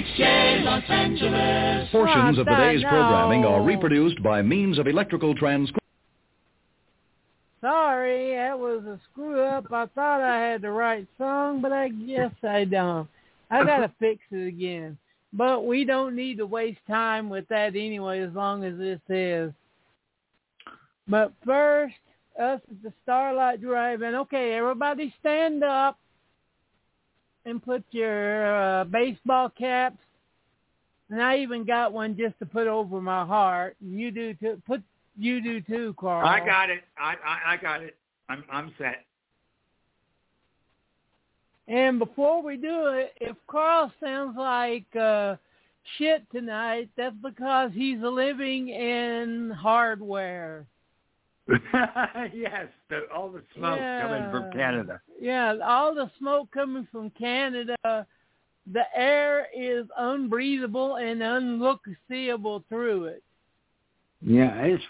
[0.00, 1.88] KHJ Los Angeles.
[1.90, 5.70] Portions of today's ah, programming are reproduced by means of electrical trans.
[7.60, 9.66] Sorry, that was a screw up.
[9.70, 13.08] I thought I had the right song, but I guess I don't.
[13.50, 14.96] I gotta fix it again.
[15.32, 19.52] But we don't need to waste time with that anyway, as long as this is.
[21.08, 21.94] But first,
[22.40, 24.14] us at the Starlight Drive-In.
[24.14, 25.98] Okay, everybody stand up
[27.44, 29.98] and put your uh, baseball caps.
[31.10, 33.76] And I even got one just to put over my heart.
[33.80, 34.62] You do too.
[34.66, 34.82] Put
[35.18, 36.26] you do too, Carl.
[36.26, 36.82] I got it.
[36.98, 37.96] I, I I got it.
[38.28, 39.04] I'm I'm set.
[41.66, 45.36] And before we do it, if Carl sounds like uh,
[45.98, 50.66] shit tonight, that's because he's living in hardware.
[52.32, 55.00] yes, the, all the smoke coming from Canada.
[55.20, 57.76] Yeah, all the smoke coming from Canada.
[57.84, 63.22] The air is unbreathable and unlookseeable through it.
[64.20, 64.84] Yeah, it's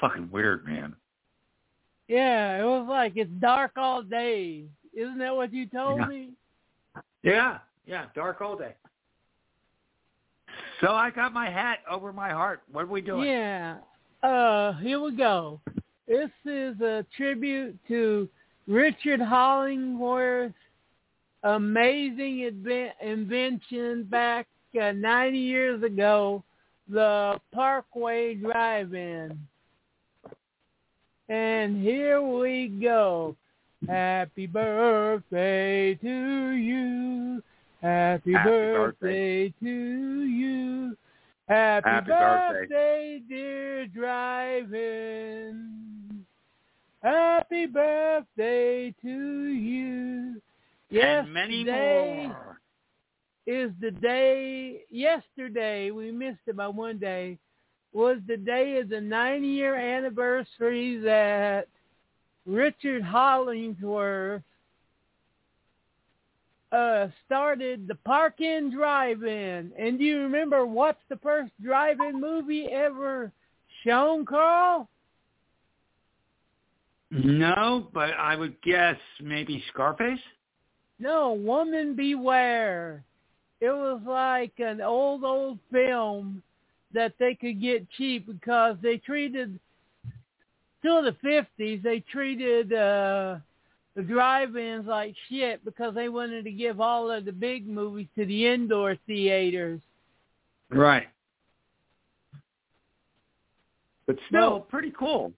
[0.00, 0.94] fucking weird, man.
[2.08, 4.64] Yeah, it was like it's dark all day.
[4.94, 6.06] Isn't that what you told Yeah.
[6.06, 6.30] me?
[7.22, 8.74] Yeah, yeah, dark all day.
[10.80, 12.62] So I got my hat over my heart.
[12.72, 13.28] What are we doing?
[13.28, 13.78] Yeah.
[14.22, 15.60] Uh, here we go.
[16.10, 18.28] This is a tribute to
[18.66, 20.52] Richard Hollingworth's
[21.44, 22.40] amazing
[23.00, 24.48] invention back
[24.82, 26.42] uh, 90 years ago,
[26.88, 29.38] the Parkway Drive-In.
[31.28, 33.36] And here we go.
[33.86, 37.40] Happy birthday to you.
[37.82, 39.54] Happy, Happy birthday, birthday.
[39.62, 40.96] to you.
[41.50, 42.60] Happy, Happy birthday.
[42.60, 45.66] birthday, dear drive-in.
[47.02, 50.40] Happy birthday to you.
[50.92, 52.60] and many more.
[53.48, 57.36] is the day, yesterday, we missed it by one day,
[57.92, 61.66] was the day of the 90-year anniversary that
[62.46, 64.42] Richard Hollingsworth
[66.72, 69.72] uh, started the Park-In Drive-In.
[69.78, 73.32] And do you remember what's the first drive-in movie ever
[73.84, 74.88] shown, Carl?
[77.10, 80.20] No, but I would guess maybe Scarface.
[81.00, 83.02] No, Woman Beware.
[83.60, 86.42] It was like an old, old film
[86.94, 89.58] that they could get cheap because they treated,
[90.82, 93.36] till the 50s, they treated uh,
[93.96, 98.24] the drive-ins like shit because they wanted to give all of the big movies to
[98.24, 99.80] the indoor theaters.
[100.70, 101.08] Right.
[104.06, 104.60] But still, No.
[104.60, 105.32] pretty cool.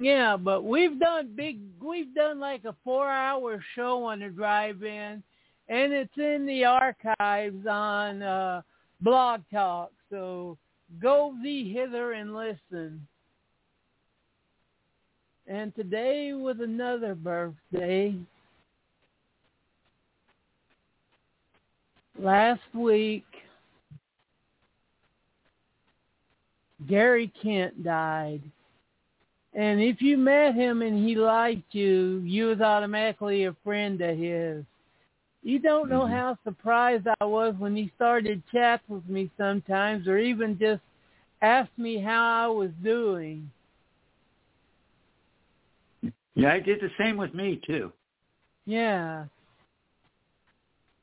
[0.00, 5.22] Yeah, but we've done big, we've done like a four-hour show on the drive-in,
[5.68, 8.62] and it's in the archives on uh,
[9.00, 9.92] Blog Talk.
[10.10, 10.58] So
[11.00, 13.06] go thee hither and listen.
[15.46, 18.14] And today was another birthday.
[22.18, 23.24] Last week,
[26.88, 28.40] Gary Kent died.
[29.54, 34.16] And if you met him and he liked you, you was automatically a friend of
[34.18, 34.64] his.
[35.42, 36.10] You don't know Mhm.
[36.10, 40.82] how surprised I was when he started chats with me sometimes or even just
[41.42, 43.50] asked me how I was doing.
[46.34, 47.92] Yeah, it did the same with me too.
[48.66, 49.24] Yeah.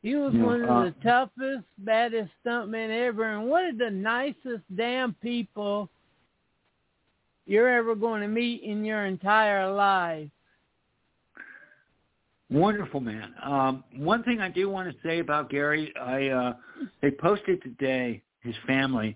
[0.02, 3.90] He was Yeah, one of uh, the toughest, baddest stuntmen ever and one of the
[3.90, 5.90] nicest damn people
[7.46, 10.30] you're ever going to meet in your entire life.
[12.50, 13.34] Wonderful man.
[13.42, 16.54] Um, one thing I do want to say about Gary, I uh,
[17.02, 19.16] they posted today his family.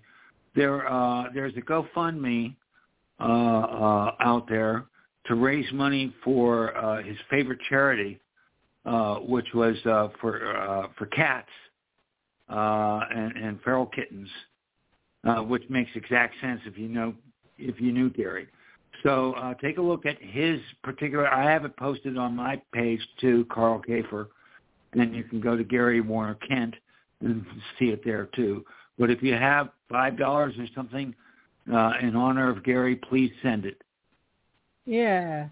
[0.54, 2.56] There, uh, there's a GoFundMe
[3.20, 4.86] uh, uh, out there
[5.28, 8.20] to raise money for uh, his favorite charity,
[8.84, 11.48] uh, which was uh, for uh, for cats
[12.48, 14.28] uh, and, and feral kittens,
[15.24, 17.14] uh, which makes exact sense if you know
[17.58, 18.46] if you knew Gary.
[19.02, 21.28] So uh, take a look at his particular.
[21.28, 24.28] I have it posted on my page too, Carl Kafer,
[24.94, 26.74] and you can go to Gary Warner Kent
[27.20, 27.44] and
[27.78, 28.64] see it there too.
[28.98, 31.14] But if you have five dollars or something
[31.72, 33.82] uh, in honor of Gary, please send it.
[34.86, 35.48] Yeah.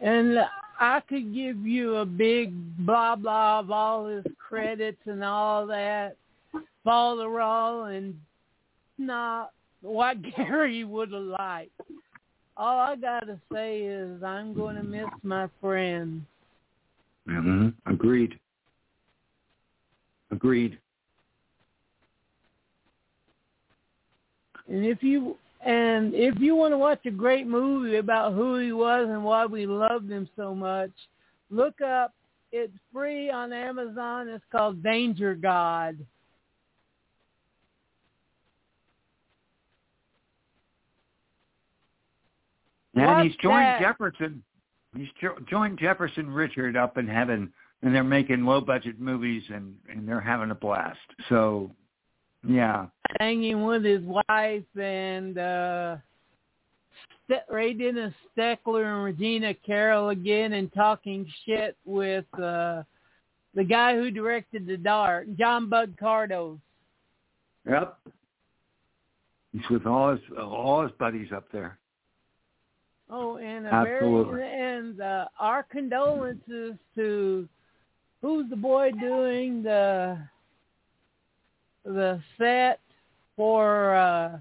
[0.00, 0.38] And
[0.78, 2.54] I could give you a big
[2.84, 6.16] blah blah of all his credits and all that,
[6.86, 8.14] Balderall and
[8.98, 9.52] not
[9.82, 11.70] what Gary would have liked.
[12.56, 16.24] All I gotta say is I'm gonna miss my friend.
[17.28, 17.68] Mm-hmm.
[17.92, 18.38] Agreed.
[20.30, 20.78] Agreed.
[24.68, 25.36] And if you
[25.66, 29.46] and if you want to watch a great movie about who he was and why
[29.46, 30.92] we loved him so much,
[31.50, 32.14] look up.
[32.52, 34.28] It's free on Amazon.
[34.28, 35.98] It's called Danger God.
[42.94, 43.80] And What's he's joined that?
[43.80, 44.44] Jefferson.
[44.96, 47.52] He's jo- joined Jefferson Richard up in heaven,
[47.82, 50.96] and they're making low budget movies, and and they're having a blast.
[51.28, 51.72] So,
[52.46, 52.86] yeah,
[53.20, 55.96] hanging with his wife and uh
[57.50, 62.82] Ray Dennis Steckler and Regina Carroll again and talking shit with uh
[63.54, 66.58] the guy who directed The Dark, John Bud Cardos.
[67.68, 67.98] yep.
[69.52, 71.78] He's with all his all his buddies up there.
[73.08, 74.34] Oh, and a Absolutely.
[74.34, 77.48] very and uh, our condolences to
[78.20, 80.18] who's the boy doing the
[81.84, 82.80] the set
[83.36, 84.38] for uh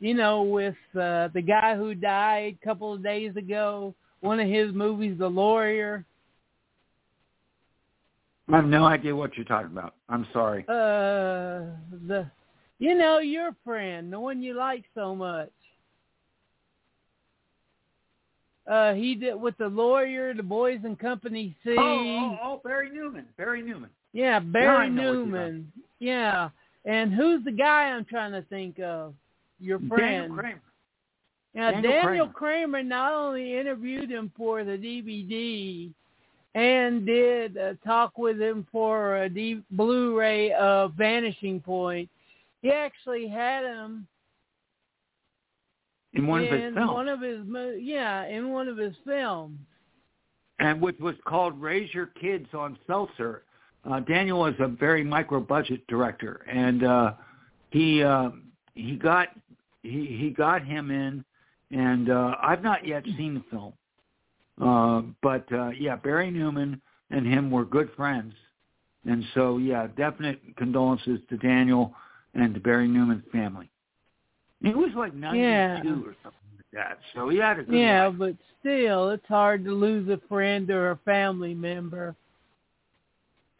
[0.00, 4.48] you know with uh the guy who died a couple of days ago one of
[4.48, 6.04] his movies the lawyer
[8.52, 9.94] I have no idea what you're talking about.
[10.08, 10.62] I'm sorry.
[10.68, 11.74] uh
[12.06, 12.30] the
[12.78, 15.50] you know your friend the one you like so much
[18.70, 22.90] uh he did with the lawyer the boys and company c Oh, oh, oh, Barry
[22.90, 23.26] Newman.
[23.36, 23.90] Barry Newman.
[24.12, 25.72] Yeah, Barry know what you're Newman.
[25.98, 26.50] Yeah.
[26.86, 29.12] And who's the guy I'm trying to think of?
[29.58, 29.98] Your friend.
[29.98, 30.60] Daniel Kremer.
[31.54, 32.32] Now, Daniel Daniel Kremer.
[32.32, 35.90] Kremer not only interviewed him for the DVD
[36.54, 42.08] and did a talk with him for a D- Blu-ray of Vanishing Point,
[42.62, 44.06] he actually had him
[46.12, 47.40] in one of his films, one of his
[47.80, 49.58] yeah in one of his films.
[50.58, 53.42] and which was called Raise Your Kids on Seltzer.
[53.88, 57.12] Uh, Daniel was a very micro budget director, and uh,
[57.70, 58.30] he uh,
[58.74, 59.28] he got
[59.82, 61.24] he he got him in,
[61.70, 63.72] and uh, I've not yet seen the film,
[64.60, 66.80] uh, but uh, yeah, Barry Newman
[67.10, 68.34] and him were good friends,
[69.08, 71.94] and so yeah, definite condolences to Daniel
[72.34, 73.70] and to Barry Newman's family.
[74.62, 75.80] He was like ninety-two Yeah.
[75.82, 78.16] or something like that, so he had a good Yeah, life.
[78.18, 82.16] but still, it's hard to lose a friend or a family member.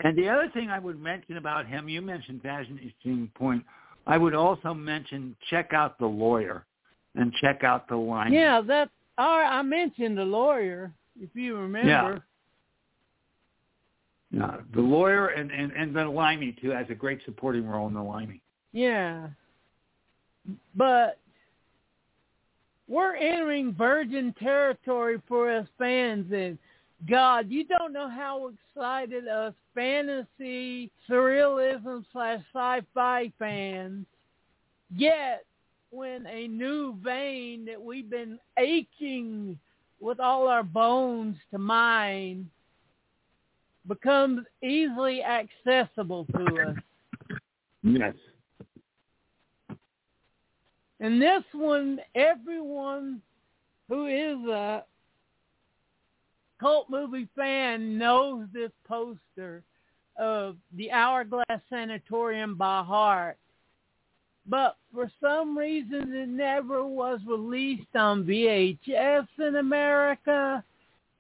[0.01, 3.65] And the other thing I would mention about him, you mentioned Vanishing Point.
[4.07, 6.65] I would also mention check out the lawyer
[7.15, 8.37] and check out the Limey.
[8.37, 12.23] Yeah, that I I mentioned the lawyer, if you remember.
[14.31, 17.95] Yeah, the lawyer and, and, and the Limey too has a great supporting role in
[17.95, 18.43] the Limey.
[18.73, 19.29] Yeah.
[20.75, 21.19] But
[22.89, 26.59] we're entering virgin territory for us fans and
[27.09, 34.07] God, you don't know how excited us fantasy, surrealism slash sci-fi fans
[34.99, 35.45] get
[35.91, 39.59] when a new vein that we've been aching
[40.01, 42.51] with all our bones to mine
[43.87, 46.77] becomes easily accessible to us.
[47.83, 48.15] Yes.
[50.99, 53.21] And this one, everyone
[53.89, 54.85] who is a
[56.67, 59.63] cult movie fan knows this poster
[60.17, 63.39] of the Hourglass Sanatorium by heart.
[64.49, 70.65] But for some reason, it never was released on VHS in America.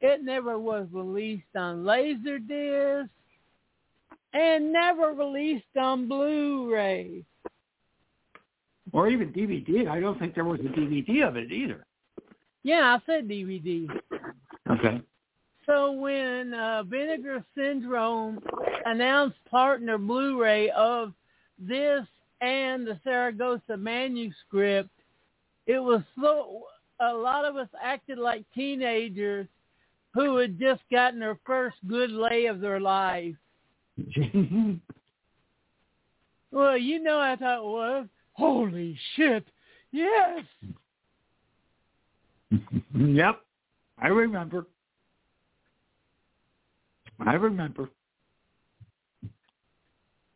[0.00, 3.08] It never was released on Laserdisc.
[4.32, 7.24] And never released on Blu-ray.
[8.92, 9.88] Or even DVD.
[9.88, 11.86] I don't think there was a DVD of it either.
[12.64, 13.88] Yeah, I said DVD.
[14.70, 15.00] Okay.
[15.66, 18.40] So when uh, Vinegar Syndrome
[18.84, 21.12] announced partner Blu-ray of
[21.58, 22.06] this
[22.40, 24.90] and the Saragossa manuscript,
[25.66, 26.62] it was so
[27.00, 29.48] a lot of us acted like teenagers
[30.14, 33.34] who had just gotten their first good lay of their life.
[36.56, 39.46] Well, you know, I thought, well, holy shit,
[39.92, 40.44] yes.
[42.94, 43.40] yep.
[43.98, 44.66] I remember.
[47.20, 47.88] I remember.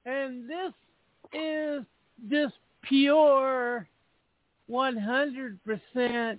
[0.07, 0.73] And this
[1.33, 1.85] is
[2.31, 3.87] just pure
[4.71, 6.39] 100%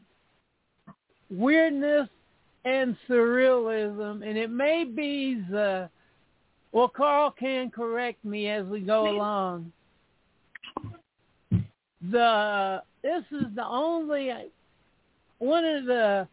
[1.29, 2.09] weirdness
[2.65, 4.27] and surrealism.
[4.27, 5.89] And it may be the,
[6.71, 9.71] well, Carl can correct me as we go along.
[12.09, 14.31] The, this is the only,
[15.37, 16.27] one of the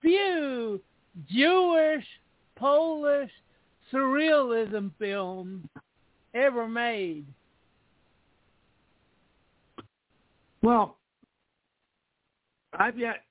[0.00, 0.80] few
[1.28, 2.04] Jewish,
[2.54, 3.30] Polish
[3.92, 5.68] surrealism film
[6.34, 7.26] ever made.
[10.62, 10.96] Well,
[12.72, 13.24] I've yet,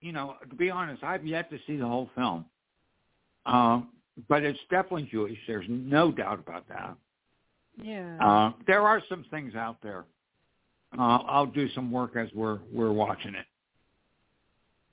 [0.00, 2.44] you know, to be honest, I've yet to see the whole film.
[3.46, 3.88] Um,
[4.28, 5.38] but it's definitely Jewish.
[5.46, 6.96] There's no doubt about that.
[7.82, 8.16] Yeah.
[8.20, 10.04] Uh, there are some things out there.
[10.96, 13.46] Uh, I'll do some work as we're we're watching it.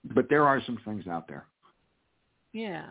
[0.03, 1.45] But there are some things out there.
[2.53, 2.87] Yeah.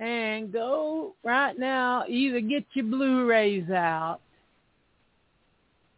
[0.00, 4.20] And go right now, either get your Blu-rays out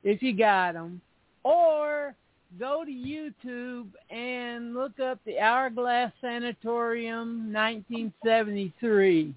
[0.02, 1.02] if you got them,
[1.44, 2.14] or
[2.58, 9.34] go to YouTube and look up the Hourglass Sanatorium 1973.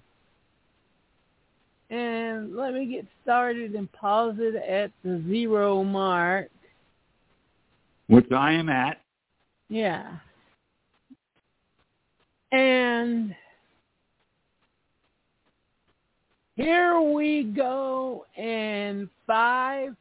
[1.90, 6.48] And let me get started and pause it at the zero mark.
[8.06, 9.00] Which I am at.
[9.68, 10.16] Yeah.
[12.52, 13.34] And
[16.56, 19.94] here we go in five,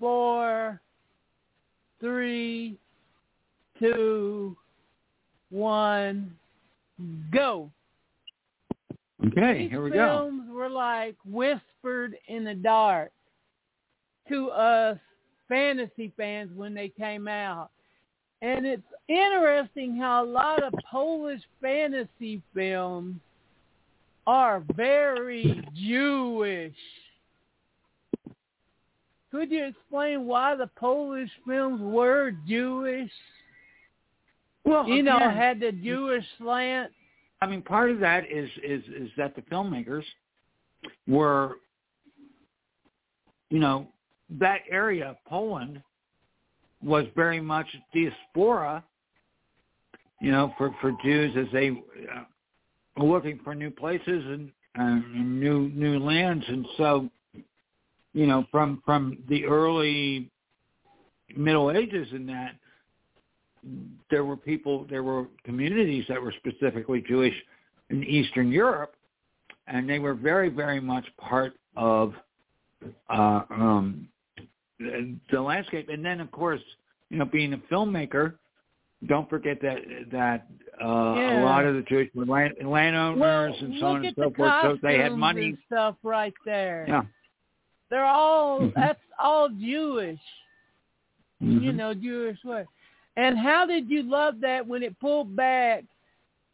[0.00, 0.80] four,
[2.00, 2.76] three,
[3.78, 4.56] two,
[5.50, 6.34] one,
[7.32, 7.70] go.
[9.26, 9.96] Okay, These here we go.
[9.96, 13.12] films were like whispered in the dark
[14.28, 14.98] to us
[15.48, 17.70] fantasy fans when they came out.
[18.42, 23.16] And it's interesting how a lot of Polish fantasy films
[24.26, 26.74] are very Jewish.
[29.30, 33.10] Could you explain why the Polish films were Jewish?
[34.64, 36.92] Well, you know, again, had the Jewish slant.
[37.42, 40.04] I mean, part of that is is is that the filmmakers
[41.06, 41.56] were,
[43.50, 43.88] you know,
[44.30, 45.82] that area, Poland,
[46.82, 48.84] was very much diaspora.
[50.20, 52.22] You know, for for Jews as they uh,
[52.96, 57.08] looking for new places and, and new new lands, and so,
[58.12, 60.30] you know, from from the early
[61.36, 62.56] Middle Ages and that
[64.10, 67.34] there were people, there were communities that were specifically Jewish
[67.90, 68.94] in Eastern Europe,
[69.66, 72.14] and they were very, very much part of
[73.08, 74.08] uh, um,
[74.78, 75.88] the landscape.
[75.88, 76.60] And then, of course,
[77.10, 78.34] you know, being a filmmaker,
[79.06, 79.78] don't forget that
[80.10, 80.46] that
[80.82, 81.40] uh, Yeah.
[81.40, 84.52] a lot of the Jewish land, landowners Well, and so on and so forth.
[84.62, 85.50] So they had money.
[85.50, 86.84] and stuff right there.
[86.88, 87.02] Yeah.
[87.90, 88.74] They're all Mhm.
[88.74, 90.20] that's all Jewish.
[91.40, 91.76] You Mhm.
[91.76, 92.66] know, Jewish way.
[93.16, 95.84] And how did you love that when it pulled back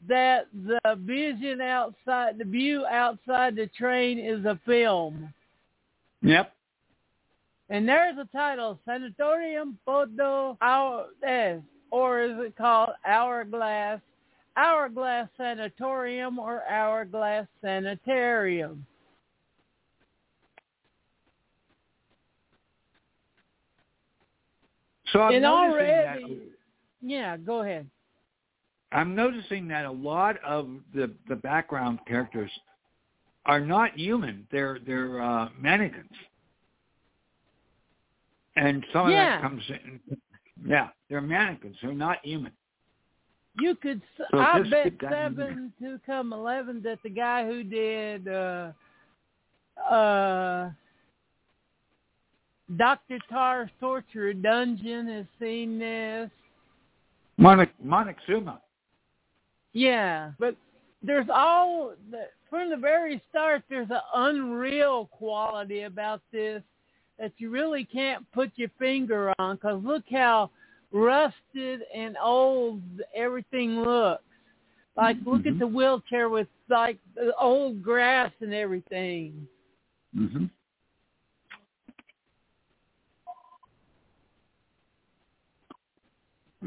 [0.07, 5.33] that the vision outside the view outside the train is a film?
[6.23, 6.55] Yep.
[7.71, 14.01] And there's a title, Sanatorium Podo Hourglass, or is it called Hourglass?
[14.57, 18.85] Hourglass Sanatorium or Hourglass Sanitarium?
[25.13, 26.51] So I'm and noticing already, that
[27.03, 27.89] yeah, go ahead.
[28.93, 32.51] I'm noticing that a lot of the the background characters
[33.47, 34.47] are not human.
[34.53, 36.11] They're they're uh, mannequins,
[38.57, 39.37] and some of Yeah.
[39.37, 40.01] that comes in.
[40.67, 41.77] Yeah, they're mannequins.
[41.83, 42.53] They're not human.
[43.61, 47.11] You could, s So I bet keep that in seven to come eleven that the
[47.11, 48.73] guy who did uh
[49.91, 50.71] uh
[52.77, 56.31] Doctor Tarr's Torture Dungeon has seen this.
[57.41, 58.59] Monik Moctezuma.
[59.73, 60.55] Yeah, but
[61.03, 63.63] there's all the, from the very start.
[63.69, 66.63] There's an unreal quality about this
[67.21, 69.59] that you really can't put your finger on.
[69.59, 70.51] Cause look how
[70.91, 72.81] rusted and old
[73.15, 74.25] everything looks.
[74.97, 75.59] Like look at Mhm.
[75.61, 79.47] the wheelchair with like the old grass and everything.
[80.17, 80.47] Mm-hmm.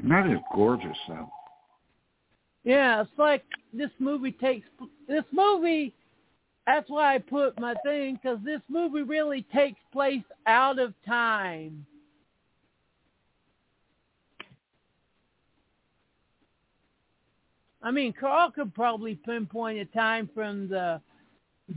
[0.10, 1.32] That is gorgeous, though.
[2.64, 3.44] Yeah, it's like
[3.74, 4.68] this movie takes
[5.08, 5.94] this movie.
[6.66, 11.86] That's why I put my thing because this movie really takes place out of time.
[17.82, 21.02] I mean, Carl could probably pinpoint a time from the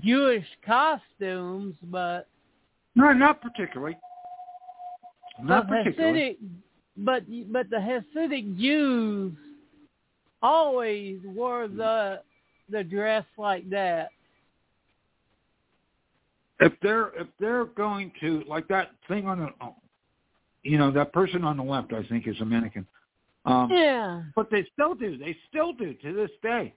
[0.04, 2.28] Jewish costumes, but
[2.94, 3.96] No, not particularly.
[5.42, 6.20] Not the particularly.
[6.20, 6.36] Hasidic,
[6.96, 9.32] but but the Hasidic Jews
[10.42, 12.22] always wore the
[12.70, 14.10] the dress like that.
[16.60, 19.48] If they're if they're going to like that thing on the
[20.62, 22.86] you know that person on the left i think is a mannequin
[23.44, 24.22] um Yeah.
[24.34, 26.74] but they still do they still do to this day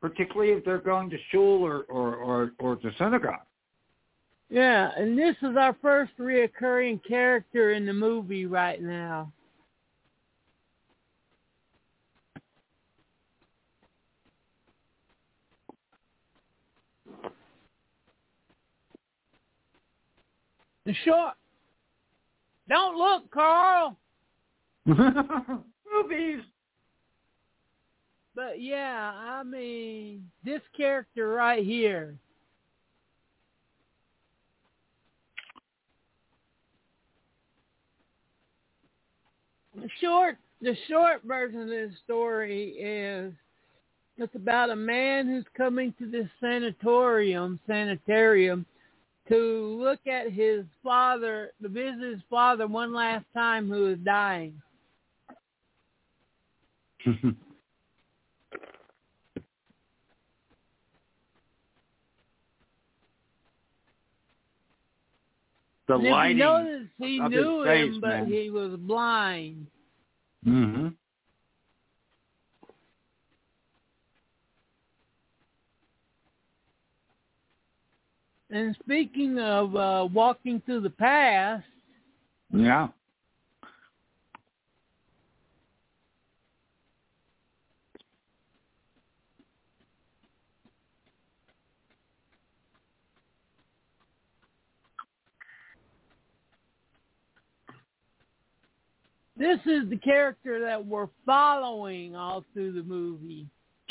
[0.00, 3.46] particularly if they're going to shul or or or, or to synagogue
[4.50, 9.32] Yeah, and this is our first reoccurring character in the movie right now.
[20.84, 21.34] The short.
[22.68, 23.96] Don't look, Carl.
[24.86, 26.42] Movies.
[28.34, 32.16] But yeah, I mean, this character right here.
[39.74, 43.32] The short, the short version of this story is
[44.18, 48.66] it's about a man who's coming to this sanatorium, sanitarium,
[49.28, 54.60] to look at his father, to visit his father one last time who is dying.
[65.88, 66.38] the lighting.
[66.38, 68.26] notice, he knew face, him, but man.
[68.26, 69.66] he was blind.
[70.44, 70.88] hmm
[78.52, 81.64] And speaking of uh, walking through the past,
[82.52, 82.88] Yeah.
[99.34, 103.46] this is the character that we're following all through the movie.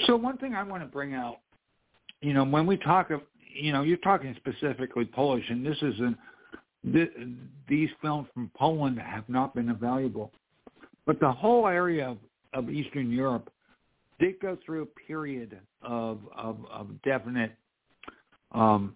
[0.05, 1.37] So one thing I want to bring out,
[2.21, 3.21] you know, when we talk of,
[3.53, 6.17] you know, you're talking specifically Polish, and this is an,
[6.93, 7.11] th-
[7.67, 10.31] these films from Poland have not been available,
[11.05, 12.17] but the whole area of,
[12.53, 13.51] of Eastern Europe
[14.19, 17.53] did go through a period of of, of definite
[18.51, 18.95] um,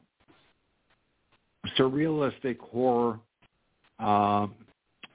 [1.77, 3.19] surrealistic horror,
[3.99, 4.47] uh,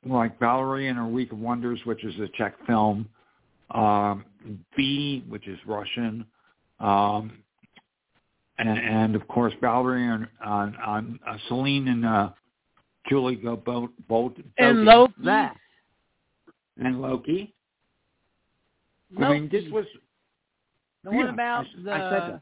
[0.04, 3.08] like Valerie and her Week of Wonders, which is a Czech film,
[3.70, 4.24] um,
[4.78, 6.24] Viy, which is Russian,
[6.80, 7.32] um,
[8.60, 12.30] and, and of course Valerie and on, on uh, Celine and uh,
[13.08, 15.14] Julie go both both And Loki.
[15.24, 15.56] that
[16.82, 17.54] and Loki.
[19.20, 19.86] I mean, this was
[21.04, 22.40] the one about I, the I said that.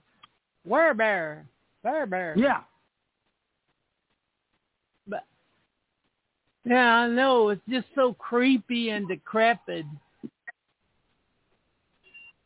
[0.68, 1.42] werebear.
[1.85, 2.37] Werebear.
[2.37, 2.61] Yeah,
[5.07, 5.24] But
[6.64, 9.87] yeah, I know it's just so creepy and decrepit.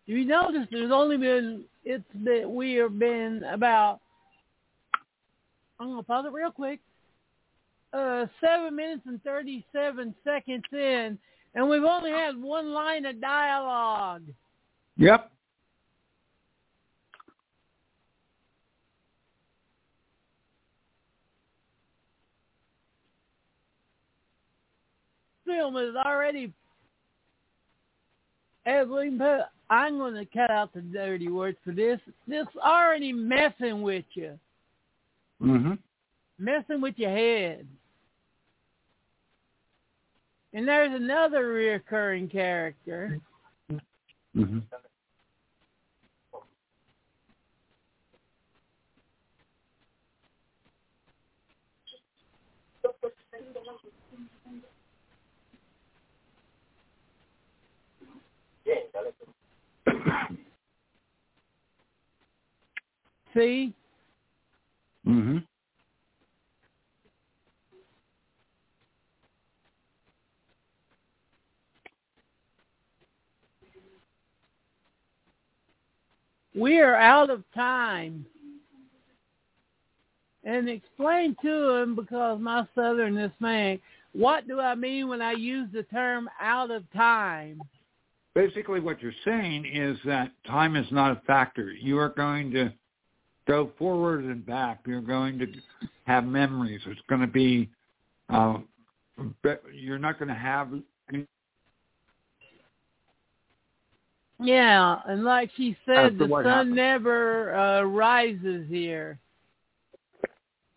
[0.07, 4.01] You notice there's only been it's been we have been about
[5.81, 6.81] I'm gonna pause it real quick.
[7.93, 11.19] Uh seven minutes and thirty seven seconds in
[11.55, 14.25] and we've only had one line of dialogue.
[14.97, 15.31] yep.
[25.45, 26.53] film is already
[28.65, 29.41] as we put
[29.73, 31.99] I'm gonna cut out the dirty words for this.
[32.29, 34.39] This already messing with you.
[35.41, 35.79] Mhm.
[36.39, 37.67] Messing with your head.
[40.53, 43.19] And there's another reoccurring character.
[44.37, 44.63] Mhm.
[63.35, 63.73] See?
[65.07, 65.45] mhm.
[76.55, 78.27] We are out of time.
[80.45, 83.79] And explain to him because my southernness man,
[84.13, 87.63] what do I mean when I use the term out of time?
[88.35, 91.71] Basically, what you're saying is that time is not a factor.
[91.73, 92.73] You are going to
[93.47, 94.81] go forward and back.
[94.87, 95.47] You're going to
[96.05, 96.81] have memories.
[96.87, 97.69] It's going to be.
[98.31, 98.59] Uh,
[99.43, 100.71] but you're not going to have.
[104.41, 109.19] Yeah, and like she said, the sun never uh, rises here.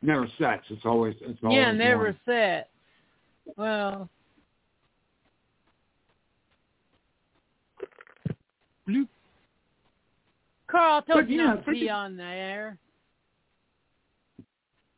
[0.01, 0.65] Never sets.
[0.69, 1.15] It's always.
[1.21, 1.57] It's always.
[1.57, 2.19] yeah, never morning.
[2.25, 2.69] set.
[3.57, 4.09] Well,
[8.88, 9.08] bloop.
[10.67, 12.78] Carl told But, you yeah, not to be on the air.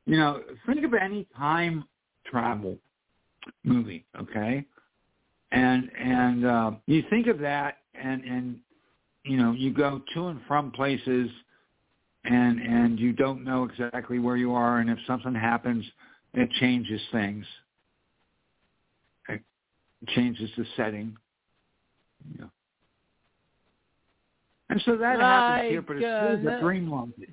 [0.05, 1.83] You know, think of any time
[2.25, 2.77] travel
[3.63, 4.65] movie, okay?
[5.51, 8.59] And and uh, you think of that, and and
[9.23, 11.29] you know, you go to and from places,
[12.23, 15.85] and and you don't know exactly where you are, and if something happens,
[16.33, 17.45] it changes things.
[19.29, 19.41] It
[20.09, 21.17] changes the setting.
[22.39, 22.45] Yeah.
[24.69, 27.29] And so that happens here, but it's uh, the dream logic.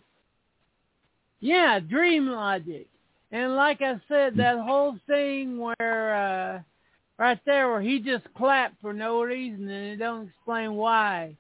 [1.41, 2.87] Yeah, dream logic.
[3.33, 6.61] And like I said, that whole thing where uh
[7.19, 11.37] right there where he just clapped for no reason and it don't explain why.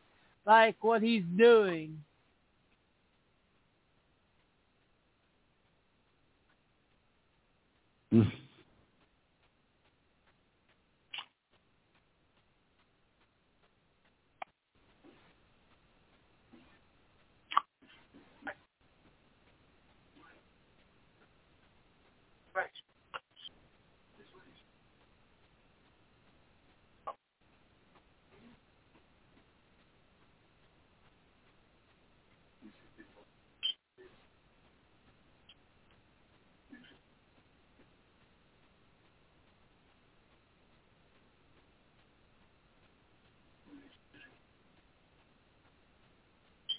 [0.46, 1.98] Like what he's doing.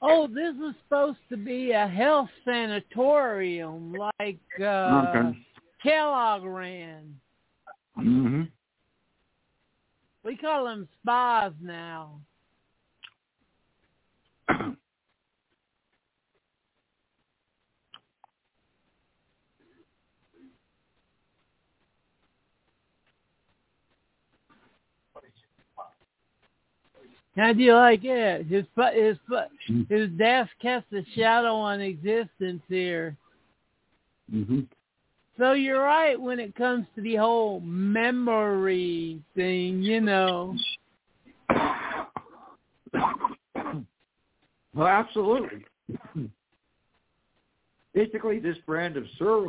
[0.07, 4.63] Oh, this is supposed to be a health sanatorium like uh
[5.09, 5.37] okay.
[5.81, 7.15] Kellogg ran.
[7.97, 8.43] Mm-hmm.
[10.23, 12.19] We call them spas now.
[27.36, 28.45] How do you like it?
[28.48, 29.17] His his
[29.89, 33.17] his death casts a shadow on existence here.
[34.30, 34.62] hmm
[35.38, 40.56] So you're right when it comes to the whole memory thing, you know.
[44.74, 45.65] Well, absolutely.
[47.93, 49.48] Basically, this brand of sur-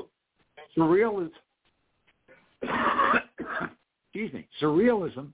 [0.76, 1.30] surrealism,
[2.62, 5.32] excuse me, surrealism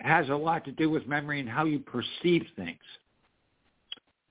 [0.00, 2.78] has a lot to do with memory and how you perceive things.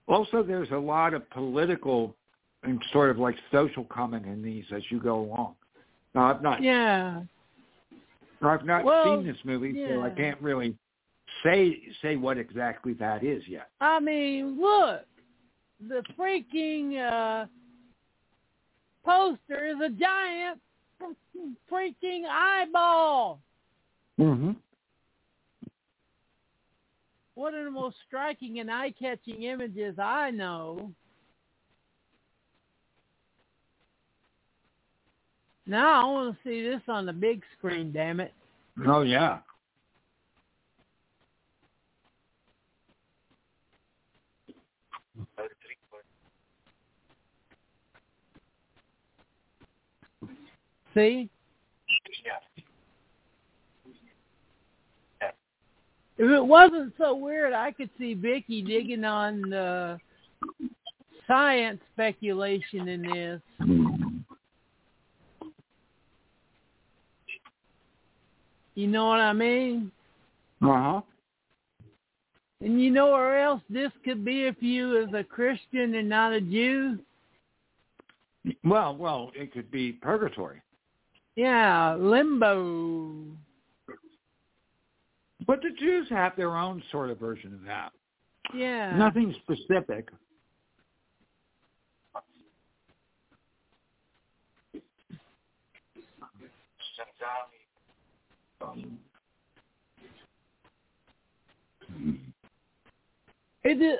[0.08, 2.16] Also, there's a lot of political
[2.64, 5.56] and sort of like social comment in these as you go along.
[6.16, 7.22] Now, I've not, Yeah.
[8.42, 10.76] I've not Well, seen this movie, so I can't really
[11.44, 13.70] say say what exactly that is yet.
[13.82, 15.02] I mean, look,
[15.88, 17.48] the freaking uh,
[19.04, 20.62] poster is a giant
[21.72, 23.40] freaking eyeball.
[24.20, 24.52] Mm-hmm.
[27.38, 30.92] One of the most striking and eye-catching images I know.
[35.68, 38.34] Now I want to see this on the big screen, damn it.
[38.88, 39.38] Oh yeah.
[50.96, 51.30] See?
[56.18, 60.00] If it wasn't so weird, I could see Vicky digging on the
[61.28, 63.42] science speculation in this.
[68.74, 69.92] You know what I mean?
[70.62, 71.02] Uh huh.
[72.62, 76.34] And you know where else this could be if you is a Christian and not
[76.34, 76.98] a Jew?
[78.64, 80.62] Well, well, it could be purgatory,
[81.36, 83.26] Yeah, limbo.
[85.48, 87.92] But the Jews have their own sort of version of that.
[88.54, 88.96] Yeah.
[88.96, 90.10] Nothing specific.
[103.64, 104.00] It is,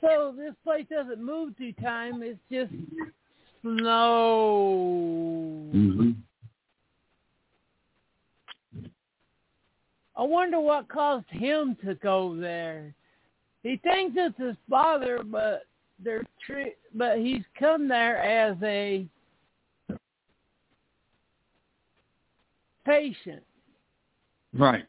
[0.00, 2.22] so this place doesn't move through time.
[2.22, 2.72] It's just
[3.62, 5.70] slow.
[5.72, 6.10] Mm-hmm.
[10.16, 12.94] I wonder what caused him to go there.
[13.62, 15.66] He thinks it's his father, but
[15.98, 19.06] they're tre- but he's come there as a
[22.84, 23.42] patient.
[24.52, 24.84] Right.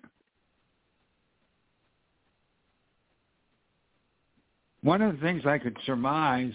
[4.82, 6.54] One of the things I could surmise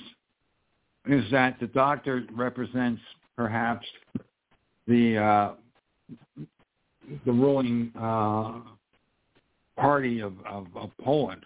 [1.07, 3.01] is that the doctor represents
[3.35, 3.87] perhaps
[4.87, 5.53] the uh,
[7.25, 8.61] the ruling uh,
[9.77, 11.45] party of, of, of Poland.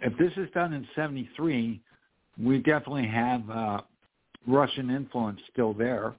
[0.00, 1.80] If this is done in '73,
[2.42, 3.80] we definitely have uh,
[4.46, 6.14] Russian influence still there.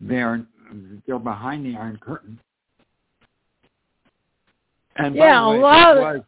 [0.00, 0.46] They're
[1.06, 2.38] they're behind the Iron Curtain.
[4.96, 6.20] And Yeah, way, lot was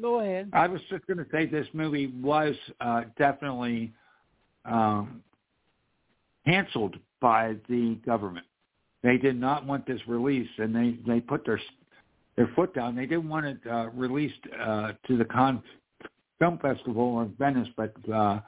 [0.00, 0.50] Go ahead.
[0.52, 3.92] I was just going to say this movie was uh, definitely
[4.64, 5.22] um,
[6.46, 8.46] canceled by the government.
[9.08, 11.58] They did not want this release, and they they put their
[12.36, 12.94] their foot down.
[12.94, 15.62] They didn't want it uh, released uh, to the Cannes
[16.38, 18.40] Film Festival in Venice, but uh,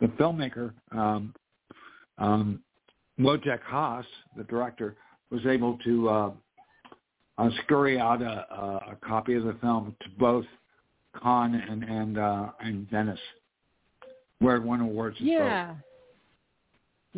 [0.00, 1.32] the filmmaker um,
[2.18, 2.60] um,
[3.20, 4.04] Wojciech Has,
[4.36, 4.96] the director,
[5.30, 6.30] was able to uh,
[7.38, 8.26] uh, scurry out a,
[8.90, 10.46] a, copy of the film to both
[11.22, 13.20] Cannes and and, uh, and Venice,
[14.40, 15.16] where it won awards.
[15.20, 15.76] Yeah.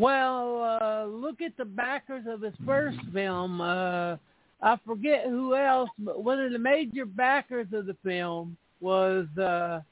[0.01, 3.61] Well, uh, look at the backers of his first film.
[3.61, 4.17] Uh,
[4.63, 9.83] I forget who else, but one of the major backers of the film was, uh,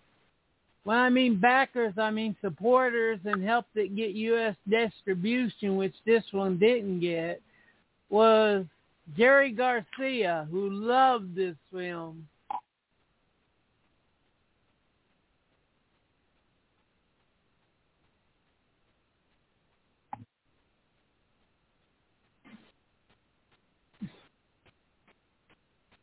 [0.85, 4.57] when I mean backers, I mean supporters and helped it get U.S.
[4.67, 7.43] distribution, which this one didn't get,
[8.09, 8.65] was
[9.15, 12.27] Jerry Garcia, who loved this film.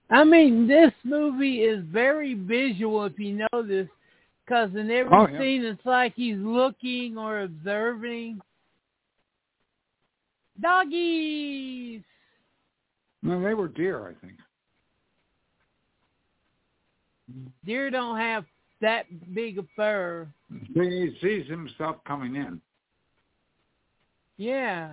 [0.09, 3.87] I mean, this movie is very visual if you know this,
[4.45, 5.39] because in every Oh, yeah.
[5.39, 8.39] scene it's like he's looking or observing.
[10.61, 12.01] Doggies!
[13.23, 14.37] No, they were deer, I think.
[17.65, 18.45] Deer don't have
[18.81, 20.27] that big a fur.
[20.75, 22.61] He sees himself coming in.
[24.37, 24.91] Yeah.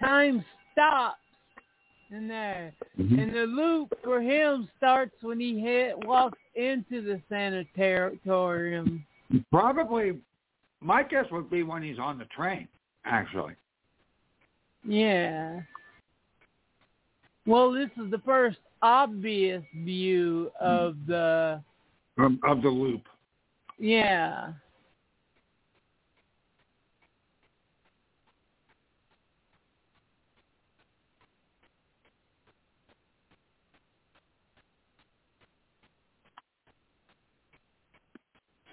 [0.00, 1.18] Time stops
[2.10, 2.72] in there.
[2.98, 3.18] Mm-hmm.
[3.18, 9.04] And the loop for him starts when he hit, walks into the sanatorium.
[9.50, 10.18] Probably,
[10.80, 12.68] my guess would be when he's on the train.
[13.04, 13.54] Actually,
[14.84, 15.60] Yeah.
[17.46, 21.62] Well, this is the first obvious view of the,
[22.18, 23.02] of, of the loop.
[23.78, 24.52] yeah.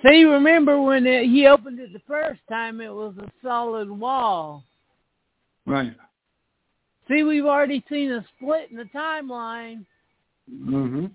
[0.06, 4.64] See, remember when it, he opened it the first time, it was a solid wall.
[5.66, 5.96] Right.
[7.08, 9.86] See, we've already seen a split in the timeline.
[10.52, 11.06] Mm-hmm.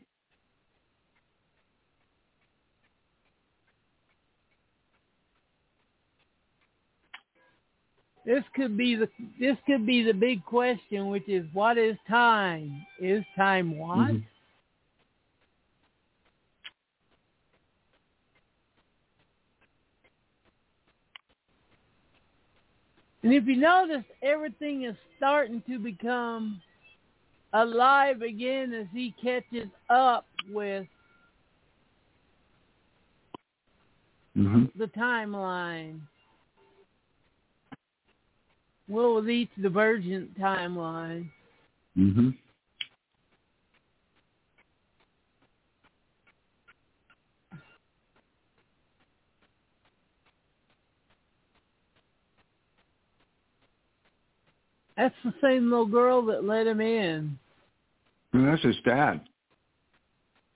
[8.24, 9.08] This could be the
[9.40, 12.84] this could be the big question, which is what is time?
[13.00, 14.10] Is time what?
[14.10, 14.24] Mhm.
[23.28, 26.62] And if you notice, everything is starting to become
[27.52, 30.86] alive again as he catches up with
[34.34, 36.00] hmm the timeline.
[38.88, 41.28] Well, with each divergent timeline.
[41.96, 42.30] hmm
[54.98, 57.38] That's the same little girl that let him in.
[58.32, 59.20] And that's his dad.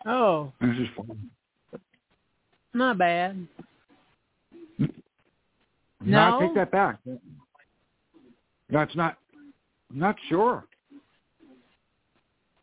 [0.05, 1.15] Oh, This is father.
[2.75, 3.47] not bad.
[4.79, 4.89] No,
[6.01, 6.99] no, I take that back.
[8.69, 9.17] That's not.
[9.93, 10.65] I'm not sure.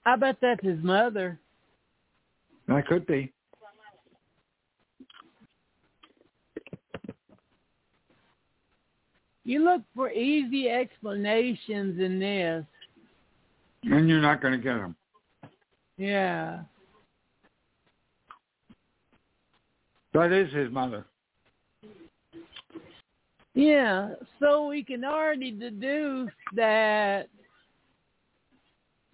[0.05, 1.39] I bet that's his mother.
[2.67, 3.31] That could be.
[9.49, 12.63] You look for easy explanations in this.
[13.81, 14.95] And you're not going to get them.
[15.97, 16.59] Yeah.
[20.13, 21.03] That is his mother.
[23.55, 24.09] Yeah,
[24.39, 27.27] so we can already deduce that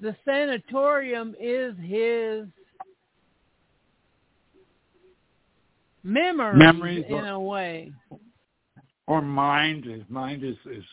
[0.01, 2.45] the sanatorium is his
[6.03, 7.93] memories, Memories in a way.
[9.07, 9.85] Or mind.
[9.85, 10.83] His mind is is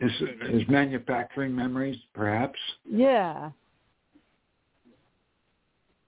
[0.00, 0.10] is,
[0.52, 2.58] is manufacturing memories, perhaps.
[2.90, 3.50] Yeah.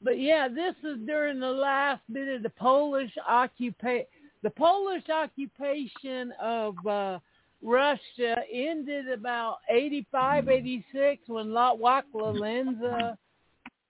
[0.03, 4.07] But yeah, this is during the last bit of the Polish occupation.
[4.43, 7.19] The Polish occupation of uh,
[7.63, 11.75] Russia ended about 85, 86 when Lech
[12.15, 13.17] Walesa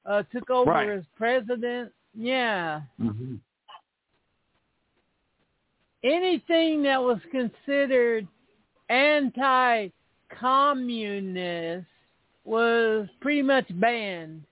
[0.07, 0.89] uh, took over Right.
[0.89, 1.93] as president.
[2.15, 2.83] Yeah.
[3.01, 3.35] Mm-hmm.
[6.07, 8.29] Anything that was considered
[8.89, 11.87] anti-communist
[12.45, 14.45] was pretty much banned.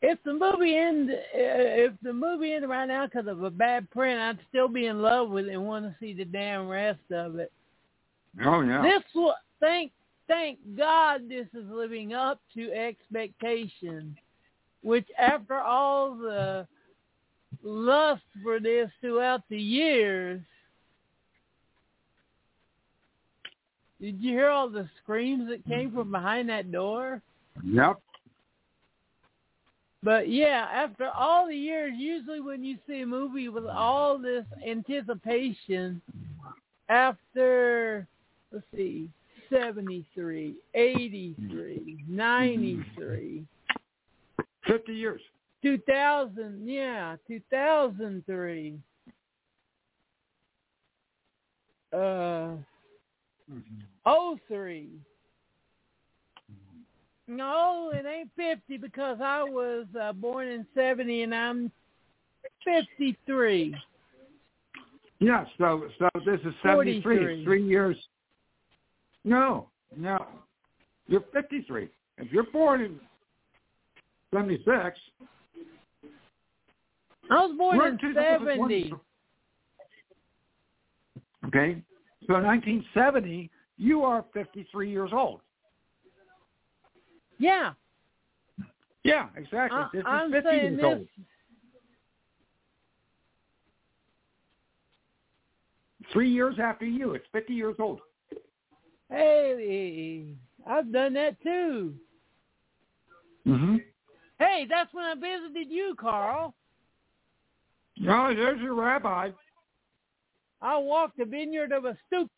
[0.00, 3.90] If the movie end, uh, if the movie ended right now because of a bad
[3.90, 7.00] print, I'd still be in love with it and want to see the damn rest
[7.10, 7.52] of it.
[8.44, 8.82] Oh yeah.
[8.82, 9.24] This
[9.60, 9.90] thank
[10.28, 14.16] thank God this is living up to expectation.
[14.82, 16.66] Which after all the
[17.64, 20.40] lust for this throughout the years,
[24.00, 27.20] did you hear all the screams that came from behind that door?
[27.64, 28.00] Yep.
[30.02, 34.44] But yeah, after all the years, usually when you see a movie with all this
[34.66, 36.00] anticipation,
[36.88, 38.06] after
[38.52, 39.08] let's see,
[39.50, 43.44] 73, 83, 93,
[44.66, 45.20] 50 years.
[45.62, 48.78] 2000, yeah, 2003.
[51.92, 52.50] Uh,
[54.46, 54.88] 03.
[57.28, 61.70] No, it ain't 50 because I was uh, born in 70 and I'm
[62.64, 63.74] 53.
[65.20, 67.44] Yeah, so so this is 73, 43.
[67.44, 67.96] three years.
[69.24, 70.26] No, no.
[71.06, 71.88] You're 53.
[72.16, 73.00] If you're born in
[74.32, 74.98] 76,
[77.30, 78.94] I was born in 70.
[81.46, 81.82] Okay,
[82.26, 85.40] so 1970, you are 53 years old.
[87.38, 87.72] Yeah,
[89.04, 89.78] Yeah, exactly.
[89.78, 90.84] I, this I'm 50 saying years this.
[90.84, 91.06] old.
[96.12, 98.00] Three years after you, it's 50 years old.
[99.10, 100.34] Hey,
[100.66, 101.94] I've done that too.
[103.46, 103.76] Mm-hmm.
[104.38, 106.54] Hey, that's when I visited you, Carl.
[108.08, 109.30] Oh, there's your rabbi.
[110.60, 112.30] I walked the vineyard of a stoop.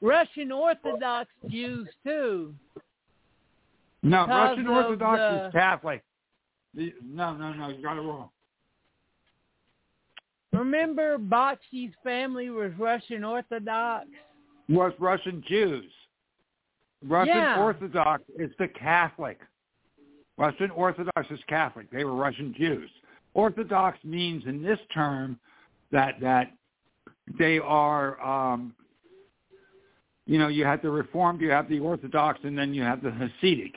[0.00, 2.54] Russian Orthodox Jews too.
[4.02, 6.04] No, Russian Orthodox the- is Catholic.
[6.74, 8.30] No, no, no, you got it wrong.
[10.52, 14.06] Remember, Bakshi's family was Russian Orthodox.
[14.68, 15.90] Was Russian Jews.
[17.02, 17.62] Russian Yeah.
[17.62, 19.40] Orthodox is the Catholic.
[20.36, 21.90] Russian Orthodox is Catholic.
[21.90, 22.90] They were Russian Jews.
[23.34, 25.38] Orthodox means in this term
[25.90, 26.52] that that
[27.38, 28.74] they are um
[30.26, 33.08] you know, you have the Reformed, you have the Orthodox, and then you have the
[33.08, 33.72] Hasidic.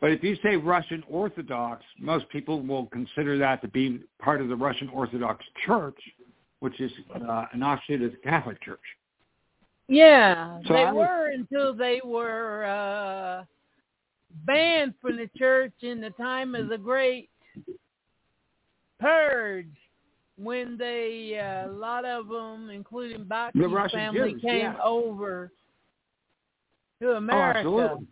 [0.00, 4.48] But if you say Russian Orthodox, most people will consider that to be part of
[4.48, 5.98] the Russian Orthodox Church,
[6.60, 8.78] which is uh, an offshoot of the Catholic Church.
[9.88, 13.44] Yeah, So they I was- were until they were uh,
[14.46, 17.28] banned from the church in the time of the Great
[19.00, 19.66] Purge,
[20.42, 24.82] when they uh, a lot of them, including Bakshi's The Russian family, Jews, came yeah.
[24.84, 25.52] over
[27.00, 27.68] to America.
[27.68, 28.06] Oh, absolutely.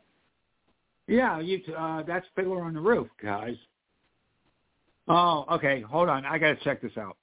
[1.06, 1.60] Yeah, you.
[1.76, 3.56] Uh, that's Fiddler on the Roof, guys.
[5.08, 5.80] Oh, okay.
[5.80, 6.24] Hold on.
[6.24, 7.16] I got to check this out.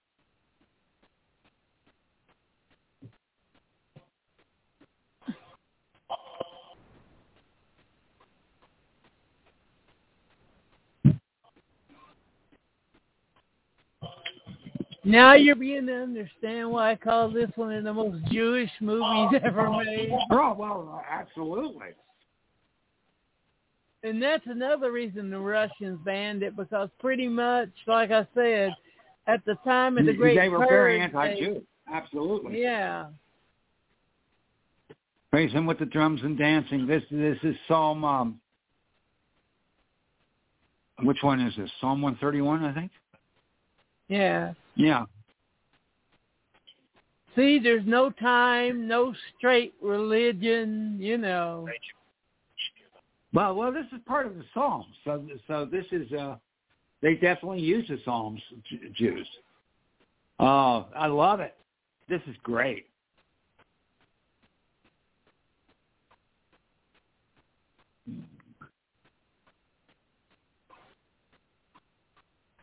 [15.07, 19.39] Now you're beginning to understand why I call this one of the most Jewish movies
[19.41, 20.11] ever made.
[20.31, 21.87] Oh well, absolutely.
[24.03, 28.75] And that's another reason the Russians banned it because pretty much, like I said,
[29.27, 31.63] at the time of the Great they were very Purge, they- anti-Jew.
[31.91, 32.61] Absolutely.
[32.61, 33.07] Yeah.
[35.31, 36.85] Praise him with the drums and dancing.
[36.85, 38.03] This this is Psalm.
[38.03, 38.41] Um,
[41.03, 41.71] which one is this?
[41.79, 42.91] Psalm one thirty one, I think.
[44.09, 44.53] Yeah.
[44.77, 45.05] Yeah.
[47.35, 51.67] See, there's no time, no straight religion, you know.
[53.33, 54.85] Well, well, this is part of the Psalms.
[55.03, 56.11] So, so this is.
[56.11, 56.37] Uh,
[57.01, 58.41] they definitely use the Psalms,
[58.95, 59.27] Jews.
[60.39, 61.55] Oh, I love it.
[62.09, 62.87] This is great.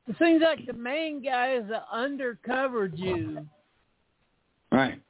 [0.06, 3.46] It seems like the main guy is an undercover Jew.
[4.70, 5.00] Right.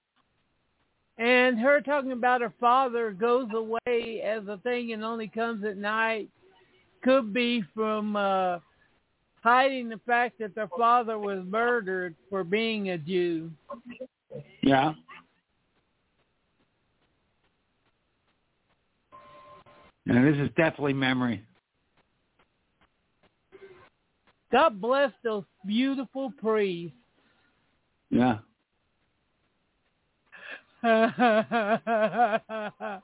[1.18, 5.76] And her talking about her father goes away as a thing and only comes at
[5.76, 6.28] night
[7.03, 8.59] could be from uh
[9.42, 13.51] hiding the fact that their father was murdered for being a Jew.
[14.62, 14.95] Yeah.
[20.07, 21.45] And this is definitely memory.
[24.55, 26.97] God bless those beautiful priests.
[28.09, 28.39] Yeah.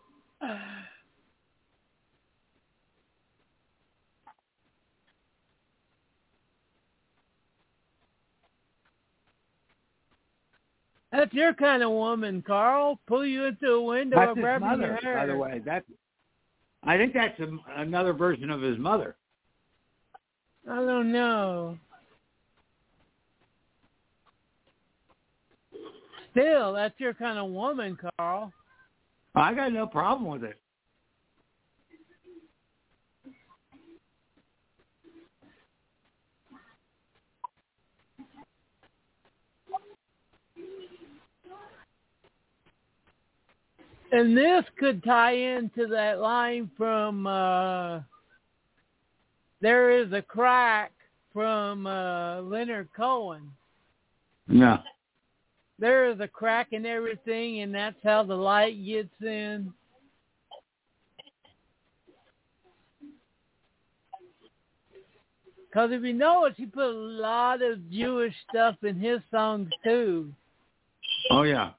[11.10, 13.00] That's your kind of woman, Carl.
[13.08, 15.16] Pull you into a window That's or his grab your hair.
[15.16, 15.60] by the way.
[15.66, 15.82] That
[16.84, 19.16] I think that's a, another version of his mother.
[20.68, 21.78] I don't know.
[26.32, 28.52] Still, that's your kind of woman, Carl.
[29.34, 30.58] I got no problem with it.
[44.12, 48.00] And this could tie into that line from uh
[49.60, 50.92] There is a crack
[51.32, 53.50] from uh Leonard Cohen.
[54.48, 54.78] Yeah.
[55.78, 59.72] There is a crack in everything and that's how the light gets in.
[65.70, 70.32] Because if you notice, he put a lot of Jewish stuff in his songs too.
[71.30, 71.70] Oh yeah.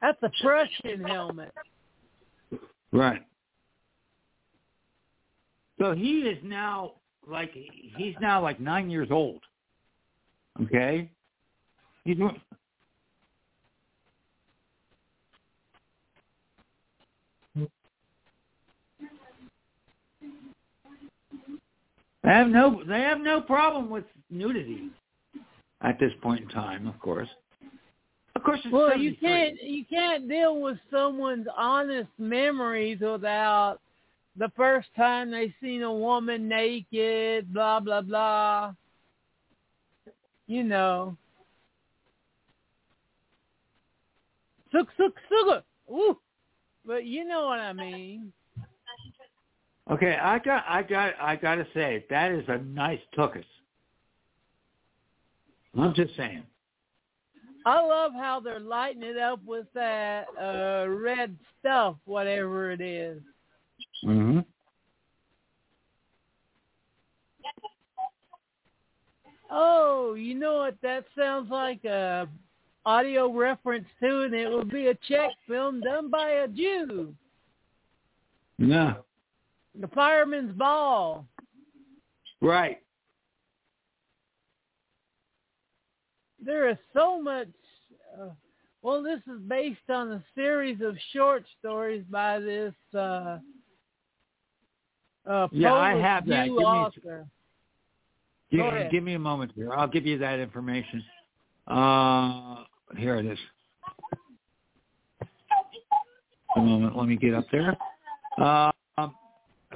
[0.00, 1.52] That's a Prussian helmet.
[2.92, 3.22] Right.
[5.78, 6.92] So he is now
[7.26, 7.52] like
[7.96, 9.40] he's now like nine years old.
[10.62, 11.10] Okay.
[12.04, 12.18] He's
[22.22, 24.90] They have no they have no problem with nudity
[25.80, 27.28] at this point in time, of course.
[28.40, 33.80] Of course it's Well, you can't you can't deal with someone's honest memories without
[34.34, 38.72] the first time they seen a woman naked, blah blah blah.
[40.46, 41.18] You know.
[44.72, 45.62] Suk suk suga.
[45.90, 46.18] Ooh.
[46.86, 48.32] But you know what I mean.
[49.90, 53.44] Okay, I got I got I gotta say, that is a nice tuchus.
[55.78, 56.44] I'm just saying.
[57.66, 63.22] I love how they're lighting it up with that uh red stuff, whatever it is.
[64.04, 64.44] Mhm.
[69.50, 72.28] Oh, you know what that sounds like a
[72.86, 77.14] audio reference to, and it would be a Czech film done by a Jew.
[78.58, 79.04] No.
[79.78, 81.26] The Fireman's Ball.
[82.40, 82.80] Right.
[86.44, 87.48] There is so much.
[88.18, 88.30] Uh,
[88.82, 93.38] well, this is based on a series of short stories by this uh,
[95.26, 96.46] uh, Yeah, I have that.
[96.46, 97.26] Give me- author.
[98.52, 98.90] Go ahead.
[98.90, 99.72] give me a moment here.
[99.72, 101.04] I'll give you that information.
[101.68, 102.64] Uh,
[102.96, 103.38] here it is.
[106.56, 106.96] A moment.
[106.96, 107.76] Let me get up there.
[108.38, 109.14] Uh, um,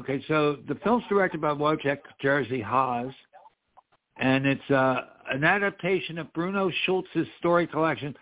[0.00, 3.14] okay, so the film's directed by Wojciech Jerzy Has,
[4.16, 8.14] and it's uh, an adaptation of Bruno Schulz's story collection,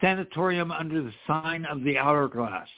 [0.00, 2.68] Sanatorium Under the Sign of the Hourglass.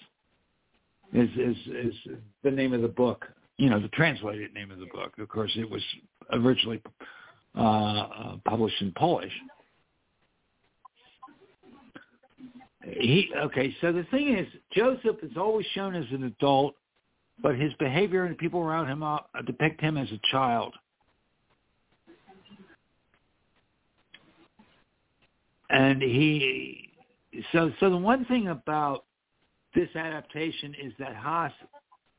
[1.13, 1.95] Is is is
[2.43, 3.25] the name of the book?
[3.57, 5.13] You know, the translated name of the book.
[5.19, 5.83] Of course, it was
[6.33, 6.83] originally
[7.55, 9.33] uh, published in Polish.
[12.83, 13.75] He okay.
[13.81, 16.75] So the thing is, Joseph is always shown as an adult,
[17.43, 19.05] but his behavior and the people around him
[19.47, 20.75] depict him as a child.
[25.71, 26.91] And he,
[27.53, 29.05] so so the one thing about
[29.75, 31.53] this adaptation is that Has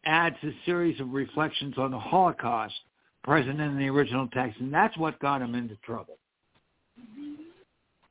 [0.05, 2.75] adds a series of reflections on the Holocaust
[3.23, 6.17] present in the original text, and that's what got him into trouble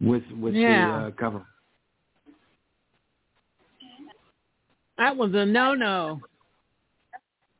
[0.00, 0.86] with with Yeah.
[0.86, 1.46] the uh, government.
[4.98, 6.20] That was a no-no.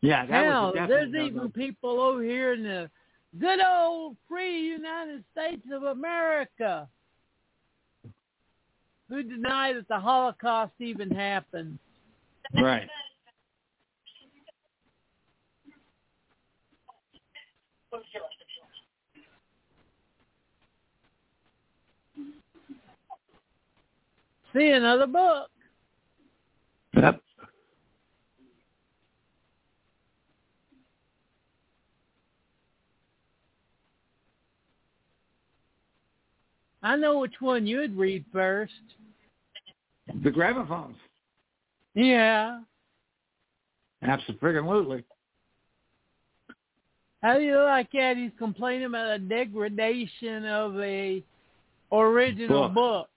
[0.00, 1.48] Yeah, that Hell, was a there's definite even no-no.
[1.50, 2.90] people over here in the
[3.40, 6.88] good old free United States of America
[9.08, 11.78] who deny that the Holocaust even happened.
[12.54, 12.88] right.
[24.52, 25.50] See another book.
[26.96, 27.23] Yep.
[36.84, 38.72] I know which one you'd read first.
[40.22, 40.96] The gramophones.
[41.94, 42.60] Yeah.
[44.02, 45.02] Absolutely.
[47.22, 48.18] How do you like that?
[48.18, 51.24] He's complaining about the degradation of a
[51.90, 52.74] original Book.
[52.74, 53.08] book.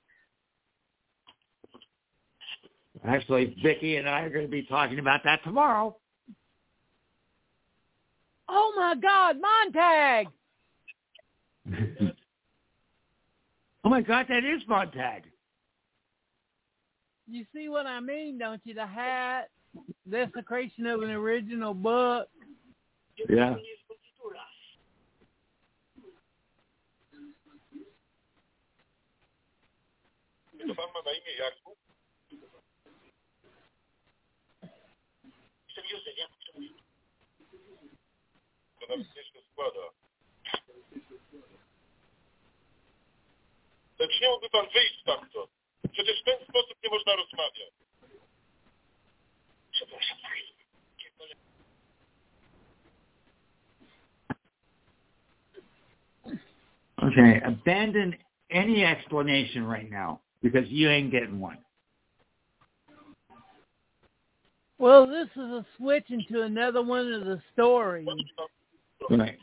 [3.05, 5.97] Actually, Vicky and I are going to be talking about that tomorrow.
[8.47, 10.27] Oh my God, Montag!
[13.87, 15.23] oh my God, that is Montag.
[17.25, 18.73] You see what I mean, don't you?
[18.73, 19.49] The hat,
[20.09, 22.27] desecration of an original book.
[23.29, 23.55] Yeah.
[43.97, 44.05] To pan ma na imię Jakub?
[44.05, 44.05] To nawet nie się składa.
[44.05, 45.51] Ale czy nie mógłby pan wyjść stamtąd?
[45.91, 47.71] Przecież w ten sposób nie można rozmawiać.
[49.71, 50.17] Przepraszam
[56.99, 58.15] Okay, abandon
[58.51, 61.57] any explanation right now because you ain't getting one.
[64.79, 68.07] Well, this is a switch into another one of the stories.
[69.09, 69.39] Right.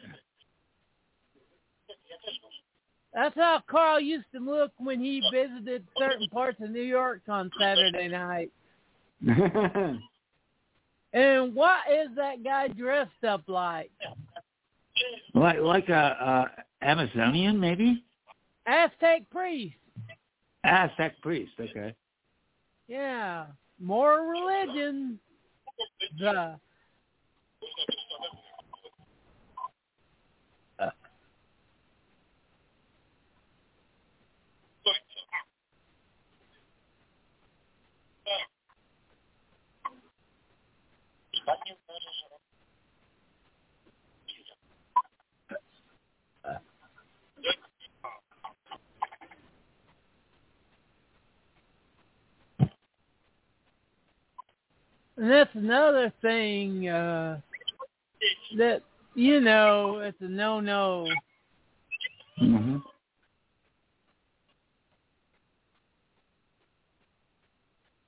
[3.15, 7.51] That's how Carl used to look when he visited certain parts of New York on
[7.59, 8.51] Saturday night.
[11.15, 13.93] And what is that guy dressed up like?
[15.33, 16.51] like like a,
[16.83, 18.03] a Amazonian maybe?
[18.67, 19.77] Aztec priest.
[20.65, 21.53] Aztec priest.
[21.61, 21.95] Okay.
[22.89, 23.47] Yeah.
[23.79, 25.21] More religion.
[26.19, 26.59] The
[55.19, 57.41] and that's another thing uh
[58.59, 58.83] that
[59.15, 61.07] you know it's a no no.
[62.39, 62.79] hmm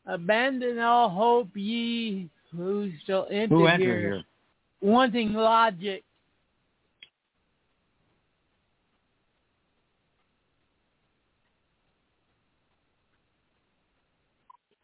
[0.07, 4.22] Abandon all hope ye who shall enter, Who enter here, here?
[4.80, 6.04] wanting logic.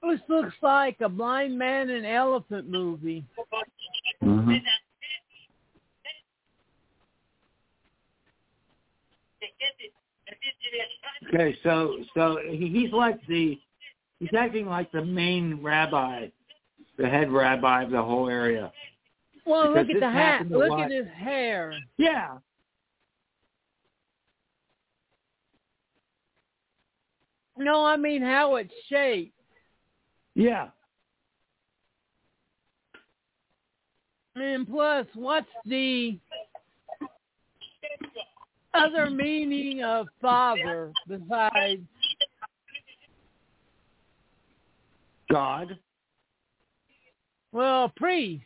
[0.02, 3.24] This looks like a blind man and elephant movie.
[4.20, 4.52] hmm
[11.34, 13.58] Okay, so so he's like the
[14.18, 16.28] he's acting like the main rabbi,
[16.98, 18.72] the head rabbi of the whole area.
[19.44, 20.50] Well, Because look at the hat.
[20.50, 20.82] Look lot.
[20.82, 21.74] at his hair.
[21.96, 22.38] Yeah.
[27.56, 29.34] No, I mean how it's shaped.
[30.34, 30.68] Yeah.
[34.34, 36.18] And plus, what's the
[38.74, 41.82] other meaning of father besides
[45.30, 45.78] God.
[47.52, 48.44] Well, priest?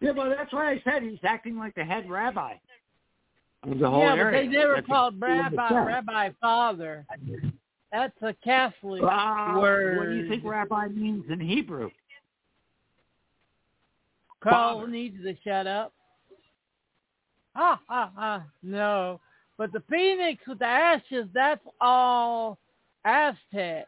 [0.00, 2.54] Yeah, well, that's why I said he's acting like the head rabbi
[3.62, 5.74] of the whole yeah, but they never That's called rabbi said.
[5.74, 7.06] rabbi father.
[7.92, 9.98] That's a Catholic word.
[9.98, 11.90] What do you think rabbi means in Hebrew?
[14.42, 14.90] Carl Father.
[14.90, 15.92] needs to shut up.
[17.54, 18.44] Ha ha ha.
[18.62, 19.20] No.
[19.56, 22.58] But the phoenix with the ashes, that's all
[23.04, 23.86] Aztec.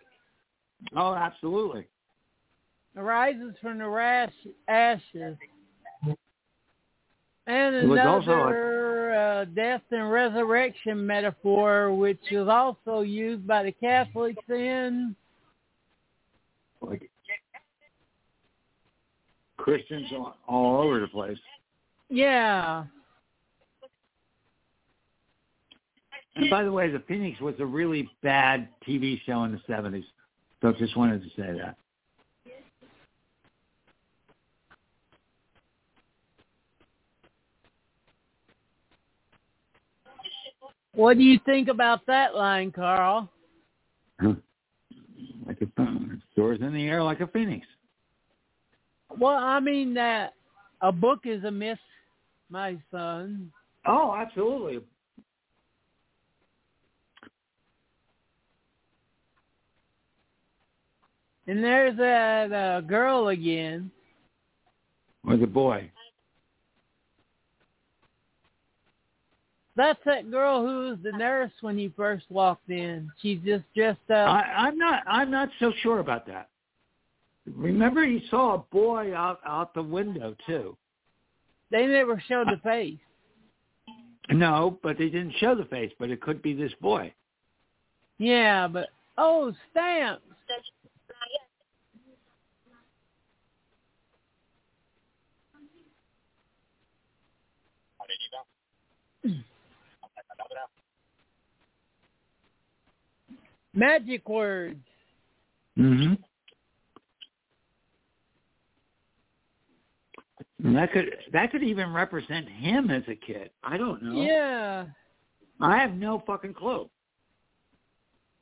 [0.96, 1.86] Oh, absolutely.
[2.98, 4.32] Arises from the rash,
[4.66, 5.36] ashes.
[7.46, 13.62] And It was also another uh, death and resurrection metaphor, which is also used by
[13.62, 15.14] the Catholics in
[16.82, 17.08] Like
[19.56, 21.38] Christians all, all over the place.
[22.10, 22.84] yeah.
[26.34, 30.04] And by the way, The Phoenix was a really bad TV show in the 70s.
[30.62, 31.76] So just wanted to say that.
[40.98, 43.30] What do you think about that line, Carl?
[44.20, 45.66] Like a
[46.34, 47.64] soars in the air like a phoenix.
[49.16, 50.32] Well, I mean that
[50.80, 51.78] a book is a myth,
[52.50, 53.52] my son.
[53.86, 54.80] Oh, absolutely.
[61.46, 63.92] And there's that uh, girl again.
[65.24, 65.92] Or the boy.
[69.78, 73.08] That's that girl who was the nurse when you first walked in.
[73.22, 74.28] She's just dressed up.
[74.28, 75.04] I, I'm not.
[75.06, 76.48] I'm not so sure about that.
[77.54, 80.76] Remember, he saw a boy out out the window too.
[81.70, 82.98] They never showed the face.
[84.30, 85.92] No, but they didn't show the face.
[86.00, 87.14] But it could be this boy.
[88.18, 90.24] Yeah, but oh, stamps.
[103.78, 104.80] Magic words.
[105.78, 106.14] Mm-hmm.
[110.64, 113.50] And that could that could even represent him as a kid.
[113.62, 114.20] I don't know.
[114.20, 114.86] Yeah.
[115.60, 116.88] I have no fucking clue.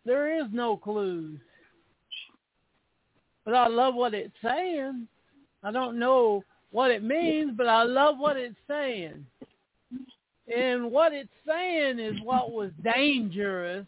[0.07, 1.39] There is no clues.
[3.45, 5.07] But I love what it's saying.
[5.63, 9.27] I don't know what it means, but I love what it's saying.
[10.55, 13.87] And what it's saying is what was dangerous.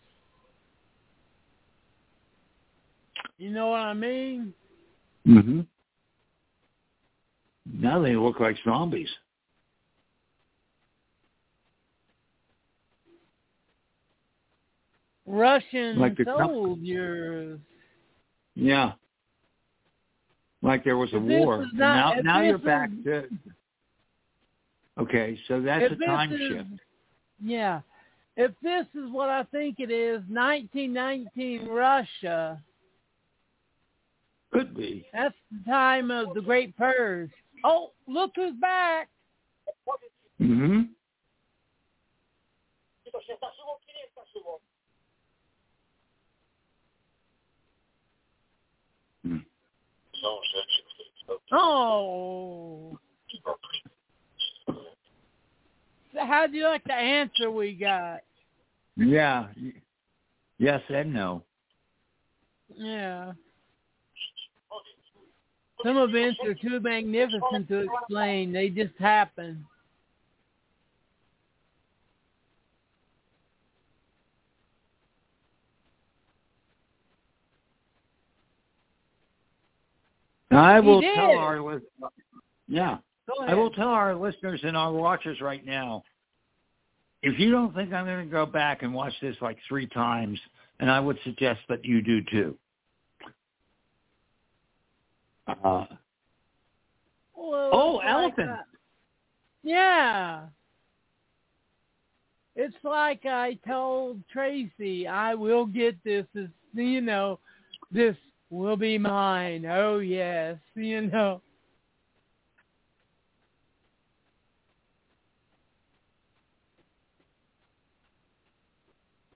[3.39, 4.53] You know what I mean?
[5.27, 5.61] Mm-hmm.
[7.73, 9.09] Now they look like zombies.
[15.27, 17.61] Russian Like soldiers.
[18.55, 18.93] Yeah.
[20.63, 21.67] Like there was a war.
[21.73, 23.29] not- now now you're back to
[24.99, 26.69] Okay, so that's a time is- shift.
[27.41, 27.83] Yeah.
[28.37, 32.61] If this is what I think it is, 1919 Russia,
[34.59, 35.07] Could be.
[35.13, 37.31] that's the time of the Great Purge.
[37.65, 39.09] Oh, look who's back.
[40.41, 40.83] Mm-hmm.
[51.53, 52.99] Oh.
[56.13, 58.21] So how do you like the answer we got?
[58.97, 59.47] Yeah.
[60.59, 61.45] Yes and no.
[62.75, 63.33] Yeah.
[65.85, 68.53] Some events are too magnificent to explain.
[68.53, 69.65] They just happen.
[80.51, 81.81] I will tell our
[82.69, 82.99] yeah,
[83.47, 86.03] I will tell our listeners and our watchers right now.
[87.23, 90.39] If you don't think I'm going to go back and watch this like three times,
[90.81, 92.57] and I would suggest that you do too.
[95.49, 95.87] Uh,
[97.35, 98.51] Well, Oh, it's like, elephant.
[98.51, 98.57] uh,
[99.63, 100.47] yeah.
[102.57, 106.27] It's like I told Tracy, I will get this.
[106.37, 107.39] As, you know,
[107.91, 108.17] this
[108.51, 109.65] will be mine.
[109.65, 111.41] Oh yes, you know.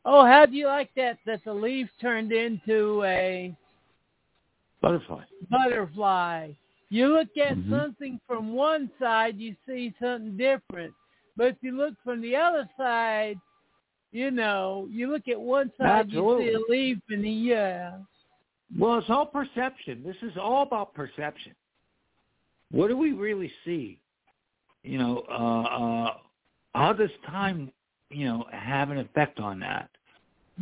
[0.05, 1.19] Oh, how do you like that?
[1.27, 3.57] That the leaf turned into a
[4.83, 5.24] butterfly.
[5.49, 6.53] butterfly.
[6.91, 7.70] You look at Mhm.
[7.70, 10.93] something from one side, you see something different.
[11.37, 13.39] But if you look from the other side,
[14.11, 17.99] you know, you look at one side, you see a leaf, and the, yeah.
[18.78, 20.03] Well, it's all perception.
[20.03, 21.55] This is all about perception.
[22.70, 23.99] What do we really see?
[24.83, 26.18] You know, uh, uh,
[26.74, 27.72] how does time,
[28.11, 29.91] you know, have an effect on that?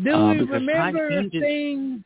[0.04, 2.04] Do Uh, we remember things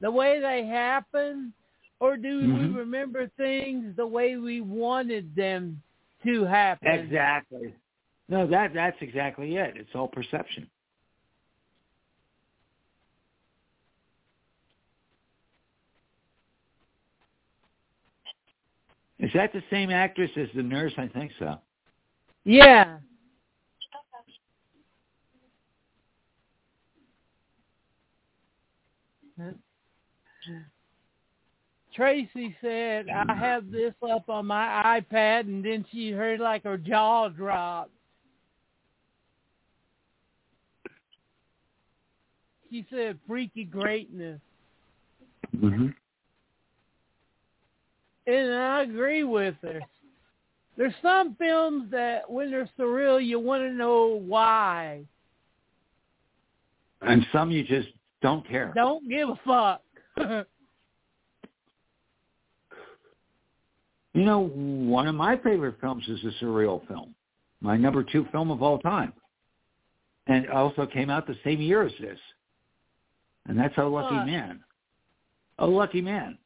[0.00, 1.52] the way they happen,
[2.00, 2.54] or do Mhm.
[2.54, 5.82] we remember things the way we wanted them
[6.24, 6.88] to happen?
[6.88, 7.74] Exactly.
[8.28, 9.76] No, that that's exactly it.
[9.76, 10.68] It's all perception.
[19.18, 20.92] Is that the same actress as the nurse?
[20.98, 21.58] I think so.
[22.44, 22.98] Yeah.
[31.96, 36.76] Tracy said, I have this up on my iPad, and then she heard like her
[36.76, 37.90] jaw drop.
[42.70, 44.40] She said, freaky greatness.
[45.56, 45.86] Mm-hmm.
[48.26, 49.80] And I agree with her.
[50.76, 55.00] There's some films that when they're surreal, you want to know why.
[57.00, 57.88] And some you just
[58.20, 58.72] don't care.
[58.74, 60.46] Don't give a fuck.
[64.16, 67.14] You know, one of my favorite films is a surreal film.
[67.60, 69.12] My number two film of all time.
[70.26, 72.18] And it also came out the same year as this.
[73.44, 74.26] And that's A Lucky What?
[74.26, 74.64] Man.
[75.58, 76.38] O Lucky Man.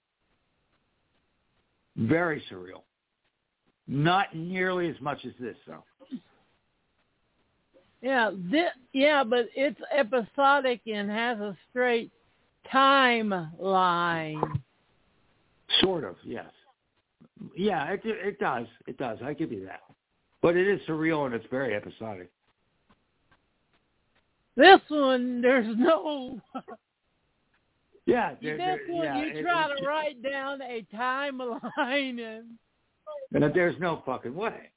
[1.97, 2.83] Very surreal.
[3.87, 5.85] Not nearly as much as this, though.
[8.03, 12.11] Yeah, this, yeah, but it's episodic and has a straight
[12.73, 14.43] timeline.
[15.81, 16.51] Sort of, yes.
[17.57, 18.67] Yeah, it it does.
[18.87, 19.19] It does.
[19.25, 19.81] I give you that.
[20.43, 22.31] But it is surreal and it's very episodic.
[24.57, 26.41] This one, there's no.
[28.07, 31.61] Yeah, this there- there- one, yeah, you try it- to write down a timeline
[32.21, 32.47] and
[33.33, 34.71] and there's no fucking way.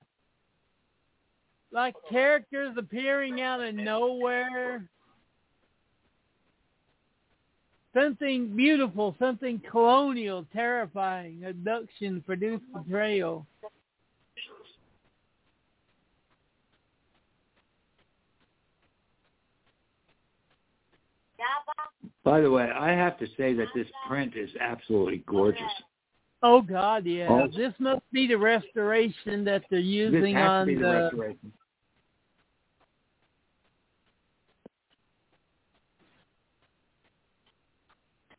[1.72, 4.88] like characters appearing out of nowhere.
[7.94, 13.46] Something beautiful, something colonial, terrifying, abduction, produced betrayal.
[22.24, 25.62] By the way, I have to say that this print is absolutely gorgeous.
[26.42, 27.28] Oh God, yeah.
[27.30, 27.48] Oh.
[27.48, 31.38] This must be the restoration that they're This using on be the the.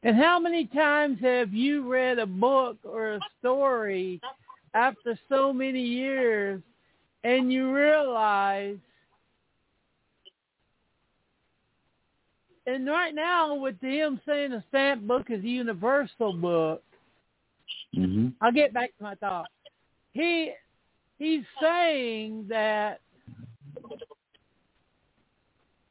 [0.05, 4.21] And how many times have you read a book or a story
[4.75, 6.61] after so many years
[7.25, 8.77] and you realize
[12.67, 16.83] and right now with him saying a stamp book is a universal book,
[17.95, 19.47] hmm I'll get back to my thought.
[20.13, 20.53] He
[21.19, 23.01] he's saying that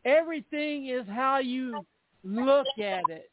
[0.06, 1.86] everything is how you
[2.24, 3.30] look at it.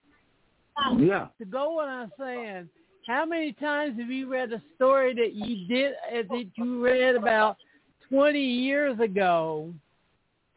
[0.96, 1.28] Yeah.
[1.38, 2.68] To go what I'm saying,
[3.06, 7.16] how many times have you read a story that you did uh, that you read
[7.16, 7.56] about
[8.08, 9.72] 20 years ago,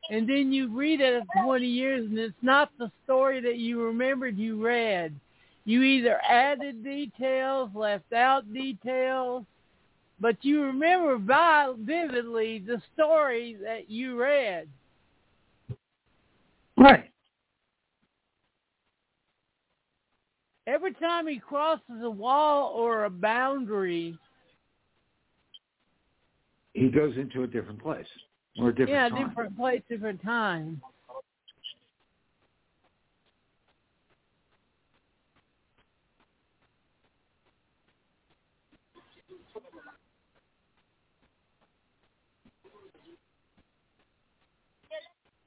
[0.10, 4.38] and then you read it 20 years, and it's not the story that you remembered
[4.38, 5.16] you read.
[5.66, 9.46] You either added details, left out details,
[10.20, 14.68] but you remember vi- vividly the story that you read.
[16.78, 17.13] Right.
[20.66, 24.18] Every time he crosses a wall or a boundary,
[26.74, 28.06] He goes into a different place
[28.58, 29.28] or a different yeah, time.
[29.28, 30.82] different place, different time.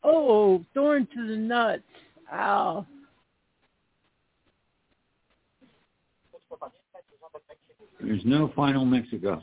[0.04, 1.82] Oh, thorn to the nuts.
[2.32, 2.86] Ow.
[8.00, 9.42] There's no final Mexico.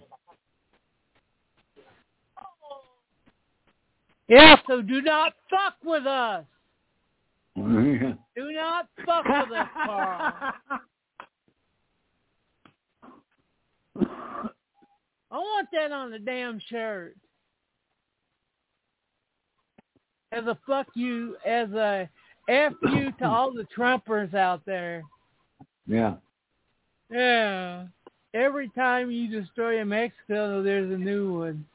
[4.27, 6.45] Yeah, so do not fuck with us.
[7.55, 10.33] Do not fuck with us, Carl.
[15.31, 17.15] I want that on the damn shirt.
[20.31, 22.09] As a fuck you, as a
[22.49, 25.03] F you to all the Trumpers out there.
[25.85, 26.15] yeah.
[27.11, 27.85] Yeah.
[28.33, 31.65] Every time you destroy a Mexico, there's a new one.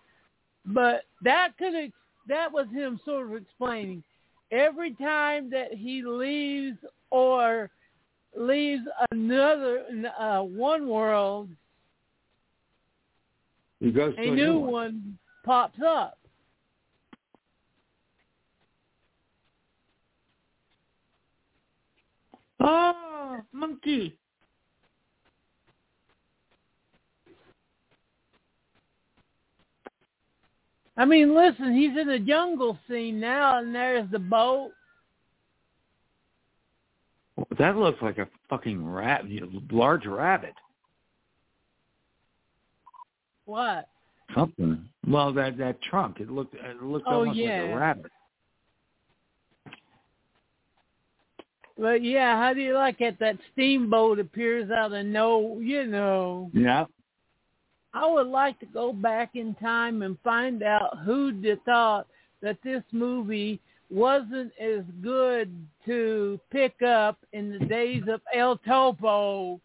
[0.66, 1.92] But that could ex-
[2.26, 4.02] that was him sort of explaining.
[4.50, 6.78] Every time that he leaves
[7.10, 7.70] or
[8.36, 8.82] leaves
[9.12, 9.84] another
[10.18, 11.48] uh, one world,
[13.80, 14.70] He goes to a a new one.
[14.70, 16.18] one pops up.
[22.60, 24.18] Oh, monkey.
[30.98, 34.72] I mean, listen, he's in the jungle scene now, and there's the boat.
[37.56, 39.22] That looks like a fucking rat,
[39.70, 40.54] large rabbit.
[43.44, 43.88] What?
[44.34, 44.88] Something.
[45.06, 46.18] Well, that that trunk.
[46.18, 48.12] It looked it looked Oh, almost like a rabbit.
[51.78, 53.20] But yeah, how do you like it?
[53.20, 56.50] That steamboat appears out of no, you know.
[56.52, 56.86] Yeah.
[58.00, 61.32] I would like to go back in time and find out who
[61.64, 62.06] thought
[62.42, 65.50] that this movie wasn't as good
[65.86, 69.60] to pick up in the days of El Topo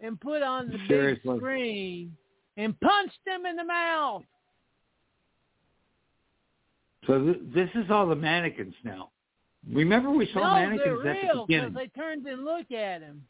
[0.00, 1.30] and put on the Seriously.
[1.32, 2.16] big screen
[2.58, 4.22] and punched them in the mouth.
[7.06, 9.10] So th- this is all the mannequins now.
[9.72, 11.72] Remember we saw no, they're mannequins at the real beginning.
[11.74, 13.24] they turned and looked at him.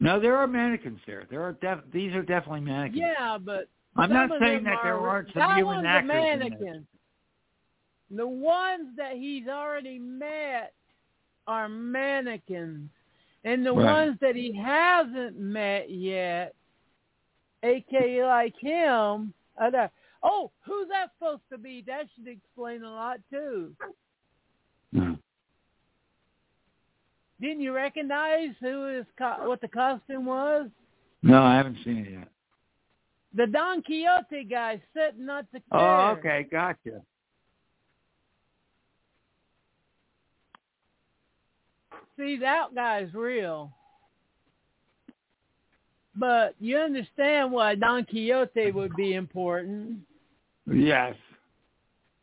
[0.00, 1.26] No, there are mannequins there.
[1.30, 3.00] There are def- these are definitely mannequins.
[3.02, 6.38] Yeah, but I'm not saying that there are- aren't some that human actors a in
[6.38, 6.48] there.
[6.48, 6.86] mannequin.
[8.10, 10.74] The ones that he's already met
[11.46, 12.90] are mannequins.
[13.44, 13.84] And the Right.
[14.06, 16.54] ones that he hasn't met yet,
[17.62, 19.90] aka like him, are there.
[20.22, 21.82] Oh, who's that supposed to be?
[21.82, 23.74] That should explain a lot too.
[24.92, 25.14] Hmm.
[27.40, 30.68] Didn't you recognize who his co- what the costume was?
[31.22, 32.28] No, I haven't seen it yet.
[33.34, 35.88] The Don Quixote guy sitting at the oh, chair.
[35.88, 37.02] Oh, okay, gotcha.
[42.18, 43.72] See, that guy's real.
[46.16, 50.00] But you understand why Don Quixote would be important.
[50.70, 51.14] Yes.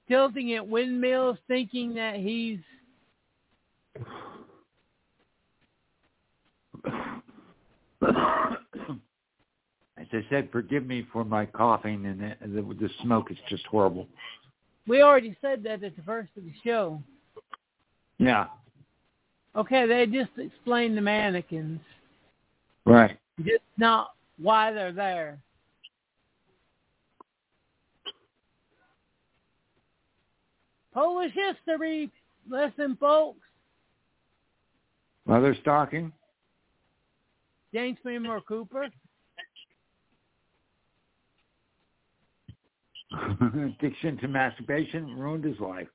[0.07, 2.59] Tilting at windmills, thinking that he's
[8.01, 8.13] As
[10.13, 14.07] I said, forgive me for my coughing, and the, the, the smoke is just horrible.
[14.87, 17.01] we already said that at the first of the show.
[18.19, 18.47] Yeah,
[19.57, 21.79] Okay, they just explained the mannequins,
[22.85, 23.17] right.
[23.39, 25.39] just not why they're there.
[30.93, 32.11] Polish history
[32.47, 33.39] lesson, folks.
[35.25, 36.11] Mother stalking.
[37.73, 38.87] James Fenimore Cooper.
[43.79, 45.87] Addiction to masturbation ruined his life.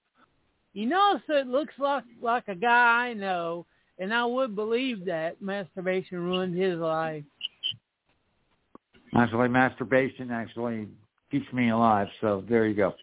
[0.74, 3.66] You know, so it looks like like a guy I know,
[3.98, 7.24] and I would believe that masturbation ruined his life.
[9.14, 10.88] Actually, masturbation actually
[11.30, 12.08] keeps me alive.
[12.22, 12.94] So there you go.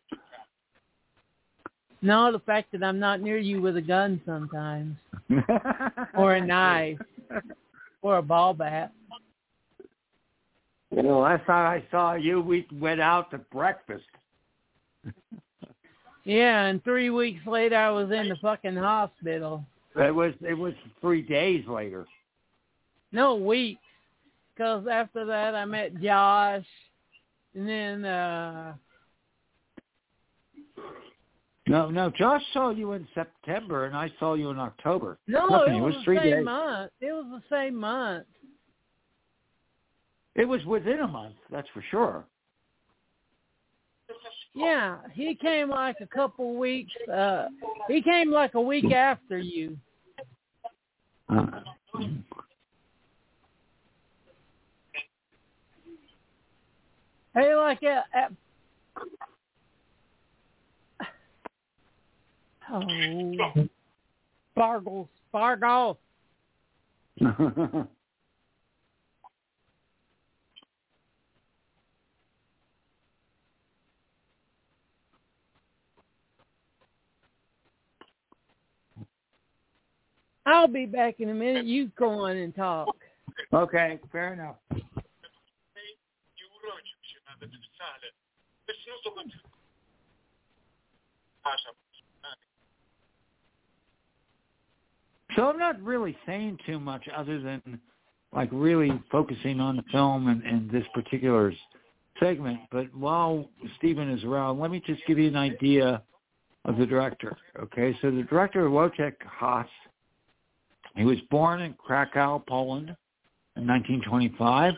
[2.01, 4.95] No, the fact that I'm not near you with a gun sometimes,
[6.15, 6.97] or a knife,
[8.01, 8.93] or a ball bat.
[10.91, 14.05] You know, last time I saw you, we went out to breakfast.
[16.25, 19.65] Yeah, and three weeks later I was in the fucking hospital.
[19.95, 22.05] It was it was three days later.
[23.11, 23.81] No weeks,
[24.53, 26.65] because after that I met Josh,
[27.55, 28.73] and then uh
[31.69, 32.09] No, no.
[32.09, 35.19] Josh saw you in September, and I saw you in October.
[35.27, 36.45] no, Nothing, it was, three the same days.
[36.45, 36.91] month.
[36.99, 38.25] It was the same month.
[40.35, 42.25] It was within a month, that's for sure.
[44.55, 46.91] Yeah, he came like a couple weeks.
[47.11, 47.47] uh
[47.87, 49.77] He came like a week after you.
[51.29, 51.45] Uh,
[57.35, 58.31] Hey, like at, at
[62.71, 63.67] oh,
[64.53, 65.99] Spargles, Spargle.
[80.49, 81.65] I'll be back in a minute.
[81.65, 82.95] You go on and talk.
[83.53, 84.55] okay, fair enough.
[84.71, 88.11] i urodził się nawet wcale.
[88.67, 89.33] Wiesz, no zobacz.
[91.33, 91.73] Przepraszam.
[95.35, 97.79] So I'm not really saying too much other than
[98.33, 101.53] like really focusing on the film and, and this particular
[102.19, 102.59] segment.
[102.71, 106.01] But while Stephen is around, let me just give you an idea
[106.65, 107.35] of the director.
[107.59, 109.65] Okay, so the director Wojciech Has,
[110.95, 112.95] he was born in Krakow, Poland
[113.55, 114.73] in 1925,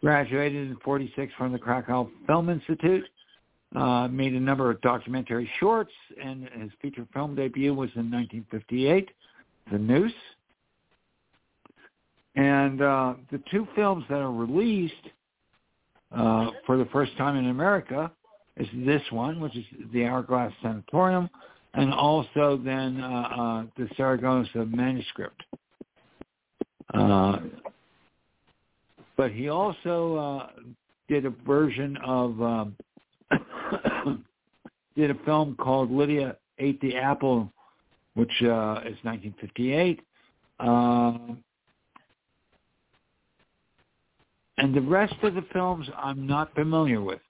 [0.00, 3.04] graduated in 46 from the Krakow Film Institute,
[3.74, 5.92] uh, made a number of documentary shorts,
[6.22, 9.10] and his feature film debut was in 1958.
[9.70, 10.12] The Noose.
[12.34, 14.94] And uh, the two films that are released
[16.14, 18.10] uh, for the first time in America
[18.56, 21.28] is this one, which is The Hourglass Sanatorium,
[21.74, 25.42] and also then uh, uh, the Saragossa manuscript.
[26.94, 27.38] Uh,
[29.16, 30.48] but he also uh,
[31.08, 32.76] did a version of um,
[34.96, 37.50] did a film called Lydia Ate the Apple
[38.16, 40.00] which uh, is 1958.
[40.58, 41.44] Um,
[44.58, 47.20] and the rest of the films I'm not familiar with.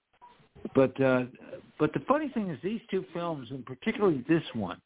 [0.73, 1.25] But uh,
[1.77, 4.81] but the funny thing is these two films, and particularly this one,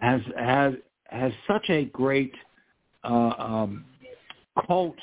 [0.00, 0.74] has has
[1.08, 2.34] has such a great
[3.04, 3.84] uh, um,
[4.66, 4.96] cult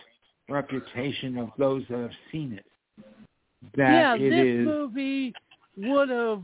[0.50, 2.66] reputation of those that have seen it.
[3.76, 5.34] That yeah, it this is movie
[5.78, 6.42] would have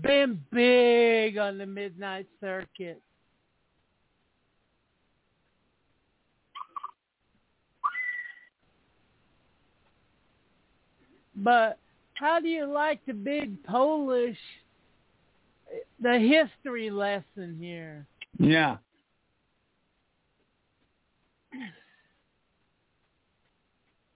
[0.00, 3.00] been big on the midnight circuit.
[11.34, 11.78] But
[12.14, 14.38] how do you like the big Polish,
[16.00, 18.06] the history lesson here?
[18.38, 18.76] Yeah.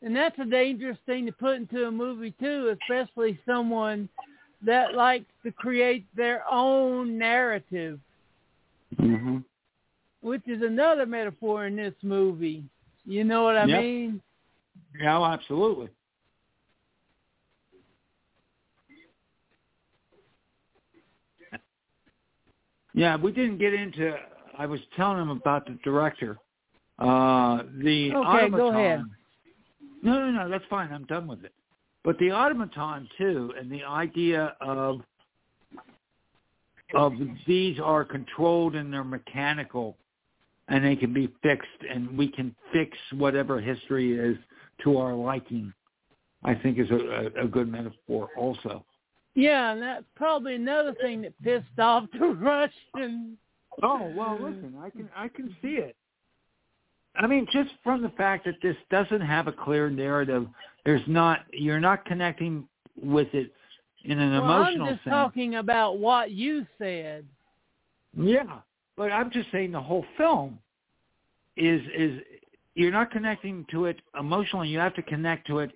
[0.02, 4.08] And that's a dangerous thing to put into a movie too, especially someone
[4.62, 7.98] that likes to create their own narrative,
[8.98, 9.38] hmm
[10.22, 12.64] which is another metaphor in this movie.
[13.04, 13.80] You know what I Yep.
[13.80, 14.20] mean?
[15.00, 15.88] Yeah, absolutely.
[22.94, 24.16] Yeah, we didn't get into.
[24.58, 26.38] I was telling him about the director.
[26.98, 28.74] Uh, the Okay, go automaton.
[28.74, 29.04] ahead.
[30.02, 30.90] No, no, no, that's fine.
[30.92, 31.52] I'm done with it.
[32.06, 35.00] But the automaton too, and the idea of
[36.94, 37.14] of
[37.48, 39.96] these are controlled and they're mechanical,
[40.68, 44.36] and they can be fixed, and we can fix whatever history is
[44.84, 45.72] to our liking.
[46.44, 48.84] I think is a, a, good metaphor also.
[49.34, 52.26] Yeah, and that's probably another thing that pissed off the
[52.94, 53.36] Russians.
[53.82, 55.96] Oh well, listen, I can I can see it.
[57.18, 60.46] I mean, just from the fact that this doesn't have a clear narrative,
[60.84, 62.68] there's not you're not connecting
[63.02, 63.52] with it
[64.04, 65.12] in an well, emotional I'm just sense.
[65.12, 67.24] talking about what you said.
[68.16, 68.60] Yeah,
[68.96, 70.58] but I'm just saying the whole film
[71.56, 72.20] is is
[72.74, 74.68] you're not connecting to it emotionally.
[74.68, 75.72] You have to connect to it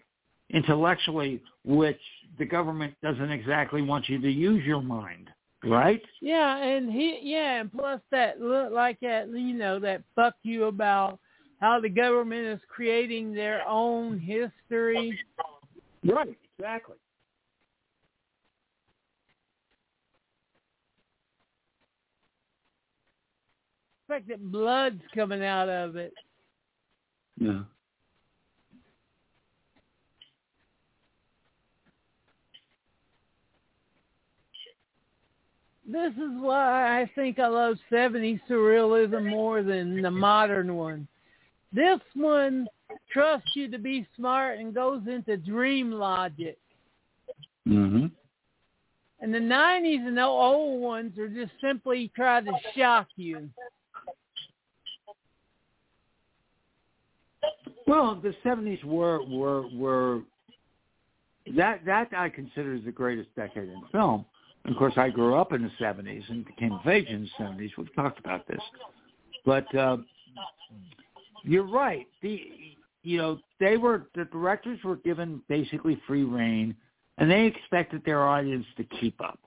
[0.51, 2.01] intellectually, which
[2.38, 5.28] the government doesn't exactly want you to use your mind,
[5.64, 6.03] right?
[6.20, 10.64] Yeah, and he yeah, and plus that look like that you know that fuck you
[10.64, 11.18] about
[11.61, 15.18] how the government is creating their own history.
[16.04, 16.96] Right, exactly.
[24.08, 26.12] The fact that blood's coming out of it.
[27.38, 27.61] Yeah.
[35.86, 41.08] This is why I think I love 70s surrealism more than the modern one.
[41.72, 42.66] This one
[43.12, 46.58] trusts you to be smart and goes into dream logic.
[47.66, 48.10] Mhm.
[49.20, 53.50] And the 90s and the old ones are just simply trying to shock you.
[57.86, 60.22] Well, the seventies were were were
[61.56, 64.24] that that I consider is the greatest decade in film.
[64.66, 67.76] Of course, I grew up in the seventies and became of age in the seventies.
[67.76, 68.60] We've talked about this,
[69.44, 69.98] but uh,
[71.43, 72.07] you're right.
[72.22, 72.41] The
[73.03, 76.74] you know they were the directors were given basically free reign,
[77.18, 79.38] and they expected their audience to keep up.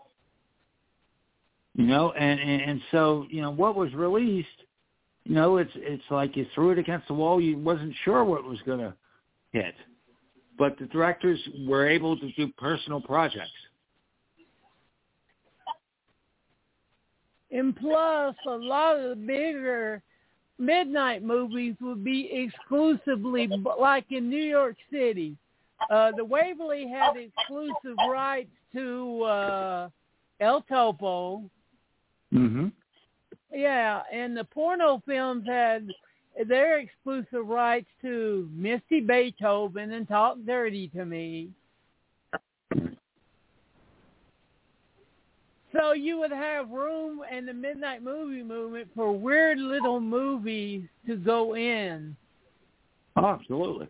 [1.76, 4.48] You know, and and, and so you know what was released
[5.26, 7.40] you know, it's it's like you threw it against the wall.
[7.40, 8.94] You wasn't sure what was going to
[9.52, 9.76] hit,
[10.58, 13.50] but the directors were able to do personal projects.
[17.52, 20.02] And plus, a lot of the bigger
[20.60, 23.50] midnight movies would be exclusively
[23.80, 25.36] like in New York City.
[25.90, 29.90] Uh, the Waverly had exclusive rights to uh,
[30.40, 31.44] El Topo.
[32.34, 32.68] Mm-hmm.
[33.54, 35.88] Yeah, and the porno films had
[36.48, 41.50] their exclusive rights to Misty Beethoven and Talk Dirty to Me.
[45.76, 51.16] So you would have room in the midnight movie movement for weird little movies to
[51.16, 52.16] go in.
[53.16, 53.88] Oh, absolutely.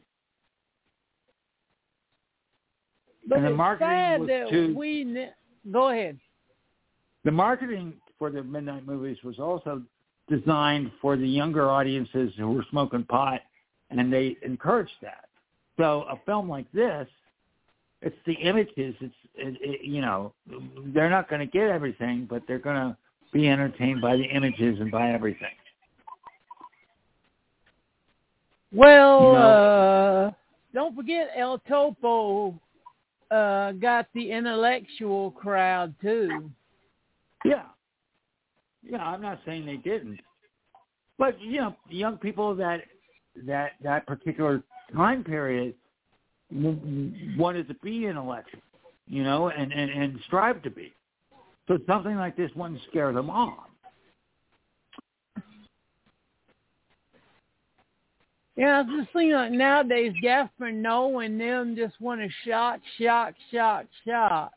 [3.27, 5.33] But And the marketing was too- we ne-
[5.71, 6.19] go ahead.
[7.23, 9.81] The marketing for the midnight movies was also
[10.29, 13.41] designed for the younger audiences who were smoking pot,
[13.89, 15.29] and they encouraged that.
[15.77, 17.07] So a film like this,
[18.03, 18.95] it's the images.
[18.99, 20.33] It's it, it, you know
[20.93, 22.97] they're not going to get everything, but they're going to
[23.31, 25.55] be entertained by the images and by everything.
[28.71, 30.31] Well, You know- uh,
[30.73, 32.59] don't forget El Topo
[33.31, 36.49] uh, got the intellectual crowd too.
[37.45, 37.63] Yeah.
[38.83, 40.19] Yeah, I'm not saying they didn't.
[41.17, 42.81] But you know, young people that
[43.45, 44.63] that that particular
[44.95, 45.75] time period
[46.53, 48.61] wanted to be intellectual,
[49.07, 50.93] you know, and, and and strive to be.
[51.67, 53.69] So something like this wouldn't scare them off.
[58.55, 62.79] Yeah, it's just seems like uh, nowadays Gaspar Noe and them just want to shot,
[62.99, 64.51] shot, shot, shot.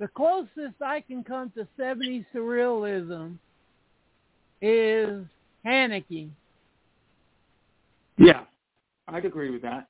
[0.00, 3.36] The closest I can come to 70s surrealism
[4.60, 5.24] is
[5.64, 6.30] Haneke.
[8.20, 8.42] Yeah,
[9.08, 9.86] I'd agree with that.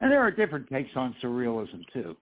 [0.00, 2.14] And there are different takes on surrealism too.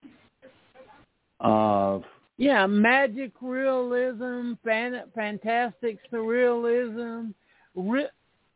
[1.41, 2.03] of
[2.37, 7.33] Yeah, magic realism, fan, fantastic surrealism.
[7.75, 8.07] Re-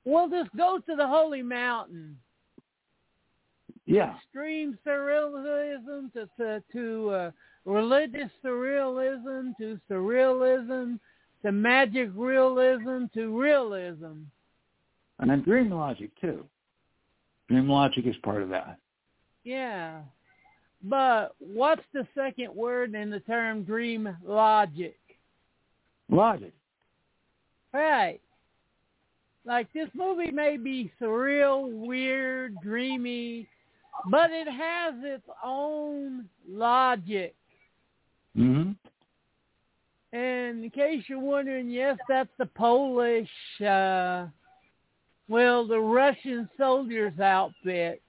[0.06, 2.18] well, just go to the Holy Mountain.
[3.86, 7.32] yeah, Extreme surrealism to to, to uh,
[7.66, 11.00] religious surrealism to surrealism
[11.44, 14.24] to magic realism to realism.
[15.20, 16.46] and then dream logic too.
[17.50, 18.78] Dream logic is part of that.
[19.44, 20.02] Yeah.
[20.84, 24.98] But what's the second word in the term dream logic?
[26.10, 26.54] Logic.
[27.74, 28.20] Right.
[29.46, 33.48] Like this movie may be surreal, weird, dreamy,
[34.10, 37.36] but it has its own logic.
[38.36, 38.72] Hmm
[40.14, 43.30] And in case you're wondering, yes, that's the Polish,
[43.62, 44.28] uh,
[45.28, 48.02] well, the Russian soldiers' outfit.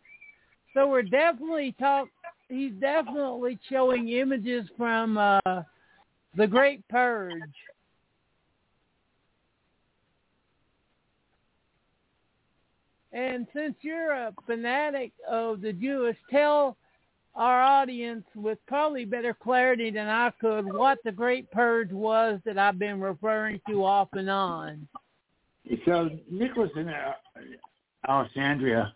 [0.74, 2.08] So we're definitely talk.
[2.48, 5.40] He's definitely showing images from uh,
[6.36, 7.32] the Great Purge.
[13.12, 16.76] And since you're a fanatic of the Jewish, tell
[17.36, 22.58] our audience with probably better clarity than I could what the Great Purge was that
[22.58, 24.88] I've been referring to off and on.
[25.84, 27.12] So Nicholas and uh,
[28.08, 28.92] Alexandria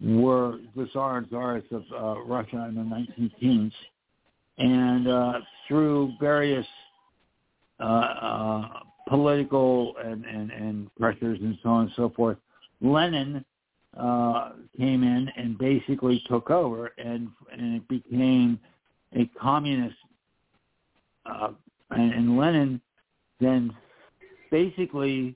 [0.00, 3.72] were the Tsar and Tsaress of uh, Russia in the 19th teens,
[4.58, 5.32] and uh,
[5.66, 6.66] through various
[7.80, 8.68] uh, uh,
[9.08, 12.38] political and, and, and pressures and so on and so forth,
[12.80, 13.44] Lenin
[13.98, 18.58] uh, came in and basically took over, and and it became
[19.16, 19.96] a communist.
[21.26, 21.50] Uh,
[21.90, 22.80] and, and Lenin
[23.40, 23.74] then
[24.50, 25.34] basically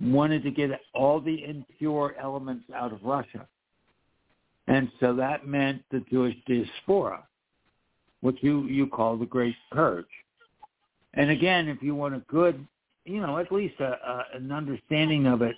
[0.00, 3.46] wanted to get all the impure elements out of Russia.
[4.66, 7.24] And so that meant the Jewish diaspora,
[8.20, 10.06] what you, you call the Great Purge.
[11.14, 12.66] And again, if you want a good,
[13.04, 15.56] you know, at least a, a, an understanding of it,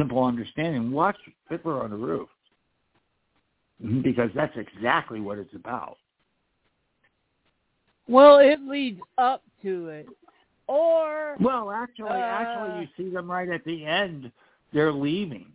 [0.00, 1.16] simple understanding, watch
[1.48, 2.28] Fiddler on the Roof.
[4.02, 5.96] Because that's exactly what it's about.
[8.08, 10.06] Well, it leads up to it.
[10.66, 14.30] Or Well, actually, Uh, actually, you see them right at the end.
[14.72, 15.54] They're leaving.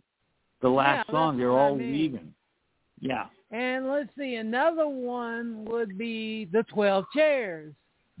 [0.60, 1.92] The last Yeah, song, they're what I all mean.
[1.92, 2.34] leaving.
[3.00, 3.28] Yeah.
[3.52, 7.74] and let's see, another one would be the Twelve Chairs.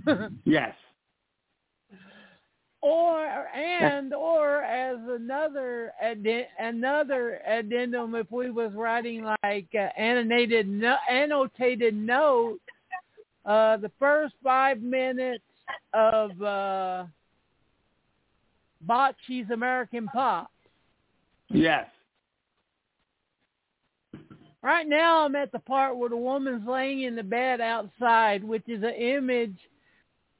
[0.44, 0.74] Yes.
[2.86, 10.68] Or and or as another adden- another addendum if we was writing like uh, annotated
[10.68, 12.60] no, annotated note
[13.44, 15.42] uh the first 5 minutes
[15.94, 17.06] of uh
[18.86, 20.48] Bakshi's American Pop
[21.50, 21.86] Yes.
[24.62, 28.68] Right now, I'm at the part where the woman's laying in the bed outside, which
[28.68, 29.56] is an image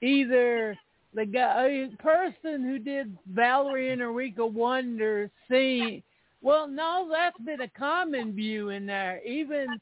[0.03, 0.76] either
[1.17, 6.03] the guy, a person who did Valerie and Eureka Wonder scene.
[6.43, 9.20] Well, no, that's been a common view in there.
[9.24, 9.81] Even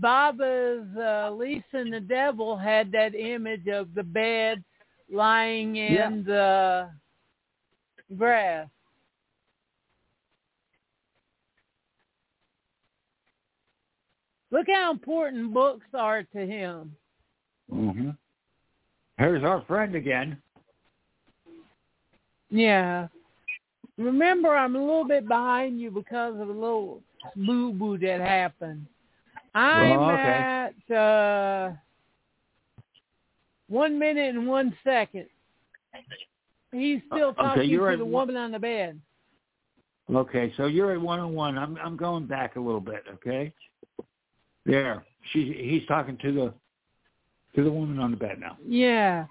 [0.00, 4.62] Bava's uh, Lisa and the Devil had that image of the bed
[5.12, 6.88] lying in Yeah.
[8.08, 8.68] the grass.
[14.50, 16.94] Look how important books are to him.
[17.68, 18.10] hmm
[19.18, 20.40] Here's our friend again.
[22.50, 23.08] Yeah.
[23.96, 27.00] Remember, I'm a little bit behind you because of a little
[27.34, 28.86] boo boo that happened.
[29.54, 30.70] I'm Oh, okay.
[30.90, 31.72] at uh,
[33.68, 35.26] one minute and one second.
[36.72, 39.00] He's still Uh, okay, talking you're to the one- woman on the bed.
[40.10, 41.58] Okay, so you're at one on one.
[41.58, 43.04] I'm I'm going back a little bit.
[43.14, 43.52] Okay.
[44.64, 45.04] There.
[45.32, 46.54] She he's talking to the
[47.56, 48.56] to the woman on the bed now.
[48.66, 49.26] Yeah.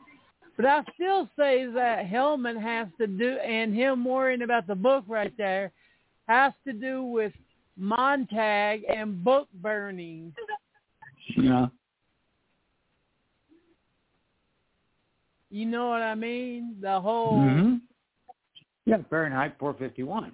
[0.58, 5.06] But I still say that Hellman has to do, and him worrying about the book
[5.08, 5.72] right there,
[6.28, 7.32] has to do with
[7.78, 10.34] Montag and book burning.
[11.36, 11.68] Yeah.
[15.52, 16.76] You know what I mean?
[16.82, 17.76] The whole hmm
[18.86, 20.32] Yeah, Fahrenheit 451.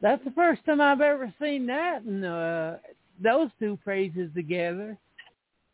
[0.00, 2.74] That's the first time I've ever seen that and uh
[3.22, 4.98] those two phrases together.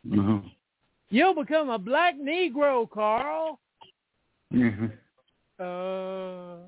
[0.09, 0.39] Hmm
[1.13, 3.59] You'll become a black Negro, Carl.
[4.53, 4.87] hmm
[5.59, 6.67] Uh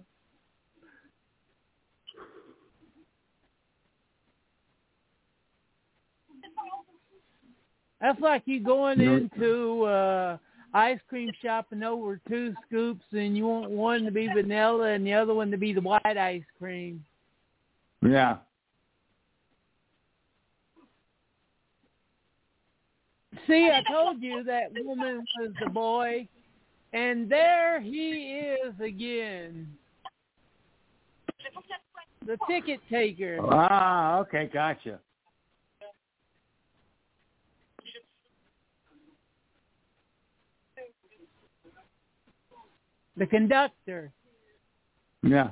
[8.00, 10.36] That's like you going into uh
[10.74, 15.06] ice cream shop and over two scoops and you want one to be vanilla and
[15.06, 17.04] the other one to be the white ice cream.
[18.02, 18.38] Yeah.
[23.46, 26.28] See, I told you that woman was the boy,
[26.92, 29.66] and there he is again.
[32.24, 33.38] The ticket taker.
[33.42, 35.00] Ah, okay, gotcha.
[43.16, 44.12] The conductor.
[45.22, 45.50] Yeah.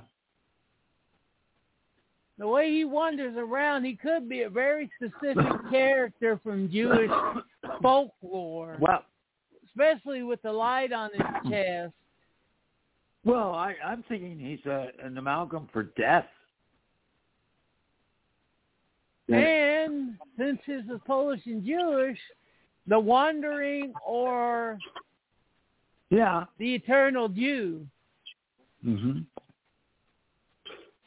[2.41, 7.11] The way he wanders around, he could be a very specific character from Jewish
[7.83, 9.05] folklore, Well,
[9.67, 11.21] especially with the light on his
[11.53, 11.93] chest.
[13.27, 16.25] well, I, I'm thinking he's a, an amalgam for death.
[19.29, 22.19] And since he's is Polish and Jewish,
[22.87, 24.79] the wandering or
[26.09, 26.45] Yeah.
[26.59, 27.87] the eternal Jew.
[28.83, 29.19] hmm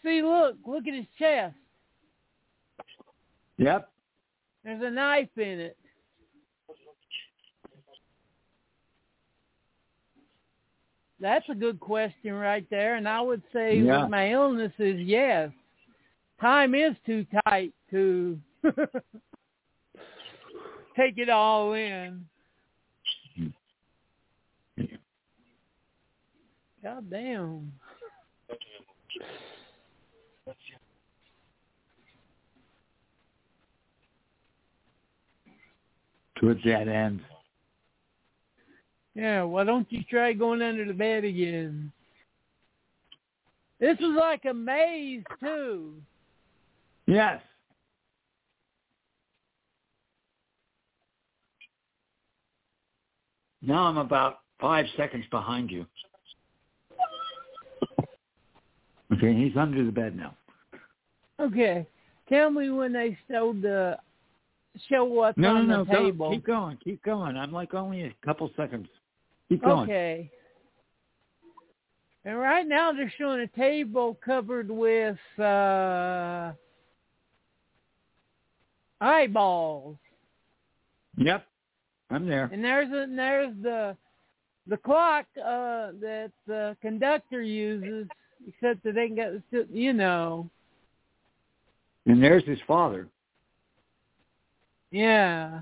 [0.04, 1.56] See, look, look at his chest.
[3.58, 3.90] Yep.
[4.64, 5.78] There's a knife in it.
[11.20, 14.02] That's a good question right there, and I would say Yeah.
[14.02, 15.52] with my illness is yes.
[16.42, 18.38] Time is too tight to
[20.98, 22.28] take it all in.
[23.40, 24.86] Mm-hmm.
[26.84, 27.72] God damn.
[36.40, 37.22] To a dead end.
[39.16, 41.92] Yeah, why don't you try going under the bed again?
[43.80, 45.94] This is like a maze too.
[47.06, 47.42] Yes.
[53.62, 55.86] Now I'm about five seconds behind you.
[59.24, 60.36] Okay, he's under the bed now.
[61.40, 61.88] Okay.
[62.28, 63.98] Tell me when they showed the
[64.90, 66.00] show what's No, on no, the no.
[66.00, 66.32] table.
[66.32, 66.78] Keep going.
[66.84, 67.38] Keep going.
[67.38, 68.88] I'm like only a couple seconds.
[69.50, 69.90] Keep going.
[69.90, 70.32] Okay.
[72.26, 76.52] And right now they're showing a table covered with uh
[79.02, 79.98] eyeballs.
[81.18, 81.46] Yep.
[82.10, 82.50] I'm there.
[82.52, 83.98] And there's a, there's the
[84.68, 88.08] the clock uh that the conductor uses
[88.48, 89.34] except that they got
[89.72, 90.50] you know.
[92.06, 93.08] And there's his father.
[94.92, 95.62] Yeah.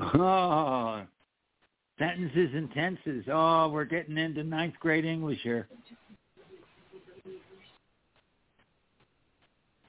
[0.00, 1.02] Oh,
[1.98, 3.24] sentences and tenses.
[3.30, 5.68] Oh, we're getting into ninth grade English here.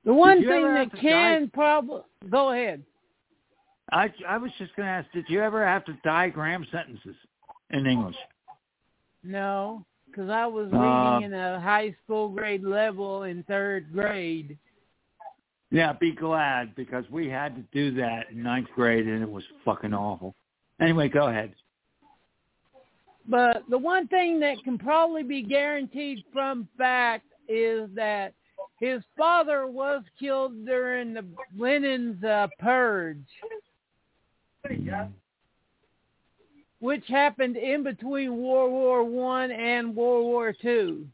[0.05, 2.83] The one thing that can probably go ahead.
[3.91, 7.15] I I was just going to ask, did you ever have to diagram sentences
[7.71, 8.15] in English?
[9.23, 14.57] No, because I was Uh, reading in a high school grade level in third grade.
[15.71, 19.43] Yeah, be glad because we had to do that in ninth grade and it was
[19.65, 20.35] fucking awful.
[20.79, 21.53] Anyway, go ahead.
[23.27, 28.33] But the one thing that can probably be guaranteed from fact is that
[28.79, 31.25] his father was killed during the
[31.57, 33.17] Lenin's uh, purge,
[36.79, 41.07] which happened in between World War One and World War Two.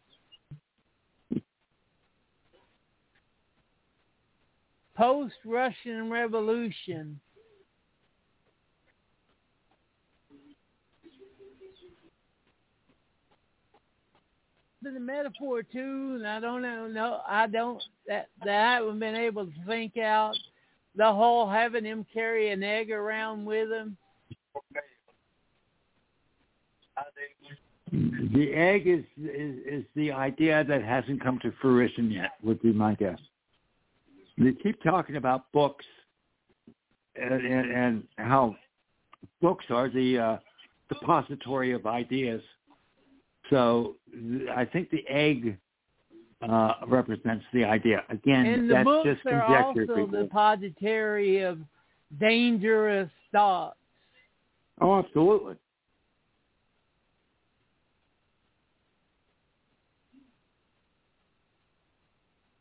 [4.96, 7.20] Post Russian Revolution.
[14.84, 16.88] Been a metaphor too, and I don't know.
[16.88, 17.82] No, I don't.
[18.08, 20.36] That that I haven't been able to think out
[20.96, 23.98] the whole having him carry an egg around with him.
[27.92, 32.32] The egg is, is is the idea that hasn't come to fruition yet.
[32.44, 33.20] Would be my guess.
[34.38, 35.86] They keep talking about books
[37.16, 38.56] and, and, and how
[39.42, 40.38] books are the uh,
[40.90, 42.42] depository of ideas.
[43.52, 43.98] So
[44.56, 45.58] I think the egg
[46.42, 48.04] uh, represents the idea.
[48.10, 49.82] Again, And the that's books just are conjecture.
[49.82, 50.08] also people.
[50.08, 51.60] the depository of
[52.20, 53.78] dangerous thoughts.
[54.80, 55.56] Oh, absolutely.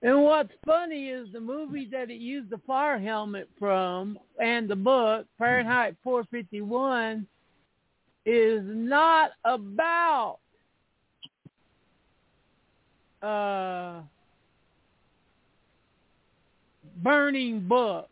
[0.02, 4.76] And what's funny is the movie that it used the fire helmet from and the
[4.76, 7.26] book, Fahrenheit 451,
[8.24, 10.38] is not about
[13.22, 14.00] uh,
[17.02, 18.08] burning Book.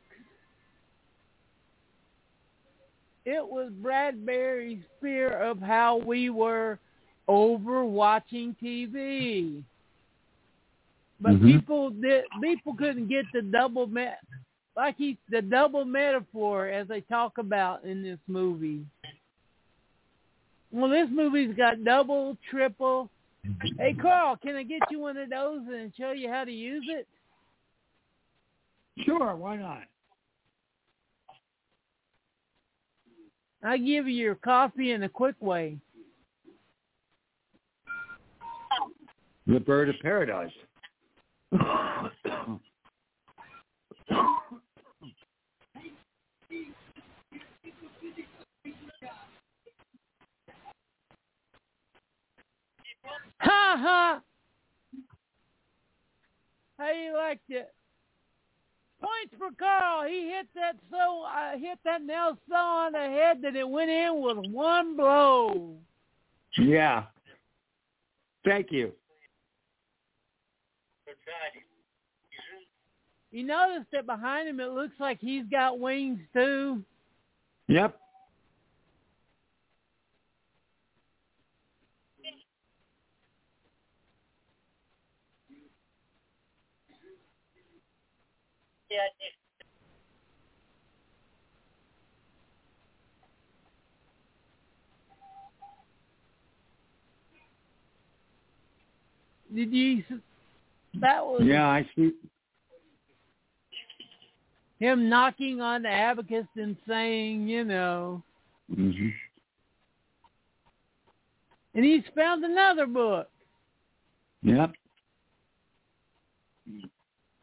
[3.24, 6.78] It was Bradbury's fear of how we were
[7.26, 9.62] over watching TV.
[11.20, 11.58] But mm-hmm.
[11.58, 14.20] people did, people couldn't get the double met
[14.78, 18.86] like he the double metaphor as they talk about in this movie.
[20.70, 23.10] Well, this movie's got double, triple,
[23.78, 26.84] Hey, Carl, can I get you one of those and show you how to use
[26.88, 27.06] it?
[29.04, 29.82] Sure, why not?
[33.62, 35.78] I give you your coffee in a quick way.
[39.46, 40.52] The bird of paradise.
[53.76, 54.20] Ha!
[56.78, 57.72] How you liked it?
[59.00, 60.08] Points for Carl.
[60.08, 63.90] He hit that so uh, hit that nail so on the head that it went
[63.90, 65.74] in with one blow.
[66.56, 67.04] yeah.
[68.44, 68.92] Thank you.
[73.30, 76.82] You notice that behind him it looks like he's got wings too.
[77.68, 78.00] Yep.
[99.54, 100.02] Did you?
[101.00, 102.12] That was Yeah, I see.
[104.78, 108.22] him knocking on the abacus and saying, you know,
[108.74, 109.08] hmm
[111.74, 113.28] and he's found another book,
[114.42, 114.72] Yep.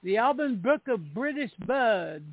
[0.05, 2.23] The Alban Book of British Buds.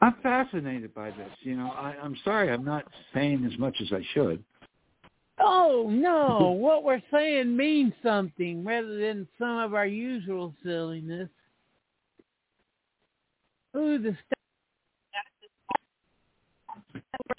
[0.00, 1.30] I'm fascinated by this.
[1.40, 2.84] You know, I, I'm sorry I'm not
[3.14, 4.44] saying as much as I should.
[5.40, 11.30] Oh no, what we're saying means something rather than some of our usual silliness.
[13.76, 14.38] Ooh, the stuff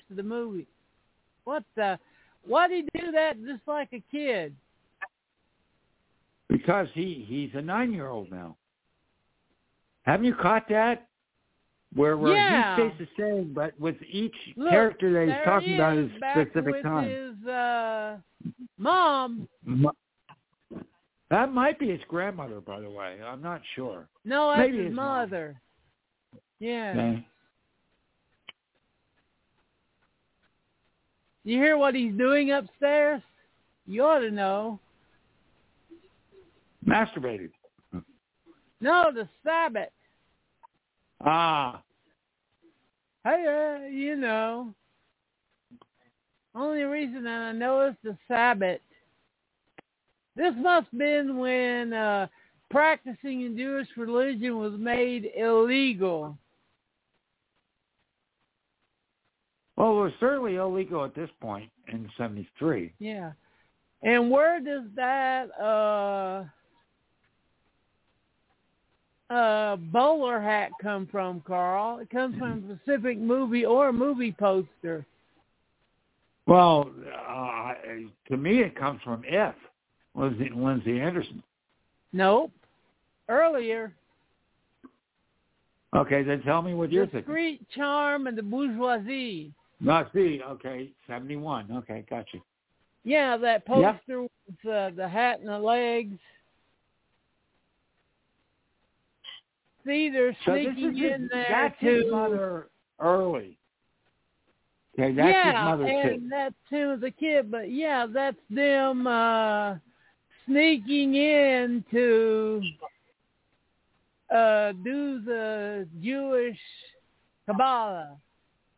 [0.09, 0.67] of the movie.
[1.43, 1.99] What the?
[2.45, 4.55] Why'd he do that just like a kid?
[6.47, 8.55] Because he he's a nine year old now.
[10.03, 11.07] Haven't you caught that?
[11.95, 12.75] Where where Yeah.
[12.75, 16.11] he stays the same, but with each Look, character that he's talking he about is
[16.17, 17.09] specific with time.
[17.09, 18.17] his uh,
[18.77, 19.47] mom.
[21.29, 23.19] That might be his grandmother, by the way.
[23.23, 24.07] I'm not sure.
[24.25, 25.29] No, that's Maybe his his mom.
[26.59, 27.15] Yeah.
[31.45, 33.21] You hear what he's doing upstairs?
[33.87, 34.79] You ought to know.
[36.85, 37.51] Masturbated.
[38.81, 39.89] No, the Sabbath.
[41.21, 41.81] Ah,
[43.23, 44.73] Hey, uh, you know.
[46.55, 48.79] Only reason that I know is the Sabbath.
[50.35, 52.27] This must have been when uh,
[52.71, 56.37] practicing in Jewish religion was made illegal.
[59.79, 62.91] Well, it was certainly illegal at this point in '73.
[62.99, 63.31] Yeah.
[64.03, 66.43] And where does that uh
[69.33, 71.99] uh bowler hat come from, Carl?
[71.99, 75.05] It comes from a specific movie or a movie poster.
[76.45, 76.89] Well,
[77.29, 77.73] uh,
[78.27, 79.55] to me, it comes from If
[80.13, 81.41] Lindsay, Lindsay Anderson.
[82.11, 82.51] Nope.
[83.29, 83.93] Earlier.
[85.95, 87.23] Okay, then tell me what you're thinking.
[87.23, 89.53] street charm and the bourgeoisie.
[89.81, 91.71] No, see, okay, 71.
[91.71, 92.41] Okay, got you.
[93.03, 93.93] Yeah, that Yeah.
[93.93, 96.17] poster with uh, the hat and the legs.
[99.85, 102.69] See, they're So sneaking his, in there that's to his mother
[102.99, 103.57] early.
[104.99, 106.27] Okay, that's yeah, his mother and too.
[106.29, 107.49] that's him as a kid.
[107.49, 109.75] But yeah, that's them uh
[110.45, 112.61] sneaking in to
[114.29, 116.59] uh do the Jewish
[117.45, 118.17] Kabbalah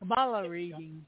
[0.01, 1.05] Kabbalah reading.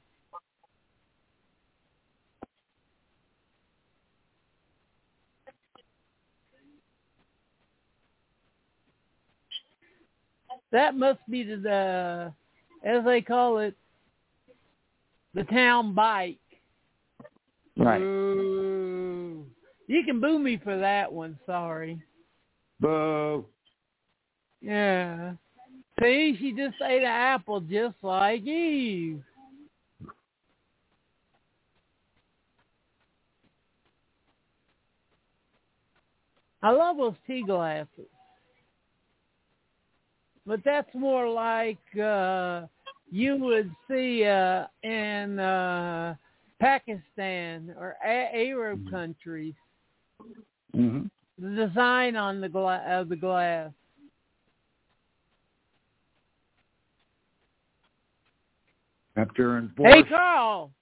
[10.70, 12.32] That must be the, the
[12.88, 13.74] as they call it,
[15.34, 16.38] the town bike.
[17.76, 17.98] Right.
[17.98, 19.46] Boo.
[19.88, 21.36] You can boo me for that one.
[21.46, 22.00] Sorry.
[22.80, 23.44] Boo.
[24.60, 25.34] Yeah.
[26.00, 29.22] See, she just ate an apple just like Eve.
[36.62, 38.08] I love those tea glasses.
[40.46, 42.62] But that's more like uh,
[43.10, 46.14] you would see uh, in uh,
[46.60, 48.90] Pakistan or A- Arab mm-hmm.
[48.90, 49.54] countries.
[50.74, 51.06] Mm-hmm.
[51.38, 53.70] The design on the, gla- of the glass.
[59.16, 60.72] After and Hey Carl,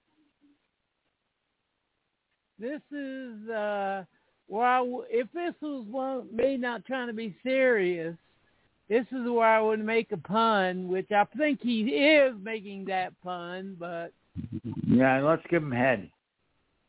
[2.59, 4.03] this is uh,
[4.47, 8.15] where I w- if this was one me not trying to be serious,
[8.89, 13.13] this is where I would make a pun, which I think he is making that
[13.23, 14.11] pun, but
[14.87, 16.09] Yeah, let's give him head.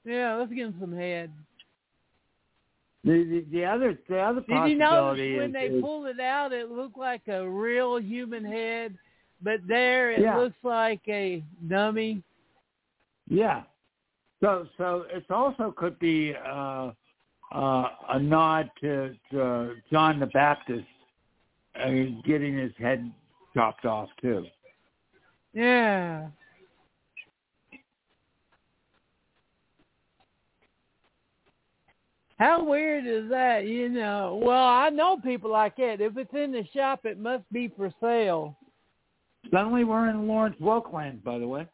[0.07, 1.31] yeah, let's give him some head.
[3.05, 6.07] The, the, the other the other Did you notice possibility when is, they is- pulled
[6.07, 8.97] it out, it looked like a real human head,
[9.45, 10.39] but there it Yeah.
[10.39, 12.23] looks like a dummy.
[13.29, 13.63] yeah.
[14.41, 16.91] So so it also could be uh,
[17.53, 20.87] uh, a nod to, to John the Baptist
[21.77, 21.91] uh,
[22.25, 23.11] getting his head
[23.55, 24.47] chopped off too.
[25.53, 26.29] Yeah.
[32.39, 33.67] How weird is that?
[33.67, 36.01] You know, well, I know people like that.
[36.01, 38.57] If it's in the shop, it must be for sale.
[39.51, 41.67] Suddenly we're in Lawrence Welk land, by the way.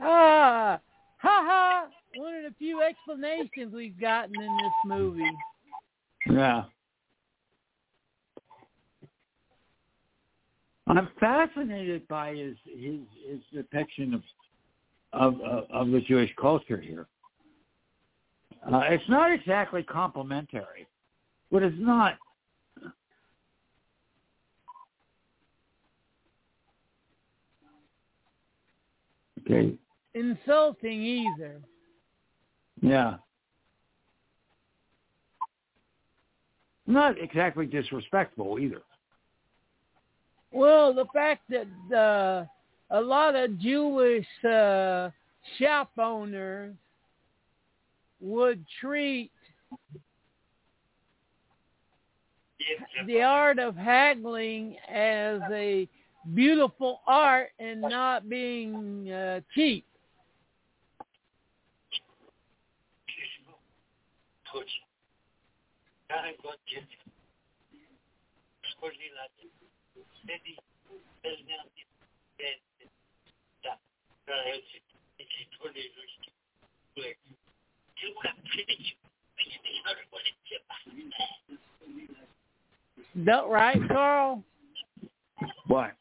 [0.00, 0.78] Ah,
[1.18, 1.86] ha ha!
[2.16, 5.36] One of the few explanations we've gotten in this movie.
[6.30, 6.64] Yeah.
[10.86, 14.22] I'm fascinated by his his his depiction of
[15.12, 17.06] of of, of the Jewish culture here.
[18.70, 20.86] Uh, it's not exactly complimentary,
[21.50, 22.16] but it's not.
[29.40, 29.74] Okay.
[30.14, 31.60] Insulting either.
[32.80, 33.16] Yeah.
[36.86, 38.82] Not exactly disrespectful either.
[40.54, 41.66] Well, the fact that
[41.96, 42.46] uh,
[42.96, 45.10] a lot of Jewish uh,
[45.58, 46.74] shop owners
[48.20, 49.32] would treat
[53.06, 55.88] the art of haggling as a
[56.34, 59.84] beautiful art and not being uh, cheap.
[83.16, 84.42] That right, Carl?
[85.68, 85.92] What?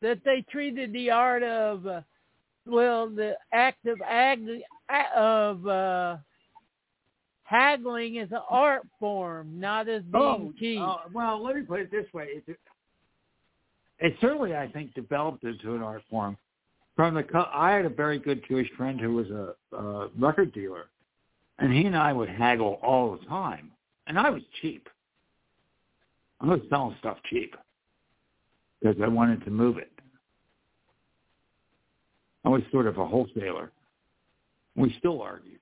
[0.00, 2.00] That they treated the art of, uh,
[2.66, 4.62] well, the act of ag-
[5.16, 6.16] of uh,
[7.44, 10.80] haggling as an art form, not as being Oh, cheap.
[10.80, 12.58] uh, well, let me put it this way: it,
[14.02, 16.36] it certainly, I think, developed into an art form.
[16.96, 17.24] From the,
[17.54, 20.86] I had a very good Jewish friend who was a, a record dealer,
[21.58, 23.70] and he and I would haggle all the time,
[24.06, 24.88] and I was cheap.
[26.40, 27.54] I was selling stuff cheap
[28.80, 29.92] because I wanted to move it.
[32.44, 33.70] I was sort of a wholesaler.
[34.74, 35.60] We still argued.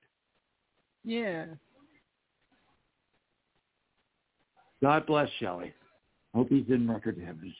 [1.03, 1.45] Yeah.
[4.81, 5.73] God bless Shelley.
[6.33, 7.53] Hope he's in record heaven.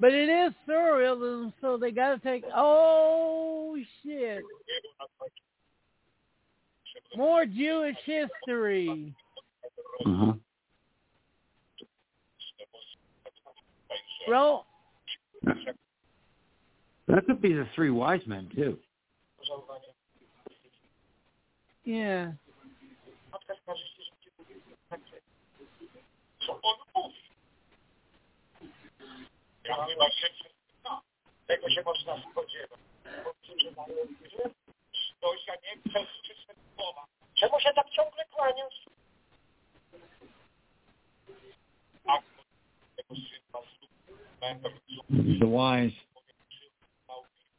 [0.00, 2.44] But it is surrealism, so they got to take.
[2.54, 4.42] Oh shit!
[7.16, 9.14] More Jewish history.
[10.06, 10.32] Uh-huh.
[14.28, 14.64] Bro,
[17.08, 18.78] That could be the three wise men too.
[21.84, 22.32] yeah.
[23.32, 24.10] Matka skaże się, że
[26.46, 27.14] co on mówi.
[29.68, 30.28] Ja chyba się
[30.84, 31.02] no,
[31.46, 32.80] tego się można spodziewać.
[33.24, 33.96] Bo którzy mają
[35.62, 37.06] nie przez czyste słowa.
[37.34, 38.84] Czemu się tak ciągle kłaniasz?
[42.06, 42.18] A
[42.96, 43.60] tego syna
[44.40, 44.70] będę
[45.40, 46.00] The wise.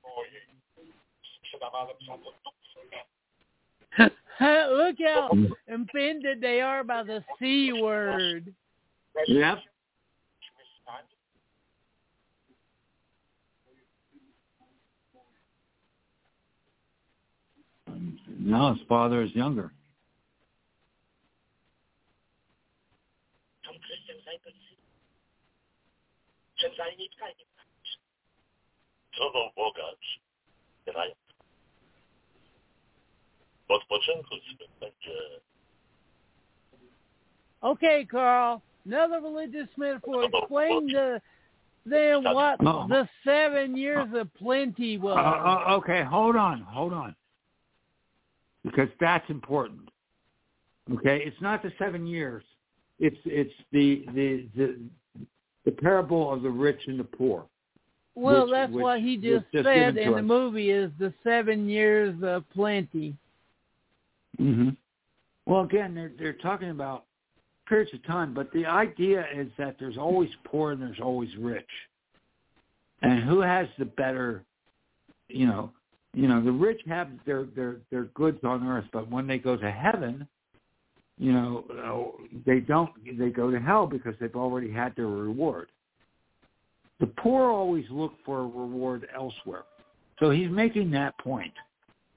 [0.04, 0.48] mojej.
[1.38, 2.40] Sprzedawałem za to
[4.78, 5.30] Look how
[5.68, 8.44] offended they are by the C word.
[9.28, 9.60] Yep.
[18.42, 19.72] No, his father is younger.
[23.66, 24.56] Tom Christian Cypress.
[26.56, 27.46] Czym zajmijka nie
[29.18, 30.20] Słowo bogacz
[30.86, 31.14] grają.
[33.68, 35.40] W odpoczynku swym będzie
[37.62, 38.60] Okay, Carl.
[38.86, 40.24] Another religious metaphor.
[40.24, 41.20] Explain to
[41.86, 42.88] them what No.
[42.90, 45.18] the seven years of plenty was.
[45.18, 47.14] Uh, uh, okay, hold on, hold on,
[48.64, 49.90] because that's important.
[50.94, 52.44] Okay, it's not the seven years.
[53.00, 54.80] It's it's the the the,
[55.66, 57.46] the parable of the rich and the poor.
[58.16, 61.70] well, which- that's which what he just, just said in the movie is the seven
[61.70, 63.16] years of plenty.
[64.40, 64.70] Mm-hmm.
[65.46, 67.06] Well, again, they're they're talking about
[67.68, 71.70] periods of time, but the idea is that there's always poor and there's always rich,
[73.04, 74.44] and who has the better,
[75.28, 75.72] you know,
[76.14, 79.56] you know, the rich have their their their goods on earth, but when they go
[79.56, 80.28] to heaven,
[81.18, 82.16] you know,
[82.46, 82.92] they don't.
[83.18, 85.70] They go to hell because they've already had their reward.
[87.00, 89.64] The poor always look for a reward elsewhere.
[90.20, 91.54] So he's making that point.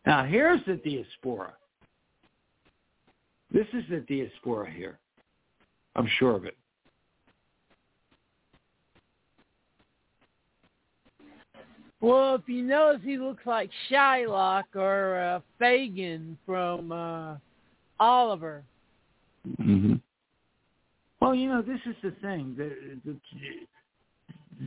[0.07, 1.53] Now here's the diaspora.
[3.53, 4.99] This is the diaspora here.
[5.95, 6.57] I'm sure of it.
[12.03, 17.37] Well, if you notice, he looks like Shylock or uh, Fagin from uh,
[18.01, 18.65] Oliver.
[19.49, 19.95] Mm-hmm.
[21.21, 22.55] Well, you know, this is the thing.
[22.59, 22.73] The,
[23.05, 23.17] the,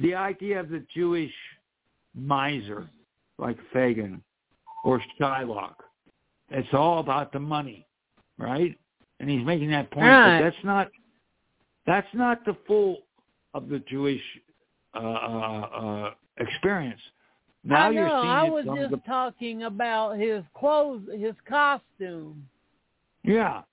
[0.02, 1.34] the idea of the Jewish
[2.16, 2.90] miser,
[3.38, 4.22] like Fagin
[4.86, 5.76] or Shylock,
[6.50, 7.86] it's all about the money,
[8.38, 8.78] right?
[9.20, 10.40] And he's making that point, Right.
[10.40, 10.90] but that's not
[11.86, 13.00] that's not the full
[13.54, 14.22] of the Jewish
[14.96, 17.00] uh, uh, uh, experience.
[17.68, 18.00] Now I know.
[18.02, 22.48] you're seeing I was just the talking about his clothes, his costume.
[23.24, 23.64] Yeah,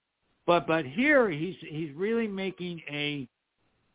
[0.46, 3.28] but but here he's he's really making a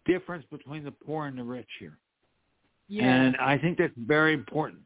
[0.06, 1.98] difference between the poor and the rich here,
[2.88, 3.06] Yeah.
[3.12, 4.84] and I think that's very important.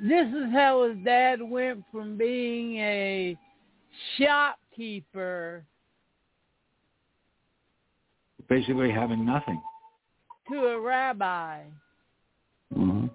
[0.00, 3.36] this is how his dad went from being a
[4.16, 5.64] shopkeeper
[8.48, 9.60] Basically, having nothing.
[10.50, 11.60] to a rabbi.
[12.76, 13.06] Mm-hmm.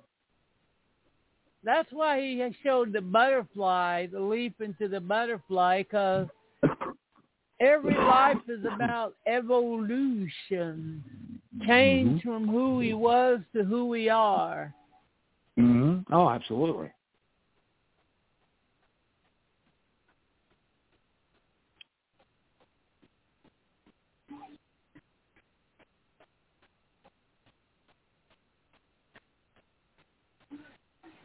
[1.64, 6.28] That's why he showed the butterfly, the leap into the butterfly, because
[7.60, 11.04] every life is about evolution,
[11.66, 14.74] change from who we was to who we are.
[15.60, 16.14] Mm-hmm.
[16.14, 16.92] Oh, absolutely.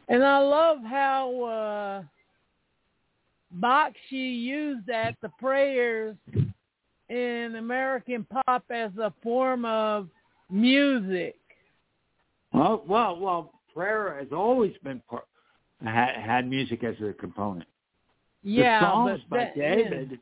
[0.09, 2.03] And I love how uh,
[3.59, 6.15] Bakshi used that, the prayers
[7.09, 10.09] in American pop as a form of
[10.49, 11.35] music.
[12.53, 13.51] Well, well, well.
[13.73, 15.25] Prayer has always been part,
[15.83, 17.67] had, had music as a component.
[18.43, 20.19] Yeah, the songs by that- David,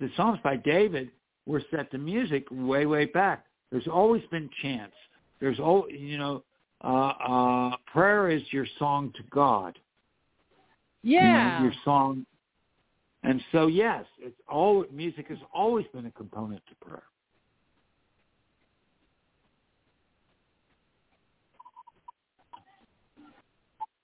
[0.00, 1.10] the songs by David
[1.46, 3.46] were set to music way, way back.
[3.70, 4.96] There's always been chants.
[5.38, 6.42] There's all you know.
[6.82, 9.78] Uh, uh, prayer is your song to God.
[11.02, 12.26] you know, Yeah, your song.
[13.22, 17.04] And so yes, it's all music has always been a component to prayer.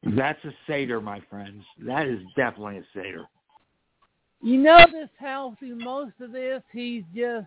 [0.03, 1.63] That's a Seder, my friends.
[1.85, 3.27] That is definitely a Seder.
[4.43, 7.47] you notice how through most of this he's just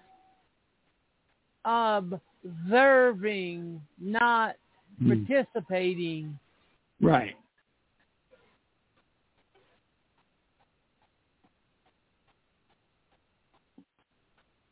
[1.65, 4.55] observing, not
[4.99, 5.23] Hmm.
[5.25, 6.37] participating.
[7.01, 7.35] Right.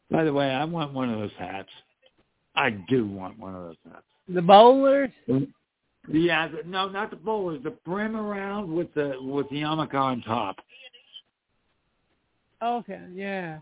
[0.09, 1.69] By the way, I want one of those hats.
[2.55, 4.03] I do want one of those hats.
[4.27, 5.09] The bowlers,
[6.07, 7.63] Yeah, the, no, not the bowlers.
[7.63, 10.57] The brim around with the with the yarmulke on top.
[12.61, 13.59] okay, yeah.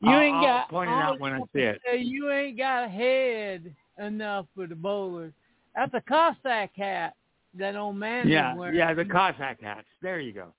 [0.00, 1.80] You I'll- ain't I'll got point it out when I see it.
[2.00, 5.32] You ain't got a head enough for the bowlers.
[5.74, 7.14] That's a Cossack hat
[7.58, 8.76] that old man Yeah, wearing.
[8.76, 9.86] yeah, the Cossack hats.
[10.02, 10.52] There you go.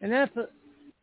[0.00, 0.48] And that's a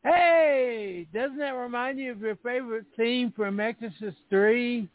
[0.03, 4.87] hey, doesn't that remind you of your favorite scene from Exorcist three?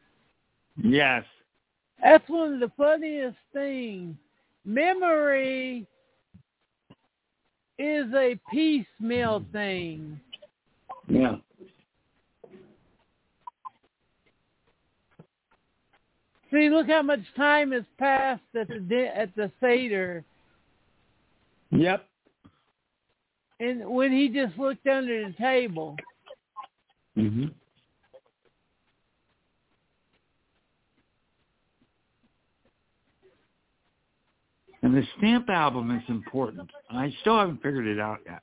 [0.83, 1.24] Yes.
[2.03, 4.16] That's one of the funniest things.
[4.65, 5.87] Memory
[7.78, 10.20] is a piecemeal thing.
[11.09, 11.37] Yeah.
[16.57, 20.24] See, look how much time has passed at the at the Seder,
[21.70, 22.09] Yep.
[23.61, 25.97] and when he just looked under the table.
[27.15, 27.49] hmm
[34.83, 36.70] And the stamp album is important.
[36.89, 38.43] I still haven't figured it out yet.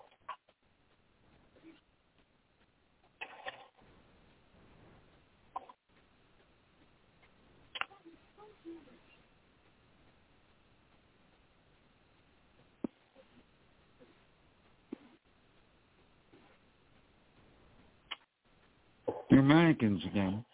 [19.31, 20.45] They're mannequins again.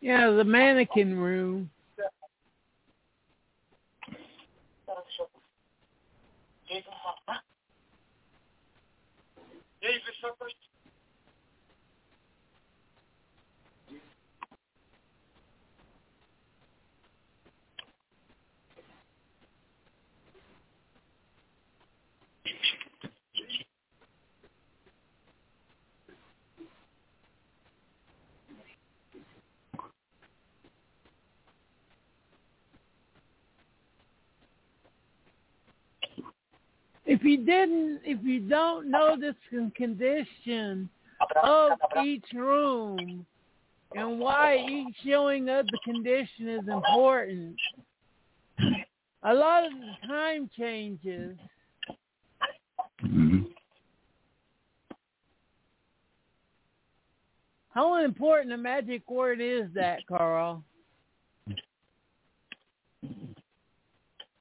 [0.00, 1.70] Yeah, the mannequin room.
[37.16, 39.34] If you didn't, if you don't know the
[39.74, 40.90] condition
[41.42, 43.24] of each room
[43.94, 47.56] and why each showing of the condition is important,
[49.22, 51.38] a lot of the time changes.
[53.00, 53.44] hmm
[57.70, 60.62] How important a magic word is that, Carl?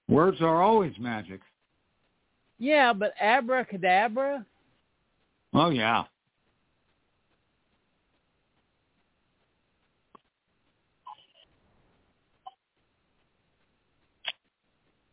[0.09, 1.39] Words are always magic.
[2.57, 4.45] Yeah, but abracadabra?
[5.53, 6.03] Oh yeah.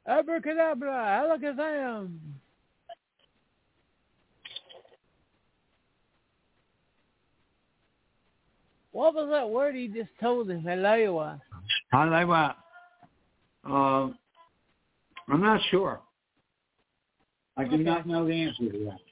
[0.07, 2.19] Abracadabra, alakazam.
[8.91, 10.59] What was that word he just told us?
[10.67, 11.41] Alewa.
[11.91, 12.57] How do I what?
[13.65, 14.11] Uh,
[15.29, 16.01] I'm not sure.
[17.57, 19.12] I do not know the answer to that.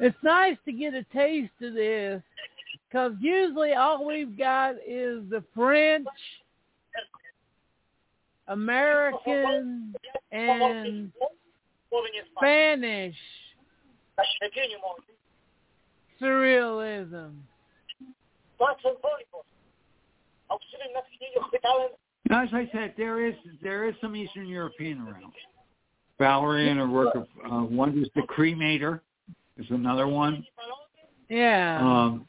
[0.00, 2.22] It's nice to get a taste of this
[2.88, 6.08] because usually all we've got is the French,
[8.48, 9.94] American,
[10.32, 11.12] and.
[12.36, 13.16] Spanish
[16.20, 17.32] surrealism.
[22.30, 25.32] As I said, there is there is some Eastern European around.
[26.18, 29.00] Valerian, a work of uh, one is the cremator,
[29.60, 30.44] is another one.
[31.28, 31.80] Yeah.
[31.80, 32.26] Um,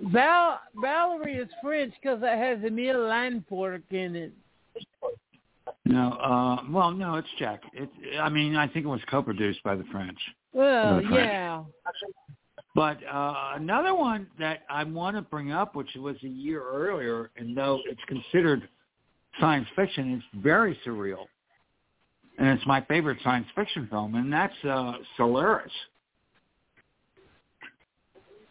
[0.00, 4.32] Val Valerie is French because it has Emile pork in it.
[5.84, 7.62] no, uh, well, no, it's Czech.
[7.72, 7.88] It,
[8.20, 10.18] I mean, I think it was co-produced by the French.
[10.52, 11.14] Well, The French.
[11.14, 11.62] yeah.
[12.74, 17.30] But uh, another one that I want to bring up, which was a year earlier,
[17.36, 18.68] and though it's considered
[19.40, 21.26] science fiction, it's very surreal,
[22.38, 25.70] and it's my favorite science fiction film, and that's uh, Solaris.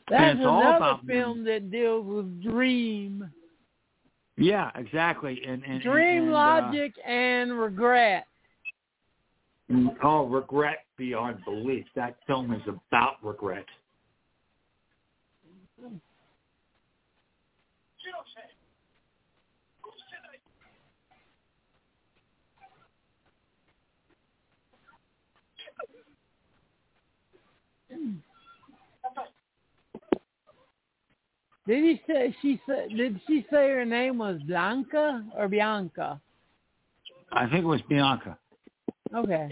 [0.09, 3.31] That's another film that deals with dream,
[4.37, 8.27] Yeah, exactly, and, and dream and, uh, logic, and regret.
[10.03, 11.85] oh, regret beyond belief.
[11.95, 13.65] That film is about regret.
[31.67, 32.89] Did he say she said?
[32.95, 36.21] Did she say her name was Blanca or Bianca?
[37.31, 38.37] I think it was Bianca.
[39.13, 39.49] Okay.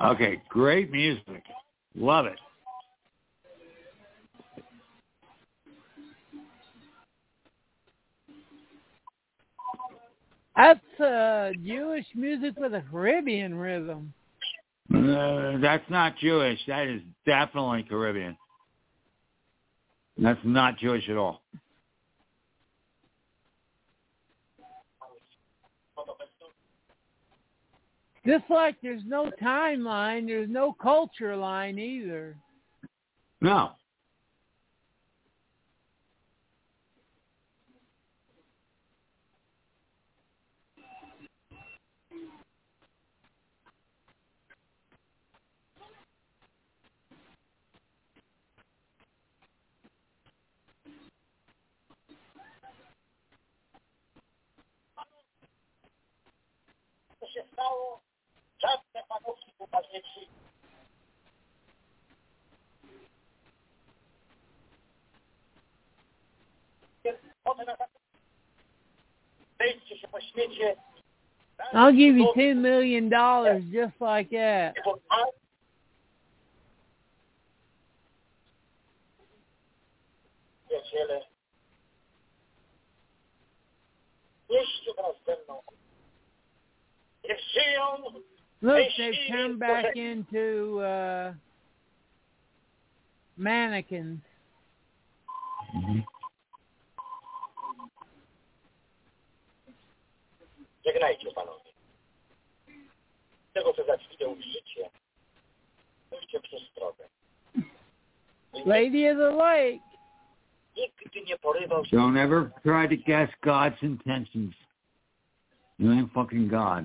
[0.00, 1.42] Okay, great music.
[1.96, 2.38] Love it.
[10.56, 14.12] That's uh, Jewish music with a Caribbean rhythm.
[14.92, 16.58] Uh, that's not Jewish.
[16.66, 18.36] That is definitely Caribbean.
[20.16, 21.42] That's not Jewish at all.
[28.28, 32.36] Just like there's no timeline, there's no culture line either.
[33.40, 33.70] No.
[57.20, 58.07] Co się stało?
[71.74, 74.74] I'll give you ten million dollars just like that.
[89.98, 91.34] Into uh
[93.36, 94.20] mannequins.
[100.86, 101.70] Żegnajcie panowie.
[103.54, 104.90] Tego, co za chwilę ujrzycie,
[106.10, 107.04] pójdźcie przez drogę.
[108.66, 109.88] Lady of the Lake.
[110.76, 114.54] Nigdy nie porywał się Don't ever try to guess God's intentions.
[115.78, 116.84] You ain't fucking God.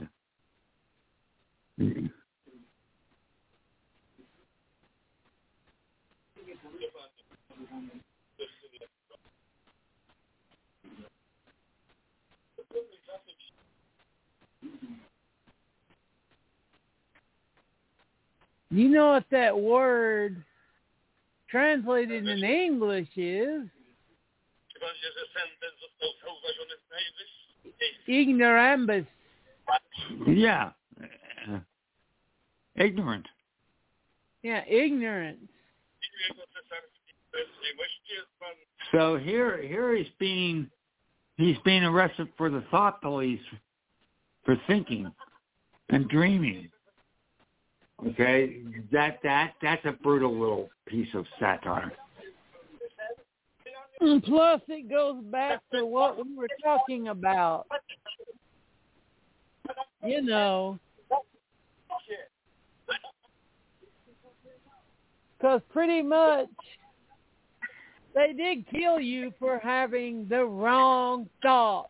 [18.73, 20.43] You know what that word
[21.47, 23.69] translated in English is?
[24.73, 29.05] Chyba, że sen ten został zauważony z najwyższej Ignorambus.
[30.27, 30.73] Yeah.
[32.75, 33.27] Ignorant.
[34.43, 35.47] Yeah, ignorance.
[36.29, 38.55] jego cesarskiej sprawiedliwości jest pan
[38.91, 40.69] So here, here he's being,
[41.37, 43.43] he's being arrested for the thought police
[44.45, 45.11] for thinking
[45.89, 46.71] and dreaming.
[48.07, 48.61] Okay,
[48.91, 51.91] that that that's a brutal little piece of satire.
[54.01, 57.65] And plus, it goes back to what we were talking about.
[60.03, 60.79] You know,
[65.37, 66.49] because pretty much
[68.15, 71.89] they did kill you for having the wrong thought.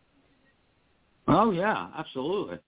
[1.28, 2.58] Oh yeah, absolutely.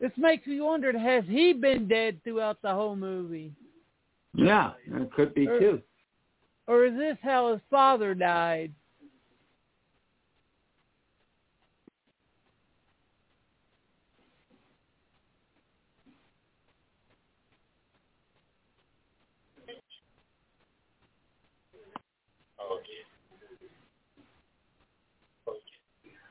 [0.00, 3.52] This makes me wonder: Has he been dead throughout the whole movie,
[4.34, 5.82] Yeah, it could be Er- too.
[6.68, 8.72] or is this how his father died?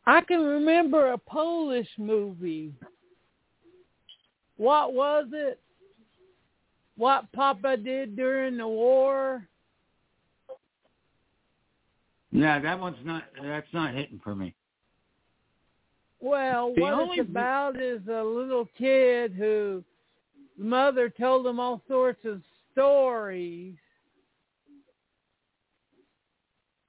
[0.06, 2.74] I can remember a Polish movie.
[4.58, 5.60] What was it?
[6.98, 9.48] What Papa did during the war?
[12.32, 13.24] Yeah, that one's not.
[13.42, 14.54] That's not hitting for me.
[16.20, 19.84] Well, The what only- it's about is a little kid who
[20.58, 23.76] mother told him all sorts of stories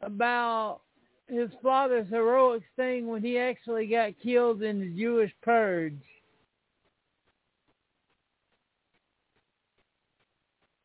[0.00, 0.80] about
[1.28, 6.00] his father's heroic thing when he actually got killed in the Jewish purge.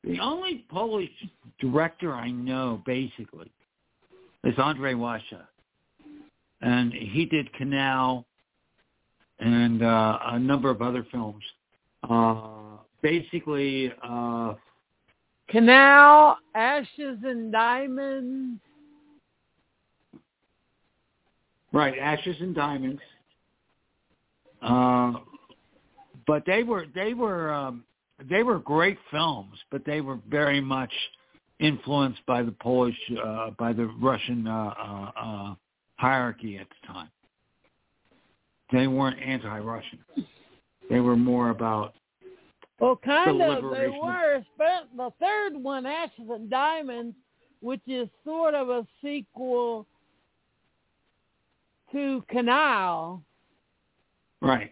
[0.03, 1.09] The only Polish
[1.59, 3.51] director I know, basically,
[4.43, 5.45] is Andre Wajda.
[6.61, 8.25] And he did Canal
[9.39, 11.43] and uh, a number of other films.
[12.09, 14.53] Uh, basically, uh,
[15.49, 18.59] Canal, Ashes and Diamonds.
[21.71, 23.01] right, Ashes and Diamonds.
[24.61, 25.13] Uh,
[26.25, 27.83] but they were they were um,
[28.29, 30.91] they were great films, but they were very much
[31.59, 35.55] influenced by the Polish, uh, by the Russian uh, uh, uh,
[35.95, 37.09] hierarchy at the time.
[38.71, 39.99] They weren't anti-Russian.
[40.89, 41.93] They were more about
[42.79, 44.43] Well, kind The of they were.
[44.57, 47.15] The third one, Ashes and Diamonds,
[47.61, 49.85] which is sort of a sequel
[51.91, 53.23] to Canal.
[54.41, 54.71] right.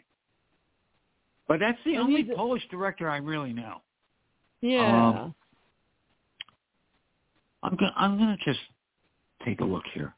[1.51, 3.81] But that's the And only Polish director I really know.
[4.61, 5.07] Yeah.
[5.25, 5.35] Um,
[7.61, 8.61] I'm gonna I'm gonna just
[9.43, 10.15] take a look here.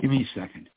[0.00, 0.70] Give me a second.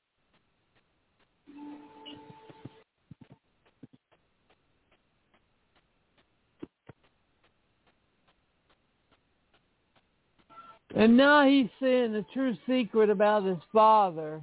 [10.94, 14.42] and now he's saying the true secret about his father.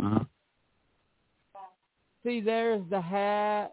[0.00, 0.20] Uh,
[2.22, 3.72] See, there's the hat.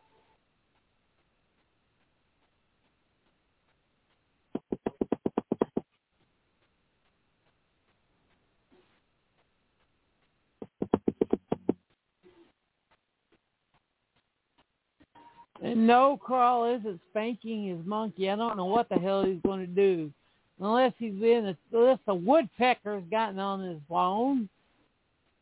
[15.64, 18.30] And no, Carl isn't spanking his monkey.
[18.30, 20.12] I don't know what the hell he's going to do,
[20.60, 24.50] unless he's been a, unless the woodpecker's gotten on his phone.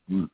[0.08, 0.26] hmm.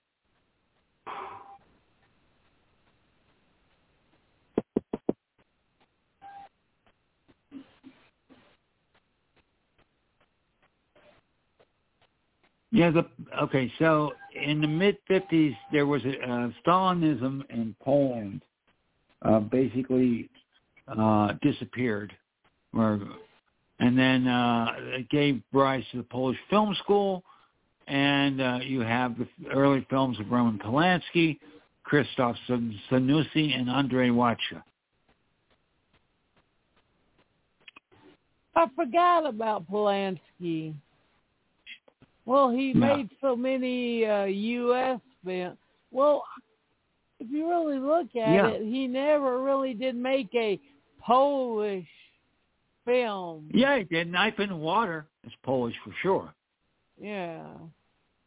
[12.73, 13.05] Yeah, the
[13.43, 13.71] okay.
[13.79, 18.41] So in the mid '50s, there was a uh, Stalinism in Poland.
[19.23, 20.29] Uh, basically,
[20.87, 22.11] uh, disappeared,
[22.73, 22.99] or
[23.79, 27.23] and then uh, it gave rise to the Polish Film School,
[27.87, 31.39] and uh, you have the early films of Roman Polanski,
[31.89, 32.35] Krzysztof
[32.89, 34.63] Zanussi, and Andrei Wajda.
[38.55, 40.73] I forgot about Polanski.
[42.25, 42.95] Well, he Yeah.
[42.95, 44.99] made so many uh, U.S.
[45.25, 45.57] films.
[45.91, 46.23] Well,
[47.21, 48.47] if you really look at Yeah.
[48.47, 50.59] it, he never really did make a
[50.99, 51.87] Polish
[52.83, 53.49] film.
[53.53, 54.11] Yeah, he did.
[54.11, 56.33] Knife in the Water is Polish for sure.
[56.99, 57.47] Yeah.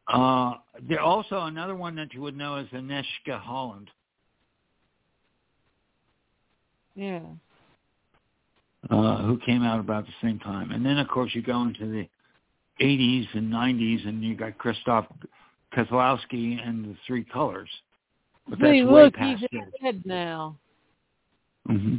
[0.07, 3.91] Uh, there also another one that you would know is Agnieszka Holland.
[6.95, 7.23] Yeah.
[8.91, 10.71] uh, who came out about the same time.
[10.71, 12.07] And then, of course, you go into the
[12.85, 15.07] 80s and 90s, and you got Christoph
[15.75, 17.71] Kozlowski and the Three Colors.
[18.49, 20.57] But that's See, way look, past he's dead now.
[21.67, 21.97] hmm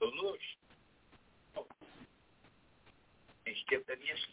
[0.00, 0.56] To nóż.
[3.46, 4.26] Jeśli ten jest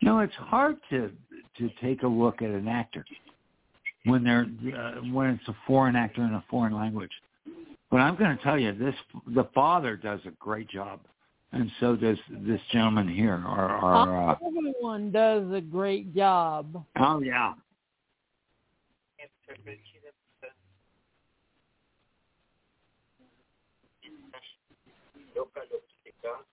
[0.00, 1.10] You know, it's hard to
[1.58, 3.04] to take a look at an actor
[4.04, 7.12] when they're uh, when it's a foreign actor in a foreign language.
[7.90, 8.94] But I'm going to tell you, this
[9.34, 11.00] the father does a great job,
[11.52, 13.42] and so does this gentleman here.
[13.46, 16.84] Or, or uh, Everyone does a great job.
[16.98, 17.54] oh yeah,
[26.24, 26.44] lokaloptyka.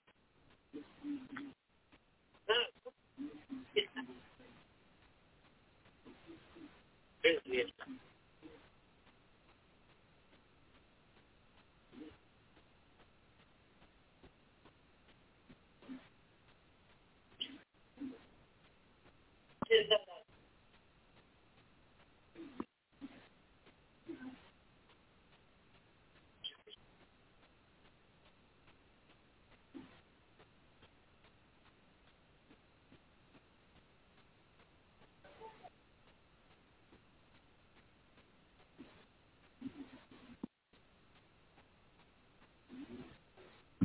[19.70, 20.11] Bezwiedna.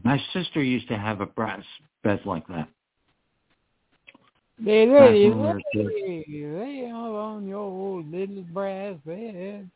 [0.06, 1.64] My sister used to have a brass
[2.04, 2.68] bed like that.
[4.64, 5.90] They Back ready, when we were kids.
[6.00, 9.68] ready, lay on your old little brass bed.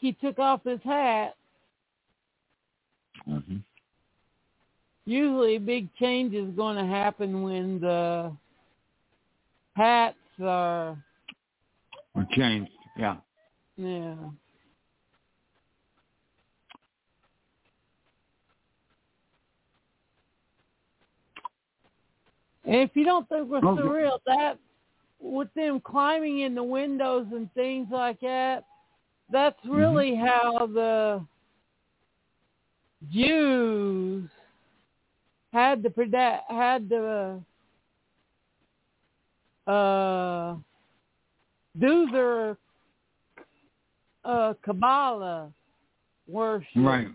[0.00, 1.36] He took off his hat.
[3.24, 3.58] hmm
[5.04, 8.32] Usually, a big change is going to happen when the
[9.74, 10.96] hats are,
[12.22, 12.70] Or changed.
[12.96, 13.16] Yeah.
[13.76, 14.14] yeah.
[22.64, 24.58] And if you don't think we're the- surreal, that
[25.20, 28.64] with them climbing in the windows and things like that,
[29.30, 29.74] that's Mm-hmm.
[29.74, 31.24] really how the
[33.10, 34.28] Jews
[35.52, 37.42] had to predict, had to
[39.66, 40.54] uh,
[41.78, 42.56] do their
[44.24, 45.52] uh, Kabbalah
[46.28, 47.08] worship Right.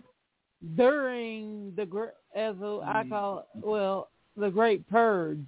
[0.76, 2.54] during the as
[2.84, 5.38] I call it, well the Great Purge.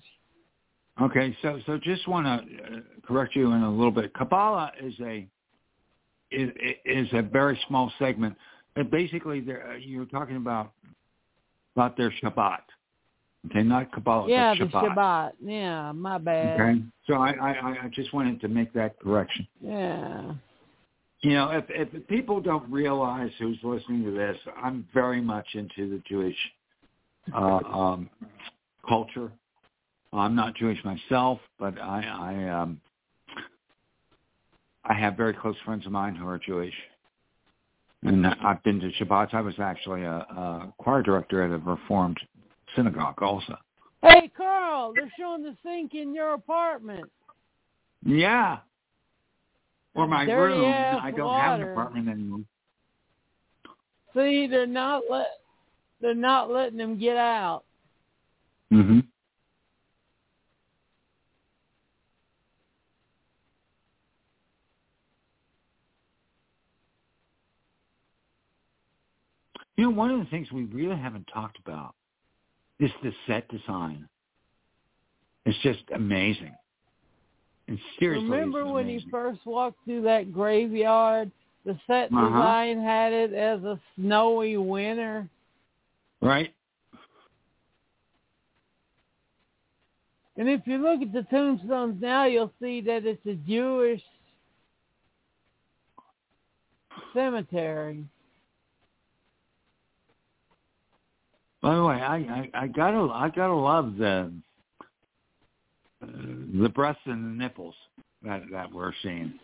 [1.01, 4.13] Okay, so so just want to uh, correct you in a little bit.
[4.15, 5.27] Kabbalah is a
[6.31, 6.51] is,
[6.85, 8.37] is a very small segment.
[8.77, 10.73] And basically, uh, you're talking about
[11.75, 12.61] about their Shabbat.
[13.49, 15.33] Okay, not Kabbalah, yeah, the Shabbat.
[15.43, 16.61] Yeah, my bad.
[16.61, 17.53] Okay, so I, I
[17.85, 19.47] I just wanted to make that correction.
[19.63, 20.33] Yeah.
[21.23, 25.89] You know, if if people don't realize who's listening to this, I'm very much into
[25.91, 26.37] the Jewish
[27.35, 28.11] uh, um,
[28.87, 29.31] culture.
[30.13, 32.81] I'm not Jewish myself, but I I um,
[34.85, 36.75] I have very close friends of mine who are Jewish,
[38.03, 39.35] and I've been to Shabbats.
[39.35, 42.19] I was actually a, a choir director at a Reformed
[42.77, 43.57] synagogue, also.
[44.03, 47.11] Hey, Carl, they're showing the sink in your apartment.
[48.05, 48.59] Yeah.
[49.95, 50.73] Or my Dirty room.
[51.03, 52.41] I don't have an apartment anymore.
[54.15, 55.27] See, they're not let
[56.01, 57.65] they're not letting them get out.
[58.73, 59.01] Mm-hmm.
[69.77, 71.95] You know, one of the things we really haven't talked about
[72.81, 74.09] is the set design.
[75.47, 76.55] It's just amazing.
[77.69, 81.31] And seriously, Remember when he first walked through that graveyard?
[81.65, 82.27] The set Uh-huh.
[82.27, 85.29] design had it as a snowy winter.
[86.23, 86.53] right?
[90.37, 94.03] And if you look at the tombstones now, you'll see that it's a Jewish
[97.13, 98.05] cemetery.
[101.63, 104.33] By the way, I, I, I gotta I gotta love the
[106.03, 106.07] uh,
[106.63, 107.75] the breasts and the nipples
[108.23, 109.35] that that we're seeing.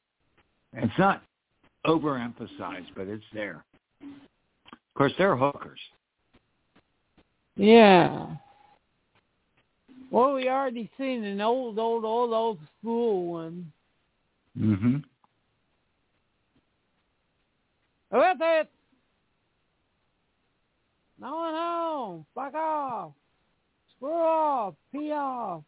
[0.72, 1.22] It's not
[1.86, 3.64] overemphasized, but it's there.
[4.02, 5.80] Of course, they're hookers.
[7.56, 8.28] Yeah.
[10.10, 13.72] Well, we already seen an old, old, old, old school one.
[14.58, 14.96] Mm-hmm.
[18.12, 18.70] With it.
[21.20, 22.26] No home.
[22.34, 23.12] Fuck off.
[23.96, 24.74] Screw off.
[24.92, 25.62] Pee off.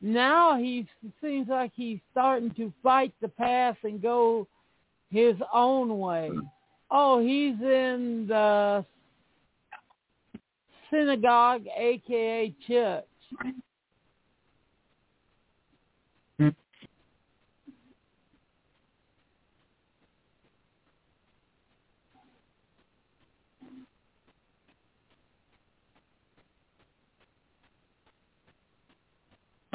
[0.00, 0.86] Now he
[1.20, 4.46] seems like he's starting to fight the past and go
[5.10, 6.30] his own way.
[6.90, 8.84] Oh, he's in the
[10.90, 13.04] synagogue, aka church.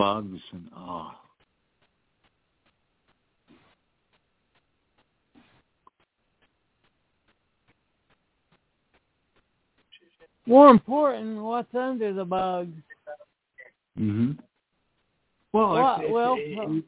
[0.03, 1.11] Bugs and oh,
[10.45, 12.73] More important, what's under the bugs?
[13.97, 14.31] hmm
[15.53, 16.83] Well, Well, it's- it's- well, it-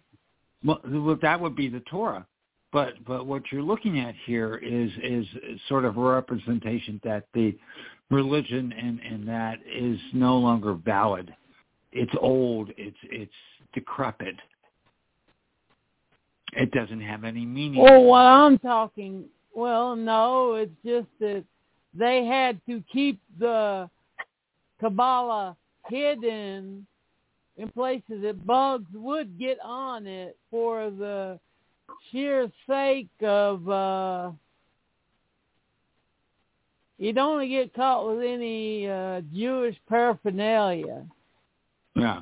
[0.65, 2.27] well, well, that would be the Torah.
[2.73, 5.25] But but what you're looking at here is is
[5.69, 7.57] sort of a representation that the
[8.09, 11.33] religion and and that is no longer valid.
[11.95, 12.71] It's old.
[12.77, 13.31] It's it's
[13.73, 14.35] decrepit.
[16.51, 17.81] It doesn't have any meaning.
[17.81, 21.43] Well, what I'm talking, well, no, it's just that
[21.93, 23.89] they had to keep the
[24.81, 25.55] Kabbalah
[25.87, 26.85] hidden
[27.57, 31.39] in places that bugs would get on it for the
[32.11, 34.31] sheer sake of uh
[36.97, 41.05] you don't want to get caught with any uh Jewish paraphernalia.
[41.95, 42.21] Yeah.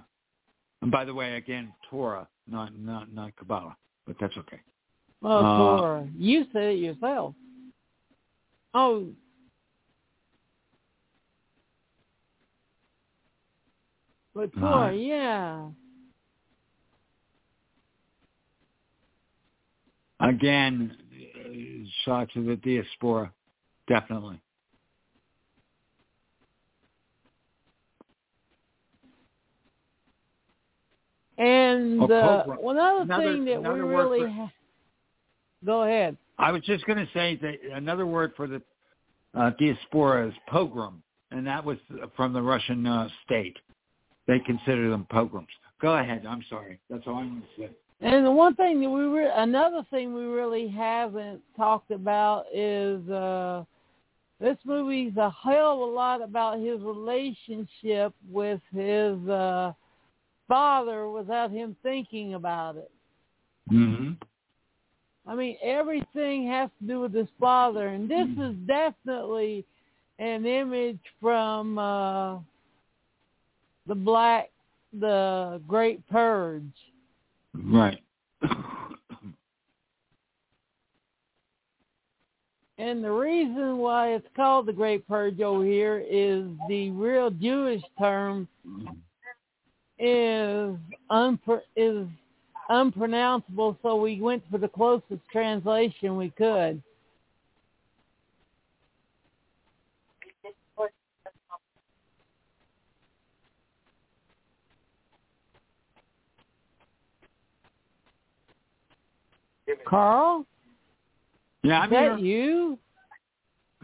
[0.82, 3.76] And by the way, again, Torah, not not not Kabbalah,
[4.06, 4.60] but that's okay.
[5.22, 6.10] Well, Uh, Torah.
[6.18, 7.36] You said it yourself.
[8.74, 9.08] Oh.
[14.36, 15.00] But Torah, Right.
[15.00, 15.70] yeah.
[20.20, 20.98] Again,
[21.36, 23.32] uh, shot to the diaspora,
[23.88, 24.40] definitely.
[31.44, 34.52] And uh, one other, Another- thing that we really for- ha-
[35.66, 36.18] go ahead.
[36.40, 38.62] I was just going to say that another word for the
[39.36, 41.78] uh, diaspora is pogrom, and that was
[42.16, 43.58] from the Russian uh, state.
[44.28, 45.50] They consider them pogroms.
[45.82, 46.26] Go ahead.
[46.28, 46.80] I'm sorry.
[46.90, 47.70] That's all I'm going to say.
[48.02, 53.08] And the one thing that we re- another thing we really haven't talked about is
[53.10, 53.64] uh
[54.42, 59.72] this movie's a hell of a lot about his relationship with his uh
[60.48, 62.92] father without him thinking about it.
[63.72, 64.14] Mm-hmm.
[65.26, 69.66] I mean, everything has to do with his father, and this is definitely
[70.20, 72.36] an image from uh,
[73.88, 74.52] the black,
[75.00, 76.64] the Great Purge.
[77.54, 78.02] Right.
[82.78, 87.82] And the reason why it's called the Great Purge over here is the real Jewish
[87.98, 88.48] term
[90.00, 90.76] is
[91.12, 92.08] unpro- is
[92.70, 96.82] unpronounceable, so we went for the closest translation we could.
[109.86, 110.46] Carl,
[111.64, 112.26] yeah, I'm that here.
[112.26, 112.80] you?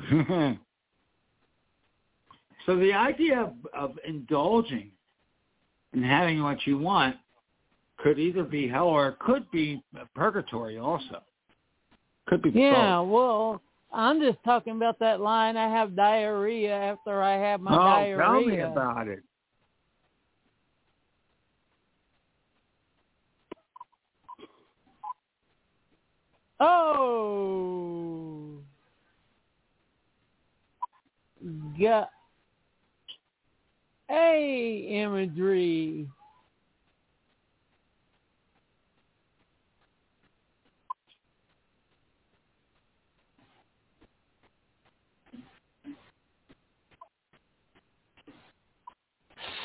[2.66, 4.92] so the idea of, of indulging
[5.94, 7.16] and having what you want
[7.98, 9.84] could either be hell or it could be
[10.16, 11.22] purgatory also.
[12.28, 13.10] Could be Yeah, both.
[13.10, 13.62] well,
[13.92, 15.58] I'm just talking about that line.
[15.58, 18.18] I have diarrhea after I have my oh, diarrhea.
[18.26, 19.24] tell me about it.
[26.62, 28.58] Oh,
[31.80, 32.10] got
[34.10, 36.08] a imagery.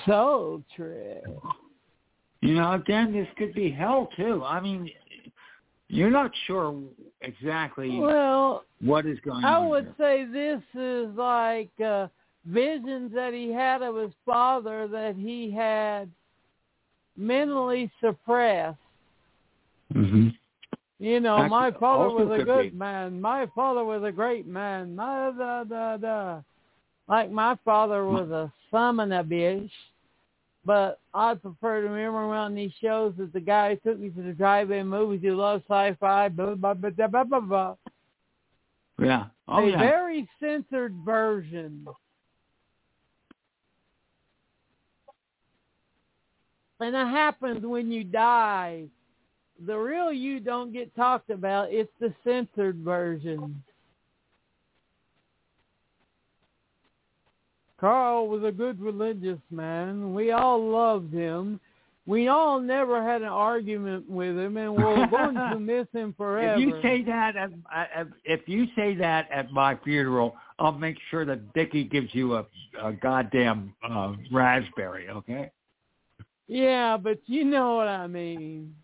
[0.07, 1.41] So true.
[2.43, 4.43] You know, again, this could be hell too.
[4.45, 4.91] I mean,
[5.89, 6.79] you're not sure
[7.23, 9.65] exactly Well, what is going I on.
[9.65, 9.95] I would here.
[9.99, 12.09] say this is like uh,
[12.47, 16.11] visions that he had of his father that he had
[17.17, 18.79] mentally suppressed.
[19.95, 20.29] Mm-hmm.
[20.99, 22.77] You know, That my father was a good be.
[22.77, 23.21] man.
[23.21, 24.97] My father was a great man.
[24.97, 26.41] Da, da, da, da.
[27.09, 29.71] Like my father was a of a bitch.
[30.67, 34.23] But I prefer to remember around these shows that the guy who took me to
[34.23, 37.75] the drive-in movies who loves sci-fi, blah, blah, blah, blah, blah, blah.
[38.99, 39.27] Yeah.
[39.47, 39.79] Oh, a yeah.
[39.79, 41.87] very censored version.
[46.81, 48.85] And it happens when you die.
[49.67, 51.73] The real you don't get talked about.
[51.73, 53.63] It's the censored version.
[57.79, 60.15] Carl was a good religious man.
[60.15, 61.61] We all loved him.
[62.07, 66.55] We all never had an argument with him, and we're going to miss him forever.
[66.55, 71.25] If you say that, at, if you say that at my funeral, I'll make sure
[71.25, 72.47] that Dickie gives you a,
[72.83, 75.09] a goddamn uh, raspberry.
[75.09, 75.51] Okay.
[76.47, 78.75] Yeah, but you know what I mean.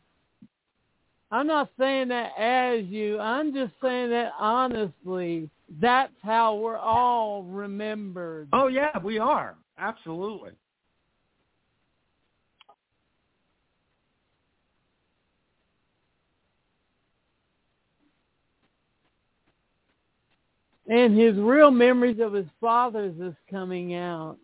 [1.31, 3.19] I'm not saying that as you.
[3.21, 5.49] I'm just saying that honestly.
[5.81, 8.49] That's how we're all remembered.
[8.53, 10.51] Oh yeah, we are absolutely.
[20.89, 24.39] And his real memories of his fathers is coming out.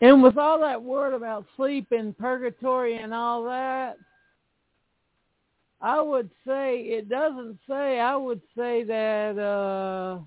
[0.00, 3.96] And with all that word about sleep and purgatory and all that,
[5.80, 8.00] I would say it doesn't say.
[8.00, 10.18] I would say that uh,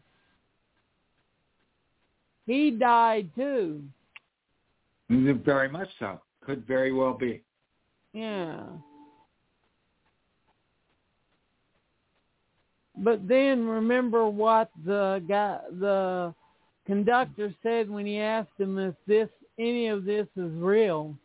[2.46, 3.84] he died too.
[5.12, 6.20] Mm, very much so.
[6.41, 7.44] Could very well be.
[8.14, 8.64] Yeah.
[12.98, 16.34] But then remember what the guy, the
[16.86, 19.30] conductor said when he asked him if this
[19.60, 21.15] any of this is real.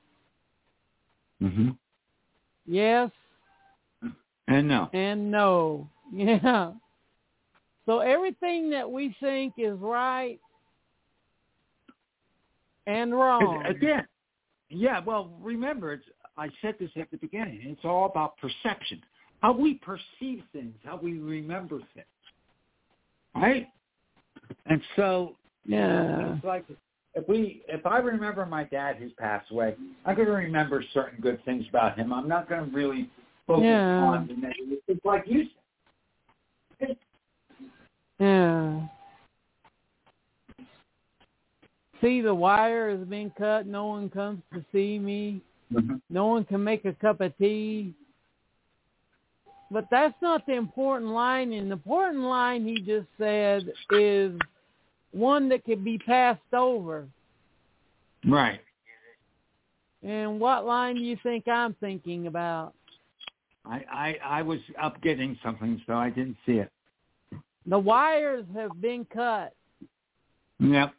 [1.43, 1.71] Mm-hmm.
[2.67, 3.11] Yes
[4.49, 4.89] And no.
[4.93, 5.89] and no.
[6.13, 6.73] Yeah.
[7.87, 10.39] So everything that we think is right
[12.87, 13.65] and wrong.
[13.67, 14.07] Again,
[14.71, 15.01] yeah.
[15.05, 16.05] Well, remember, it's,
[16.37, 17.61] I said this at the beginning.
[17.65, 19.03] It's all about perception,
[19.41, 22.07] how we perceive things, how we remember things,
[23.35, 23.69] right?
[24.67, 26.35] And so Yeah.
[26.37, 26.65] it's like
[27.15, 31.21] if we, if I remember my dad who's passed away, I'm going to remember certain
[31.21, 32.13] good things about him.
[32.13, 33.09] I'm not going to really
[33.47, 33.99] focus Yeah.
[33.99, 34.79] on the negative.
[34.89, 35.45] It's like you
[36.81, 36.97] said.
[38.19, 38.81] Yeah.
[42.01, 43.67] See, the wire has been cut.
[43.67, 45.41] No one comes to see me.
[45.73, 45.97] Mm-hmm.
[46.11, 47.95] No one can make a cup of tea.
[49.71, 51.53] But that's not the important line.
[51.53, 54.33] And the important line he just said is
[55.15, 57.07] one that can be passed over.
[58.27, 58.61] Right.
[60.03, 62.75] And what line do you think I'm thinking about?
[63.65, 66.71] I, I I was up getting something, so I didn't see it.
[67.67, 69.55] The wires have been cut.
[70.59, 70.93] Yep.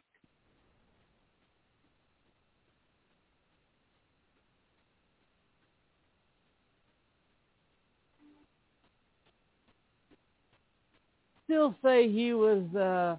[11.44, 13.16] Still say he was uh,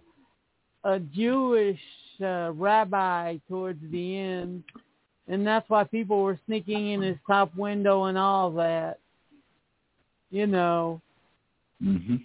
[0.87, 1.79] a Jewish
[2.21, 4.63] uh, rabbi towards the end,
[5.27, 8.99] and that's why people were sneaking in his top window and all that.
[10.31, 11.01] You know,
[11.83, 12.15] hmm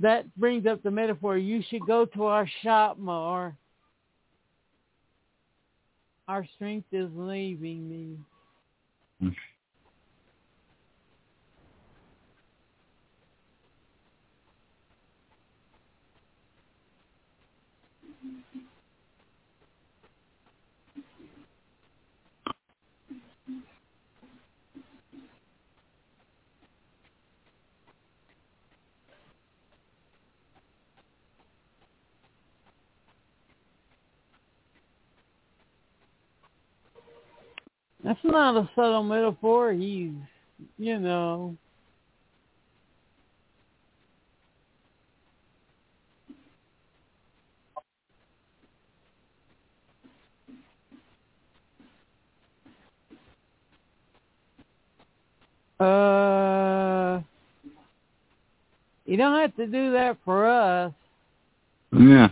[0.00, 1.38] that brings up the metaphor.
[1.38, 3.56] You should go to our shop more.
[6.26, 8.16] Our strength is leaving me.
[38.04, 39.72] That's not a subtle metaphor.
[39.72, 40.12] He's,
[40.76, 41.56] you know,
[55.80, 57.22] uh,
[59.06, 60.92] you don't have to do that for us.
[61.90, 62.28] Yeah.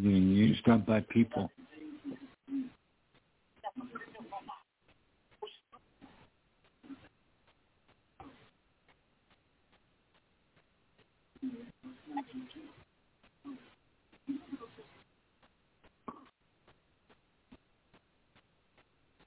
[0.00, 1.50] We're used up by people.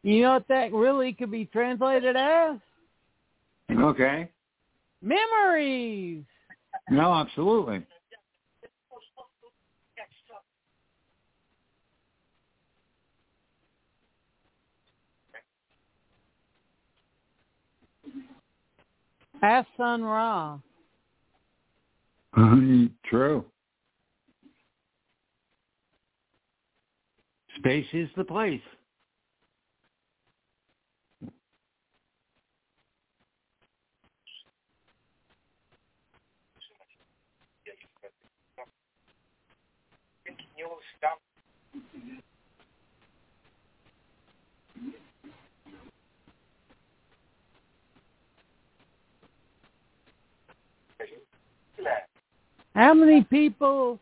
[0.02, 2.58] You know what that really could be translated as?
[3.72, 4.30] Okay.
[5.04, 6.24] Memories.
[6.90, 7.84] No, absolutely.
[19.41, 20.60] Ask Sun Ra.
[23.06, 23.45] True.
[27.57, 28.62] Space is the place.
[52.76, 54.00] How many people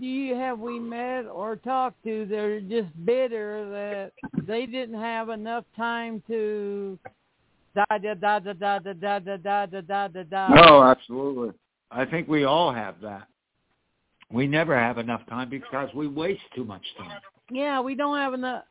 [0.00, 4.12] do you have we met or talked to that are just bitter that
[4.46, 6.98] they didn't have enough time to
[7.74, 10.48] da da da da da da da da da da da da da.
[10.66, 11.50] Oh, absolutely.
[11.90, 13.28] I think we all have that.
[14.30, 17.20] We never have enough time because we waste too much time.
[17.50, 18.64] Yeah, we don't have enough.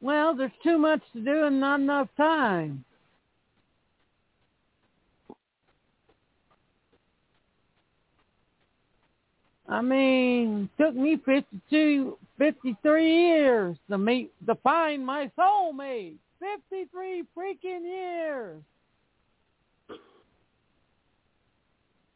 [0.00, 2.84] Well, there's too much to do and not enough time.
[9.70, 16.16] I mean, took me 52, 53 years to meet, to find my soulmate.
[16.40, 18.62] 53 freaking years.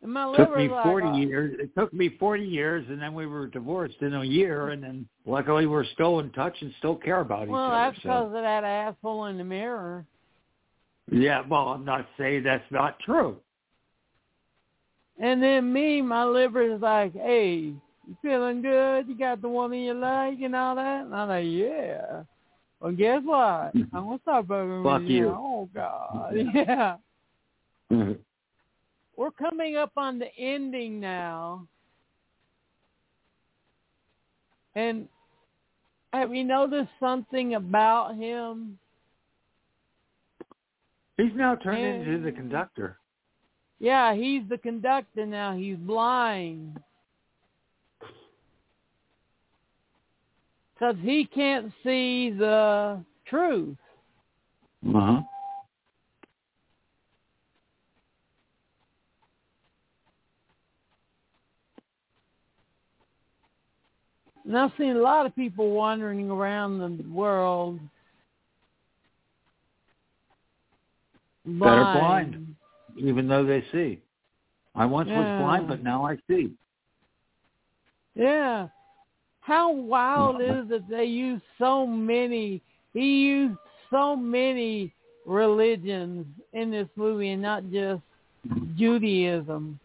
[0.03, 1.57] And my It took me 40 uh, years.
[1.61, 5.09] It took me 40 years, and then we were divorced in a year, and then
[5.25, 7.61] luckily we're still in touch and still care about Well, each other.
[7.61, 8.27] Well, that's because So.
[8.27, 10.05] of that asshole in the mirror.
[11.11, 13.37] Yeah, well, I'm not saying that's not true.
[15.21, 17.73] And then me, my liver is like, hey,
[18.07, 19.09] you feeling good?
[19.09, 21.05] You got the one in your leg and all that?
[21.07, 22.23] And I'm like, yeah.
[22.81, 23.39] Well, guess what?
[23.75, 25.29] I'm going to start bugging Fuck with you.
[25.29, 26.35] Oh, God.
[26.55, 26.97] Yeah.
[27.93, 28.13] Mm-hmm.
[29.17, 31.69] We're coming up on the ending now.
[34.75, 35.07] And
[36.13, 38.79] have you noticed something about him?
[41.17, 42.99] He's now turned And- into the conductor.
[43.85, 45.55] Yeah, he's the conductor now.
[45.55, 46.81] He's blind.
[50.73, 53.77] Because he can't see the truth.
[54.89, 55.21] Uh-huh.
[64.47, 67.79] And I've seen a lot of people wandering around the world
[71.45, 71.61] blind.
[71.61, 72.54] That are blind.
[72.97, 74.01] Even though they see.
[74.75, 76.53] I once was blind, but now I see.
[78.15, 78.69] Yeah.
[79.41, 80.65] How wild mm.
[80.65, 82.63] is it they use so many
[82.93, 83.59] he used
[83.91, 84.95] so many
[85.27, 88.01] religions in this movie and not just
[88.77, 89.79] Judaism.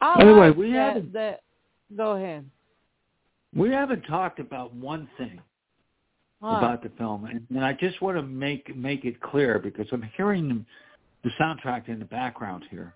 [0.00, 1.42] I By the way, like we that, haven't- that
[1.96, 2.48] go ahead.
[3.54, 5.40] We haven't talked about one thing
[6.40, 6.58] What?
[6.58, 10.02] about the film, and, and I just want to make make it clear because I'm
[10.16, 10.66] hearing
[11.24, 12.94] the soundtrack in the background here,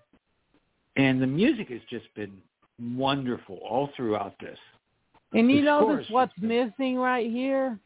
[0.95, 2.31] and the music has just been
[2.95, 4.57] wonderful all throughout this.
[5.33, 7.77] and you notice score what's just- missing right here?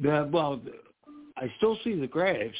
[0.00, 0.60] The, well,
[1.36, 2.56] I still see the graves.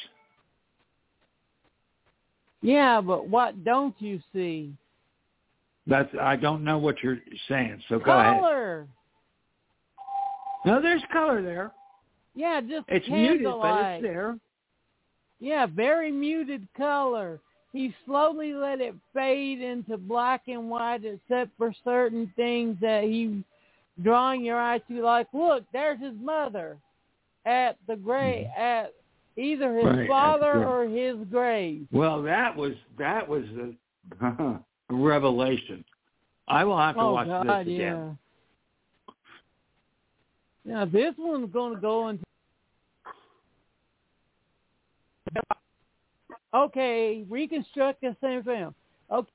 [2.60, 4.74] Yeah, but what don't you see?
[5.86, 7.18] That's I don't know what you're
[7.48, 8.40] saying, so go ahead.
[8.40, 8.86] Color.
[10.66, 11.72] No, there's color there.
[12.40, 14.38] Yeah, just It's muted, but it's there.
[15.40, 17.38] Yeah, very muted color.
[17.74, 23.44] He slowly let it fade into black and white except for certain things that he
[24.02, 26.78] drawing your eye to like, look, there's his mother
[27.44, 28.94] at the grave at
[29.36, 29.98] either his Mm-hmm.
[29.98, 31.86] Right, father or his grave.
[31.92, 33.44] Well, that was that was
[34.22, 34.58] a,
[34.90, 35.84] revelation.
[36.48, 38.18] I will have to oh watch God, this again.
[40.64, 40.72] yeah.
[40.72, 42.24] Now this one's gonna go into
[46.52, 48.74] Okay, reconstruct the same film.
[49.10, 49.30] Okay.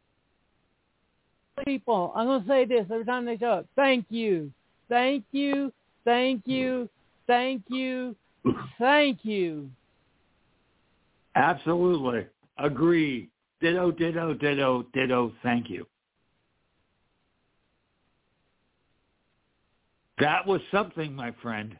[1.65, 3.65] People, I'm gonna say this every time they up.
[3.77, 4.51] Thank you.
[4.89, 5.71] Thank you.
[6.03, 6.89] Thank you.
[7.27, 8.15] Thank you.
[8.77, 9.69] Thank you.
[11.35, 12.27] Absolutely.
[12.57, 13.29] Agree.
[13.61, 15.31] Ditto, ditto, ditto, ditto.
[15.41, 15.87] Thank you.
[20.19, 21.77] That was something, my friend.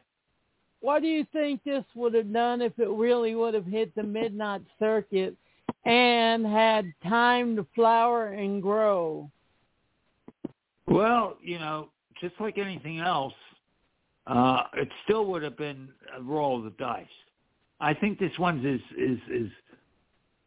[0.86, 4.04] What do you think this would have done if it really would have hit the
[4.04, 5.34] midnight circuit
[5.84, 9.28] and had time to flower and grow?
[10.86, 11.88] Well, you know,
[12.20, 13.34] just like anything else,
[14.28, 17.04] uh, it still would have been a roll of the dice.
[17.80, 19.50] I think this one's is is is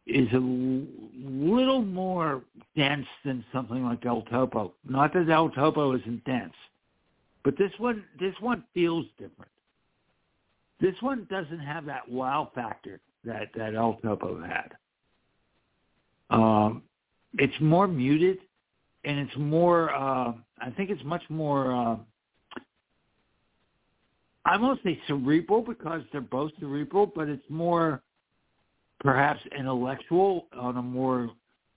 [0.06, 2.44] is a little more
[2.74, 4.72] dense than something like El Topo.
[4.88, 6.54] Not that El Topo isn't dense,
[7.44, 9.49] but this one this one feels different.
[10.80, 14.72] This one doesn't have that wow factor that that El Topo had.
[16.30, 16.82] Um,
[17.34, 18.38] it's more muted,
[19.04, 19.94] and it's more.
[19.94, 21.74] Uh, I think it's much more.
[21.74, 21.96] Uh,
[24.46, 28.02] I won't say cerebral because they're both cerebral, but it's more
[29.00, 31.30] perhaps intellectual on a more.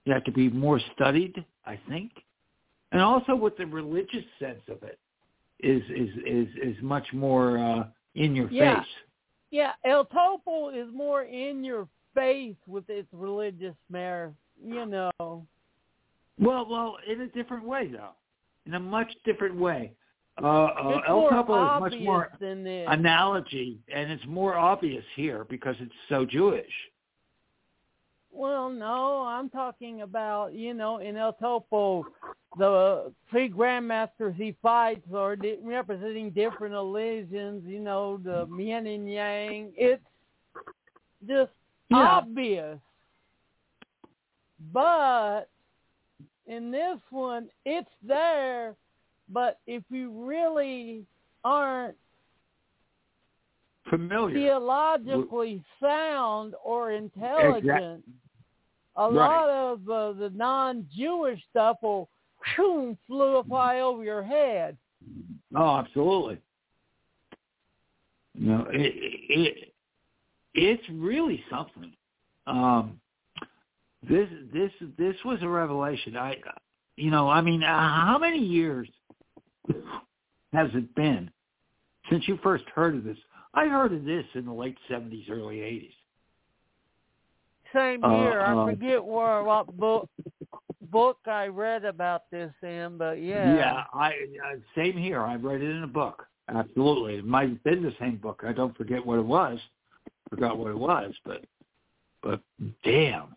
[0.07, 2.11] Have to be more studied, I think,
[2.91, 4.99] and also with the religious sense of it
[5.61, 7.83] is is is is much more uh,
[8.15, 8.81] in your Yeah.
[8.83, 8.93] face.
[9.51, 14.33] Yeah, El Topo is more in your face with its religious merit,
[14.63, 15.45] you know.
[16.39, 18.15] Well, well, in a different way though,
[18.65, 19.93] in a much different way.
[20.41, 22.87] Uh, uh, El Topo is much more than this.
[22.89, 26.91] analogy, and it's more obvious here because it's so Jewish.
[28.31, 32.07] Well, no, I'm talking about, you know, in El Topo,
[32.57, 39.11] the three grandmasters he fights are di- representing different illusions, you know, the yin and
[39.11, 39.71] yang.
[39.75, 40.03] It's
[41.27, 41.51] just
[41.89, 41.97] Yeah.
[42.17, 42.79] obvious.
[44.71, 45.49] but
[46.47, 48.75] in this one, it's there.
[49.29, 51.05] But if you really
[51.43, 51.97] aren't
[53.89, 54.33] Familiar.
[54.35, 58.03] theologically sound or intelligent,
[58.95, 59.13] a Right.
[59.13, 62.07] lot of uh, the non-Jewish stuff will
[62.55, 64.77] whew, fly over your head.
[65.55, 66.39] Oh, absolutely.
[68.35, 68.93] You know, it,
[69.29, 69.73] it
[70.53, 71.93] it's really something.
[72.47, 72.99] Um,
[74.07, 76.17] this this this was a revelation.
[76.17, 76.37] I,
[76.95, 78.89] you know, I mean, uh, how many years
[80.51, 81.31] has it been
[82.09, 83.17] since you first heard of this?
[83.53, 85.93] I heard of this in the late seventies, early eighties.
[87.73, 88.41] Same Uh, here.
[88.41, 90.09] I uh, forget where what book
[90.93, 93.55] book I read about this in, but yeah.
[93.55, 95.21] Yeah, I uh, same here.
[95.21, 96.25] I read it in a book.
[96.47, 98.43] Absolutely, it might have been the same book.
[98.47, 99.59] I don't forget what it was.
[100.29, 101.43] Forgot what it was, but
[102.21, 102.39] but
[102.83, 103.35] damn.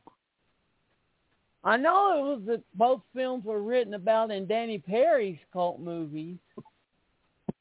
[1.64, 6.36] I know it was that both films were written about in Danny Peary's cult movies.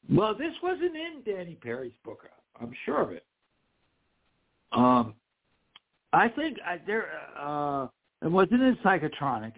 [0.08, 2.28] Well, this wasn't in Danny Peary's book.
[2.60, 3.24] I'm sure of it.
[4.70, 5.14] Um,
[6.12, 7.08] I think I, there.
[7.36, 7.88] Uh,
[8.22, 9.52] it wasn't in Psychotronic.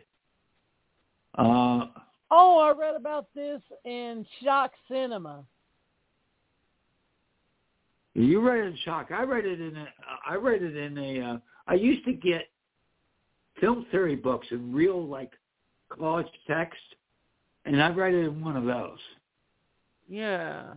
[1.36, 1.86] Uh,
[2.30, 5.44] Oh, I read about this in Shock Cinema.
[8.14, 9.10] you read it in Shock.
[9.10, 9.86] I read it in a.
[10.28, 11.20] I read it in a.
[11.20, 12.48] Uh, I used to get
[13.60, 15.30] film theory books in real like
[15.88, 16.80] college text,
[17.64, 18.98] and I read it in one of those.
[20.09, 20.74] Yeah.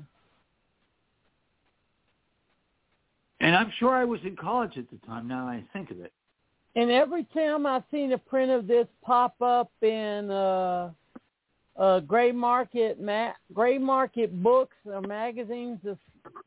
[3.42, 5.28] And I'm sure I was in college at the time.
[5.28, 6.14] Now that I think of it.
[6.76, 10.92] And every time I've seen a print of this pop up in uh
[11.78, 15.98] uh gray market ma- gray market books or magazines, the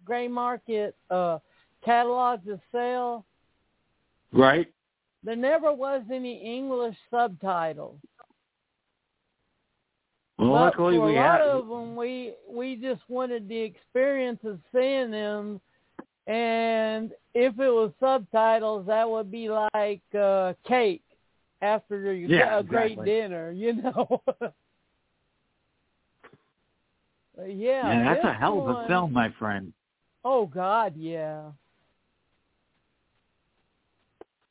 [0.05, 1.39] gray market uh
[1.85, 3.25] catalogs of sale,
[4.33, 4.73] Right.
[5.23, 7.99] there never was any English subtitles.
[10.39, 11.49] Well, but luckily for we a lot had.
[11.49, 15.61] of them, we we just wanted the experience of seeing them,
[16.27, 21.03] and if it was subtitles, that would be like uh, cake
[21.61, 23.07] after you Yeah, a great exactly.
[23.07, 24.23] dinner, you know.
[27.37, 29.73] But yeah, that's a hell of a film, my friend.
[30.25, 31.51] Oh God, yeah.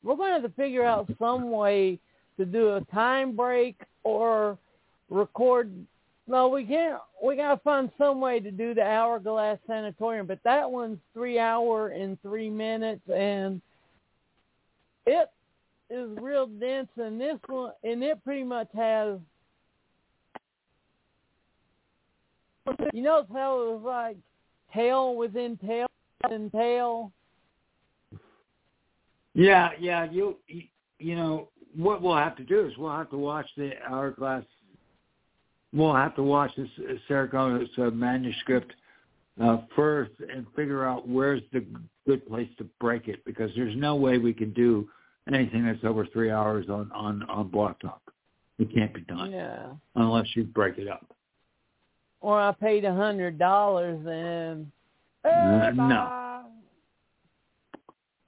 [0.02, 1.98] We're going to have to figure out some way
[2.36, 4.58] to do a time break or
[5.08, 5.72] record.
[6.26, 7.00] No, we can't.
[7.22, 11.38] We got to find some way to do the Hourglass Sanatorium, but that one's three
[11.38, 13.60] hour and three minutes, and
[15.06, 15.30] it
[15.90, 16.88] is real dense.
[16.96, 19.18] And this one, and it pretty much has.
[22.94, 24.16] You know how it was like
[24.72, 25.86] tail within tail
[26.22, 27.12] within tail.
[29.34, 30.10] Yeah, yeah.
[30.10, 30.36] You,
[30.98, 34.44] you know, what we'll have to do is we'll have to watch the Hourglass.
[35.74, 38.72] We'll have to watch this uh, Saragossa uh, manuscript
[39.42, 41.64] uh, first and figure out where's the
[42.06, 44.88] good place to break it because there's no way we can do
[45.26, 48.00] anything that's over three hours on on on Blog Talk.
[48.58, 49.72] It can't be done Yeah.
[49.96, 51.12] unless you break it up.
[52.20, 54.70] Or I paid a hundred dollars and.
[55.24, 56.23] Uh, no.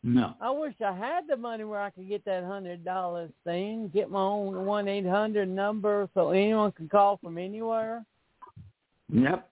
[0.02, 0.34] No.
[0.40, 4.10] I wish I had the money where I could get that hundred dollars thing, get
[4.10, 8.04] my own one eight hundred number so anyone can call from anywhere.
[9.12, 9.50] Yep.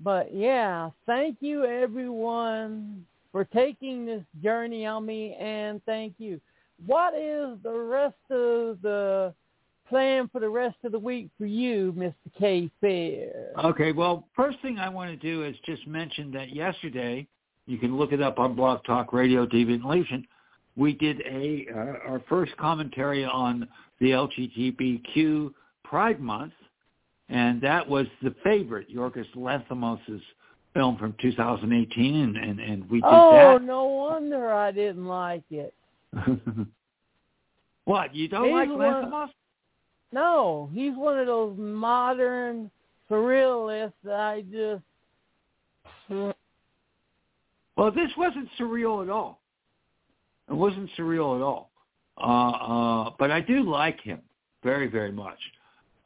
[0.00, 6.40] But yeah, thank you everyone for taking this journey on me and thank you.
[6.86, 9.34] What is the rest of the
[9.88, 12.14] plan for the rest of the week for you, Mr.
[12.38, 13.52] K Fair?
[13.64, 17.26] Okay, well, first thing I want to do is just mention that yesterday,
[17.66, 20.26] you can look it up on Blog Talk Radio Deviant Legion,
[20.78, 23.68] we did a uh, our first commentary on
[24.00, 25.52] the LGBTQ
[25.82, 26.52] Pride Month,
[27.28, 30.22] and that was the favorite, Yorgos Lanthimos'
[30.72, 33.10] film from 2018, and, and, and we did that.
[33.10, 35.74] Oh, no wonder I didn't like it.
[37.84, 39.30] what, you don't He's like Lanthimos?
[40.12, 42.70] No, he's one of those modern
[43.10, 44.82] surrealists that I just
[47.76, 49.40] Well, this wasn't surreal at all.
[50.48, 51.70] It wasn't surreal at all.
[52.16, 52.24] Uh,
[53.06, 54.20] uh, but I do like him
[54.64, 55.38] very, very much.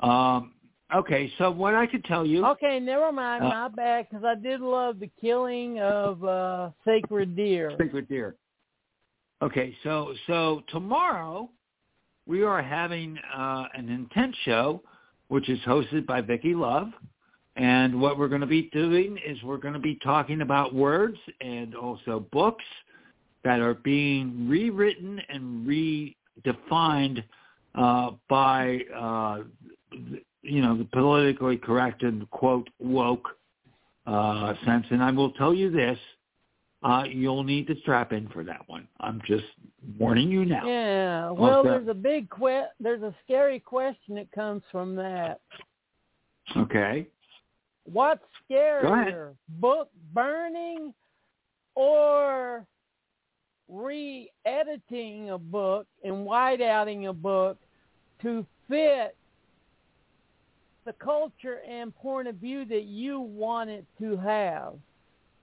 [0.00, 0.52] Um,
[0.94, 4.34] okay, so what I could tell you, Okay, never mind, Uh, my bad, because I
[4.34, 7.74] did love the killing of uh sacred deer.
[7.78, 8.36] Sacred Deer.
[9.40, 11.48] Okay, so so tomorrow
[12.26, 14.82] we are having uh, an intense show,
[15.28, 16.88] which is hosted by Vicky Love,
[17.56, 21.18] and what we're going to be doing is we're going to be talking about words
[21.40, 22.64] and also books
[23.44, 27.22] that are being rewritten and redefined
[27.74, 29.42] uh, by uh,
[30.42, 33.28] you know the politically correct and quote woke
[34.06, 34.86] uh, sense.
[34.90, 35.98] And I will tell you this:
[36.82, 38.88] uh, you'll need to strap in for that one.
[39.00, 39.44] I'm just
[39.98, 40.66] warning you now.
[40.66, 41.30] Yeah.
[41.30, 45.40] Well, there's a big que- there's a scary question that comes from that.
[46.56, 47.06] Okay.
[47.84, 50.92] What's scarier, book burning
[51.74, 52.66] or
[53.68, 57.58] re-editing a book and whiteouting a book
[58.22, 59.16] to fit
[60.84, 64.74] the culture and point of view that you want it to have?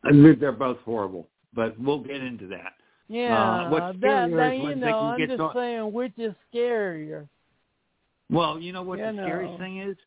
[0.03, 2.73] They're both horrible, but we'll get into that.
[3.07, 7.27] Yeah, uh, what's that, that, you know, I'm just on- saying which is scarier.
[8.31, 9.23] Well, you know what You the know.
[9.25, 9.97] scariest thing is?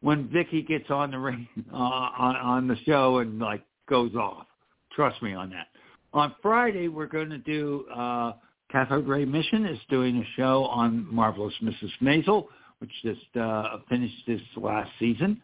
[0.00, 4.46] When Vicky gets on the ring uh, on, on the show and like goes off.
[4.94, 5.68] Trust me on that.
[6.12, 8.32] On Friday, we're going to do uh,
[8.70, 11.90] Cathode Ray Mission is doing a show on Marvelous Mrs.
[12.02, 12.46] Maisel,
[12.80, 15.40] which just uh, finished this last season.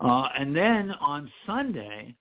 [0.00, 2.14] Uh, and then on Sunday,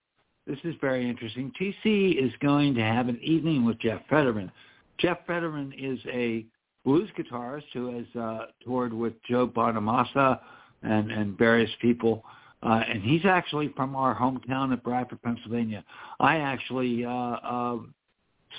[0.47, 1.51] this is very interesting.
[1.59, 4.51] TC is going to have an evening with Jeff Fetterman.
[4.99, 6.45] Jeff Fetterman is a
[6.83, 10.39] blues guitarist who has uh, toured with Joe Bonamassa
[10.83, 12.23] and, and various people.
[12.61, 15.83] Uh, and he's actually from our hometown of Bradford, Pennsylvania.
[16.19, 17.77] I actually uh, uh,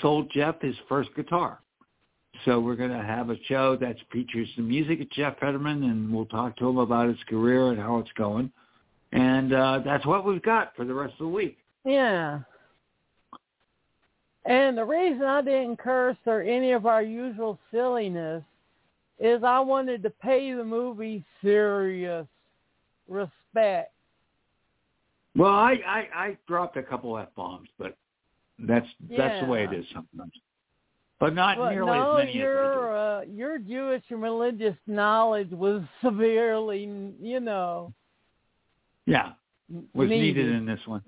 [0.03, 1.61] sold Jeff his first guitar.
[2.45, 6.13] So we're going to have a show that features the music of Jeff Fetterman, and
[6.13, 8.51] we'll talk to him about his career and how it's going.
[9.13, 11.59] And uh, that's what we've got for the rest of the week.
[11.87, 12.41] Yeah.
[14.45, 18.43] And the reason I didn't curse or any of our usual silliness
[19.19, 22.27] is I wanted to pay the movie serious
[23.09, 23.93] respect.
[25.37, 27.97] Well, I, I, I dropped a couple F bombs, but
[28.59, 28.87] that's
[29.17, 30.33] that's the way it is sometimes.
[31.21, 35.83] But not But nearly no, as many your uh, your Jewish and religious knowledge was
[36.05, 36.91] severely,
[37.21, 37.93] you know,
[39.07, 39.33] Yeah,
[39.93, 40.37] was needed.
[40.37, 41.03] needed in this one.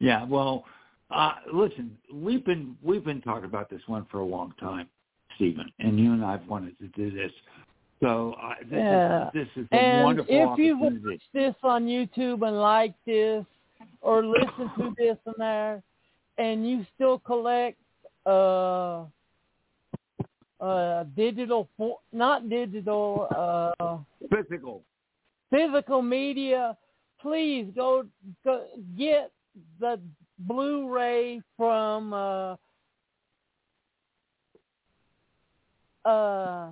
[0.00, 0.64] Yeah, well,
[1.10, 4.88] uh, listen, we've been we've been talking about this one for a long time,
[5.36, 7.32] Stephen, and you and I've wanted to do this.
[8.00, 9.26] So uh, this Yeah.
[9.26, 13.44] is this is a And wonderful if you watch this on YouTube and like this,
[14.00, 15.82] or listen to this and there,
[16.38, 17.76] and you still collect
[18.24, 19.04] uh,
[20.60, 23.26] uh, digital, fo- not digital,
[23.80, 23.98] uh,
[24.30, 24.82] Physical.
[25.50, 26.76] physical media,
[27.20, 28.04] please go,
[28.44, 28.66] go
[28.96, 29.32] get
[29.78, 30.00] the
[30.38, 32.56] Blu-ray from uh,
[36.04, 36.68] uh,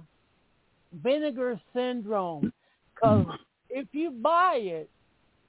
[1.02, 2.52] Vinegar Syndrome.
[2.94, 3.26] Because
[3.68, 4.90] if you buy it,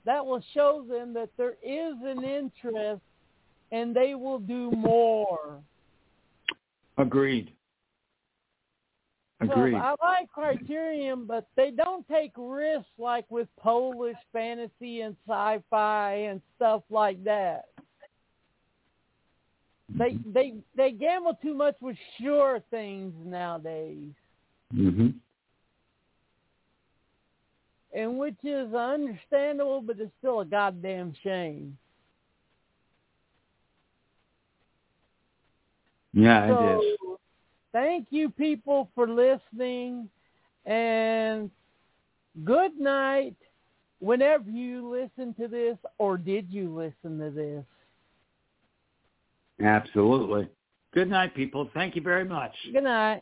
[0.06, 3.02] that will show them that there is an interest
[3.72, 5.62] and they will do more.
[6.98, 7.52] Agreed.
[9.42, 9.76] Agreed.
[9.76, 16.42] I like Criterion, but they don't take risks like with Polish fantasy and sci-fi and
[16.58, 17.66] stuff like that.
[19.98, 24.12] They they they gamble too much with sure things nowadays,
[24.72, 25.10] hmm
[27.92, 31.76] and which is understandable, but it's still a goddamn shame.
[36.14, 37.20] Yeah, it so, is.
[37.72, 40.10] Thank you, people, for listening,
[40.66, 41.50] and
[42.44, 43.36] good night.
[44.00, 47.66] Whenever you listen to this, or did you listen to this?
[49.62, 50.48] Absolutely.
[50.94, 51.70] Good night, people.
[51.74, 52.54] Thank you very much.
[52.72, 53.22] Good night.